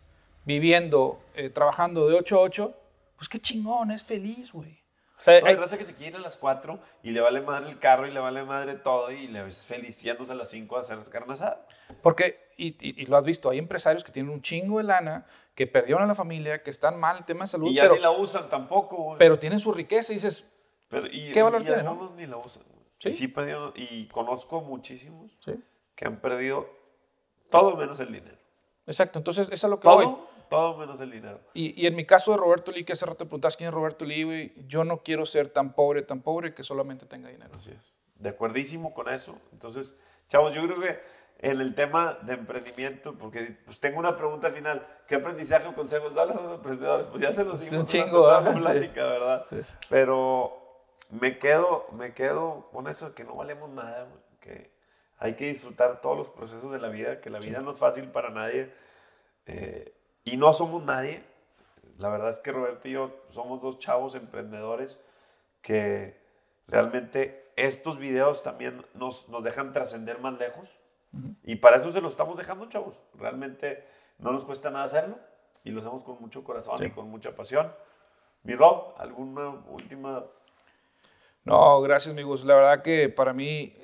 viviendo, 0.45 1.21
eh, 1.35 1.49
trabajando 1.49 2.07
de 2.07 2.15
8 2.15 2.37
a 2.37 2.41
8, 2.41 2.73
pues 3.17 3.29
qué 3.29 3.39
chingón, 3.39 3.91
es 3.91 4.03
feliz, 4.03 4.51
güey. 4.51 4.81
O 5.19 5.23
sea, 5.23 5.39
No, 5.39 5.47
hay 5.47 5.55
raza 5.55 5.77
que 5.77 5.85
se 5.85 5.93
quiere 5.93 6.11
ir 6.11 6.15
a 6.17 6.19
las 6.19 6.35
4 6.35 6.79
y 7.01 7.11
le 7.11 7.21
vale 7.21 7.39
madre 7.41 7.69
el 7.69 7.79
carro 7.79 8.05
y 8.07 8.11
le 8.11 8.19
vale 8.19 8.43
madre 8.43 8.75
todo 8.75 9.09
y 9.11 9.27
le 9.27 9.47
es 9.47 9.65
feliz 9.65 10.03
a 10.05 10.35
las 10.35 10.49
5 10.49 10.75
a 10.77 10.81
hacer 10.81 10.97
carne 11.09 11.33
asada. 11.33 11.65
porque, 12.01 12.39
y, 12.57 12.69
y- 12.81 13.01
y 13.01 13.05
lo 13.05 13.15
has 13.17 13.23
visto, 13.23 13.49
hay 13.49 13.57
empresarios 13.59 14.03
que 14.03 14.11
tienen 14.11 14.31
un 14.33 14.41
chingo 14.41 14.79
de 14.79 14.83
lana, 14.83 15.25
que 15.55 15.67
perdieron 15.67 16.03
a 16.03 16.07
la 16.07 16.15
familia, 16.15 16.63
que 16.63 16.69
están 16.71 16.99
mal 16.99 17.17
en 17.17 17.25
temas 17.25 17.49
de 17.49 17.57
salud, 17.57 17.69
Y 17.69 17.75
ya 17.75 17.83
pero, 17.83 17.95
ni 17.95 18.01
la 18.01 18.11
usan 18.11 18.49
tampoco, 18.49 18.95
güey. 18.97 19.19
pero 19.19 19.37
tienen 19.37 19.59
su 19.59 19.71
riqueza 19.71 20.11
y 20.11 20.15
dices, 20.15 20.45
Pero- 20.89 21.07
y, 21.07 21.31
¿qué 21.31 21.41
valor 21.43 21.61
y 21.61 21.65
tiene, 21.65 21.83
no? 21.83 21.91
algunos 21.91 22.15
ni 22.15 22.25
la 22.25 22.37
usan. 22.37 22.63
Sí. 22.99 23.09
Y 23.09 23.11
sí 23.13 23.27
perdieron- 23.27 23.73
y 23.75 24.05
conozco 24.07 24.61
muchísimos 24.61 25.37
sí, 25.45 25.53
que 25.95 26.05
han 26.05 26.19
perdido 26.21 26.67
todo 27.49 27.75
menos 27.75 27.99
el 27.99 28.11
dinero. 28.11 28.37
exacto. 28.87 29.19
Entonces, 29.19 29.45
eso 29.47 29.53
es 29.53 29.63
a 29.63 29.67
lo 29.67 29.79
que 29.79 29.87
voy. 29.87 30.05
Todo, 30.05 30.27
todo 30.49 30.77
menos 30.77 30.99
el 31.01 31.11
dinero. 31.11 31.39
Y, 31.53 31.79
y 31.81 31.85
en 31.87 31.95
mi 31.95 32.05
caso 32.05 32.31
de 32.31 32.37
Roberto 32.37 32.71
Lee, 32.71 32.83
que 32.83 32.93
hace 32.93 33.05
rato 33.05 33.17
te 33.19 33.25
preguntabas 33.25 33.57
quién 33.57 33.67
es 33.67 33.73
Roberto 33.73 34.05
Lee, 34.05 34.23
güey, 34.23 34.53
yo 34.67 34.83
no 34.83 34.99
quiero 35.03 35.25
ser 35.25 35.49
tan 35.49 35.73
pobre, 35.73 36.01
tan 36.01 36.21
pobre 36.21 36.53
que 36.53 36.63
solamente 36.63 37.05
tenga 37.05 37.29
dinero. 37.29 37.51
Así 37.55 37.71
es. 37.71 37.93
De 38.15 38.29
acuerdísimo 38.29 38.93
con 38.93 39.09
eso. 39.09 39.37
Entonces, 39.51 39.99
chavos, 40.29 40.53
yo 40.55 40.63
creo 40.65 40.79
que 40.79 40.99
en 41.43 41.59
el 41.59 41.75
tema 41.75 42.17
de 42.21 42.35
emprendimiento, 42.35 43.15
porque 43.15 43.57
pues 43.65 43.77
tengo 43.81 43.99
una 43.99 44.15
pregunta 44.15 44.47
al 44.47 44.53
final, 44.53 44.87
¿qué 45.05 45.15
aprendizaje 45.15 45.67
o 45.67 45.75
consejos 45.75 46.15
dan 46.15 46.31
a 46.31 46.35
los 46.35 46.55
emprendedores? 46.55 47.05
Pues 47.07 47.21
ya 47.21 47.33
se 47.33 47.43
los 47.43 47.59
dimos 47.59 47.81
un 47.81 47.85
chingo, 47.85 48.31
la 48.31 48.41
sí. 48.41 48.59
plática, 48.59 49.05
¿verdad? 49.05 49.45
Sí, 49.49 49.61
sí. 49.61 49.75
Pero 49.89 50.87
me 51.09 51.37
quedo, 51.39 51.85
me 51.91 52.13
quedo 52.13 52.69
con 52.71 52.87
eso 52.87 53.09
de 53.09 53.13
que 53.13 53.25
no 53.25 53.35
valemos 53.35 53.69
nada, 53.69 54.07
que 54.39 54.71
hay 55.17 55.33
que 55.33 55.47
disfrutar 55.47 55.99
todos 55.99 56.17
los 56.17 56.29
procesos 56.29 56.71
de 56.71 56.79
la 56.79 56.87
vida, 56.87 57.19
que 57.19 57.29
la 57.29 57.39
vida 57.39 57.59
no 57.59 57.71
es 57.71 57.79
fácil 57.79 58.09
para 58.09 58.29
nadie 58.29 58.73
eh, 59.45 59.93
y 60.23 60.37
no 60.37 60.53
somos 60.53 60.81
nadie. 60.85 61.25
La 61.97 62.07
verdad 62.07 62.29
es 62.29 62.39
que 62.39 62.53
Roberto 62.53 62.87
y 62.87 62.91
yo 62.91 63.11
somos 63.31 63.61
dos 63.61 63.79
chavos 63.79 64.15
emprendedores 64.15 64.97
que 65.61 66.17
realmente 66.67 67.51
estos 67.57 67.97
videos 67.97 68.43
también 68.43 68.85
nos, 68.93 69.27
nos 69.27 69.43
dejan 69.43 69.73
trascender 69.73 70.19
más 70.19 70.39
lejos. 70.39 70.69
Y 71.43 71.55
para 71.57 71.77
eso 71.77 71.91
se 71.91 72.01
los 72.01 72.11
estamos 72.13 72.37
dejando, 72.37 72.65
chavos. 72.67 72.95
Realmente 73.15 73.83
no 74.19 74.31
nos 74.31 74.45
cuesta 74.45 74.71
nada 74.71 74.85
hacerlo 74.85 75.17
y 75.63 75.71
lo 75.71 75.81
hacemos 75.81 76.03
con 76.03 76.19
mucho 76.19 76.43
corazón 76.43 76.77
Sí. 76.79 76.85
y 76.85 76.91
con 76.91 77.09
mucha 77.09 77.35
pasión. 77.35 77.71
Mi 78.43 78.53
Rob, 78.55 78.93
¿alguna 78.97 79.49
última? 79.69 80.23
No, 81.45 81.81
gracias, 81.81 82.11
amigos. 82.13 82.43
La 82.45 82.55
verdad 82.55 82.81
que 82.81 83.09
para 83.09 83.33
mí, 83.33 83.75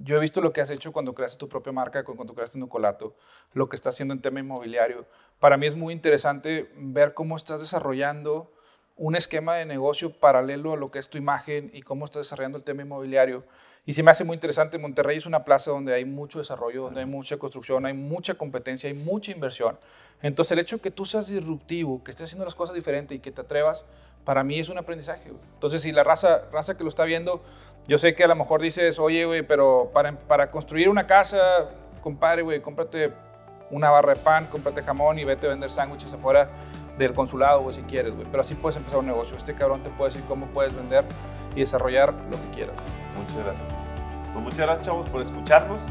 yo 0.00 0.16
he 0.16 0.20
visto 0.20 0.40
lo 0.40 0.52
que 0.52 0.60
has 0.60 0.70
hecho 0.70 0.92
cuando 0.92 1.14
creaste 1.14 1.38
tu 1.38 1.48
propia 1.48 1.72
marca, 1.72 2.04
cu- 2.04 2.14
cuando 2.16 2.34
creaste 2.34 2.58
Nucolato, 2.58 3.16
lo 3.52 3.68
que 3.68 3.76
estás 3.76 3.94
haciendo 3.94 4.14
en 4.14 4.20
tema 4.22 4.40
inmobiliario. 4.40 5.06
Para 5.40 5.56
mí 5.56 5.66
es 5.66 5.74
muy 5.76 5.92
interesante 5.92 6.70
ver 6.76 7.14
cómo 7.14 7.36
estás 7.36 7.60
desarrollando 7.60 8.52
un 8.98 9.14
esquema 9.16 9.54
de 9.54 9.64
negocio 9.64 10.10
paralelo 10.10 10.74
a 10.74 10.76
lo 10.76 10.90
que 10.90 10.98
es 10.98 11.08
tu 11.08 11.16
imagen 11.16 11.70
y 11.72 11.82
cómo 11.82 12.04
estás 12.04 12.24
desarrollando 12.24 12.58
el 12.58 12.64
tema 12.64 12.82
inmobiliario. 12.82 13.44
Y 13.86 13.94
se 13.94 14.02
me 14.02 14.10
hace 14.10 14.24
muy 14.24 14.34
interesante. 14.34 14.76
Monterrey 14.76 15.16
es 15.16 15.24
una 15.24 15.44
plaza 15.44 15.70
donde 15.70 15.94
hay 15.94 16.04
mucho 16.04 16.40
desarrollo, 16.40 16.82
donde 16.82 17.00
hay 17.00 17.06
mucha 17.06 17.38
construcción, 17.38 17.86
hay 17.86 17.94
mucha 17.94 18.34
competencia, 18.34 18.90
hay 18.90 18.96
mucha 18.96 19.30
inversión. 19.30 19.78
Entonces, 20.20 20.52
el 20.52 20.58
hecho 20.58 20.76
de 20.76 20.82
que 20.82 20.90
tú 20.90 21.06
seas 21.06 21.28
disruptivo, 21.28 22.02
que 22.04 22.10
estés 22.10 22.26
haciendo 22.26 22.44
las 22.44 22.54
cosas 22.54 22.74
diferentes 22.74 23.16
y 23.16 23.20
que 23.20 23.30
te 23.30 23.40
atrevas, 23.40 23.84
para 24.24 24.42
mí 24.44 24.58
es 24.58 24.68
un 24.68 24.76
aprendizaje. 24.76 25.30
Entonces, 25.54 25.80
si 25.80 25.92
la 25.92 26.04
raza, 26.04 26.42
raza 26.52 26.76
que 26.76 26.82
lo 26.82 26.90
está 26.90 27.04
viendo, 27.04 27.42
yo 27.86 27.96
sé 27.96 28.14
que 28.14 28.24
a 28.24 28.28
lo 28.28 28.34
mejor 28.34 28.60
dices, 28.60 28.98
oye, 28.98 29.24
güey, 29.24 29.42
pero 29.42 29.90
para, 29.94 30.12
para 30.12 30.50
construir 30.50 30.88
una 30.88 31.06
casa, 31.06 31.70
compadre, 32.02 32.42
güey, 32.42 32.60
cómprate 32.60 33.12
una 33.70 33.90
barra 33.90 34.14
de 34.14 34.20
pan, 34.20 34.46
cómprate 34.46 34.82
jamón 34.82 35.18
y 35.18 35.24
vete 35.24 35.46
a 35.46 35.50
vender 35.50 35.70
sándwiches 35.70 36.12
afuera 36.12 36.50
del 36.98 37.14
consulado, 37.14 37.62
güey, 37.62 37.76
si 37.76 37.82
quieres, 37.82 38.14
güey. 38.14 38.26
Pero 38.30 38.42
así 38.42 38.54
puedes 38.54 38.76
empezar 38.76 38.98
un 39.00 39.06
negocio. 39.06 39.36
Este 39.36 39.54
cabrón 39.54 39.82
te 39.82 39.90
puede 39.90 40.10
decir 40.10 40.26
cómo 40.28 40.46
puedes 40.46 40.74
vender 40.74 41.04
y 41.54 41.60
desarrollar 41.60 42.12
lo 42.12 42.42
que 42.42 42.56
quieras. 42.56 42.76
Muchas 43.16 43.36
gracias. 43.44 43.66
Pues 44.32 44.44
muchas 44.44 44.58
gracias, 44.60 44.86
chavos, 44.86 45.08
por 45.08 45.22
escucharnos. 45.22 45.88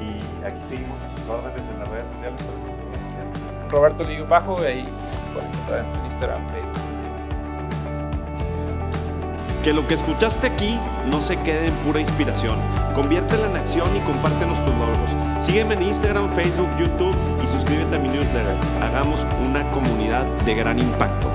Y 0.00 0.44
aquí 0.44 0.60
seguimos 0.62 1.02
a 1.02 1.08
sus 1.08 1.28
órdenes 1.28 1.68
en 1.68 1.78
las 1.78 1.88
redes 1.88 2.08
sociales. 2.08 2.40
Roberto 3.70 4.02
Ligo 4.04 4.26
Bajo, 4.26 4.56
y 4.62 4.66
ahí 4.66 4.88
pueden 5.32 5.48
encontrar 5.48 5.80
en 5.80 6.04
Instagram, 6.06 6.48
Facebook. 6.48 6.80
Que 9.62 9.72
lo 9.72 9.86
que 9.86 9.94
escuchaste 9.94 10.46
aquí 10.46 10.80
no 11.10 11.20
se 11.20 11.36
quede 11.38 11.66
en 11.66 11.74
pura 11.76 12.00
inspiración. 12.00 12.58
Conviértela 12.94 13.46
en 13.46 13.56
acción 13.56 13.94
y 13.94 14.00
compártenos 14.00 14.64
tus 14.64 14.74
logros. 14.74 15.19
Sígueme 15.40 15.74
en 15.74 15.82
Instagram, 15.82 16.30
Facebook, 16.32 16.68
YouTube 16.78 17.16
y 17.42 17.48
suscríbete 17.48 17.96
a 17.96 17.98
mi 17.98 18.08
newsletter. 18.08 18.56
Hagamos 18.82 19.20
una 19.44 19.68
comunidad 19.70 20.24
de 20.44 20.54
gran 20.54 20.78
impacto. 20.78 21.29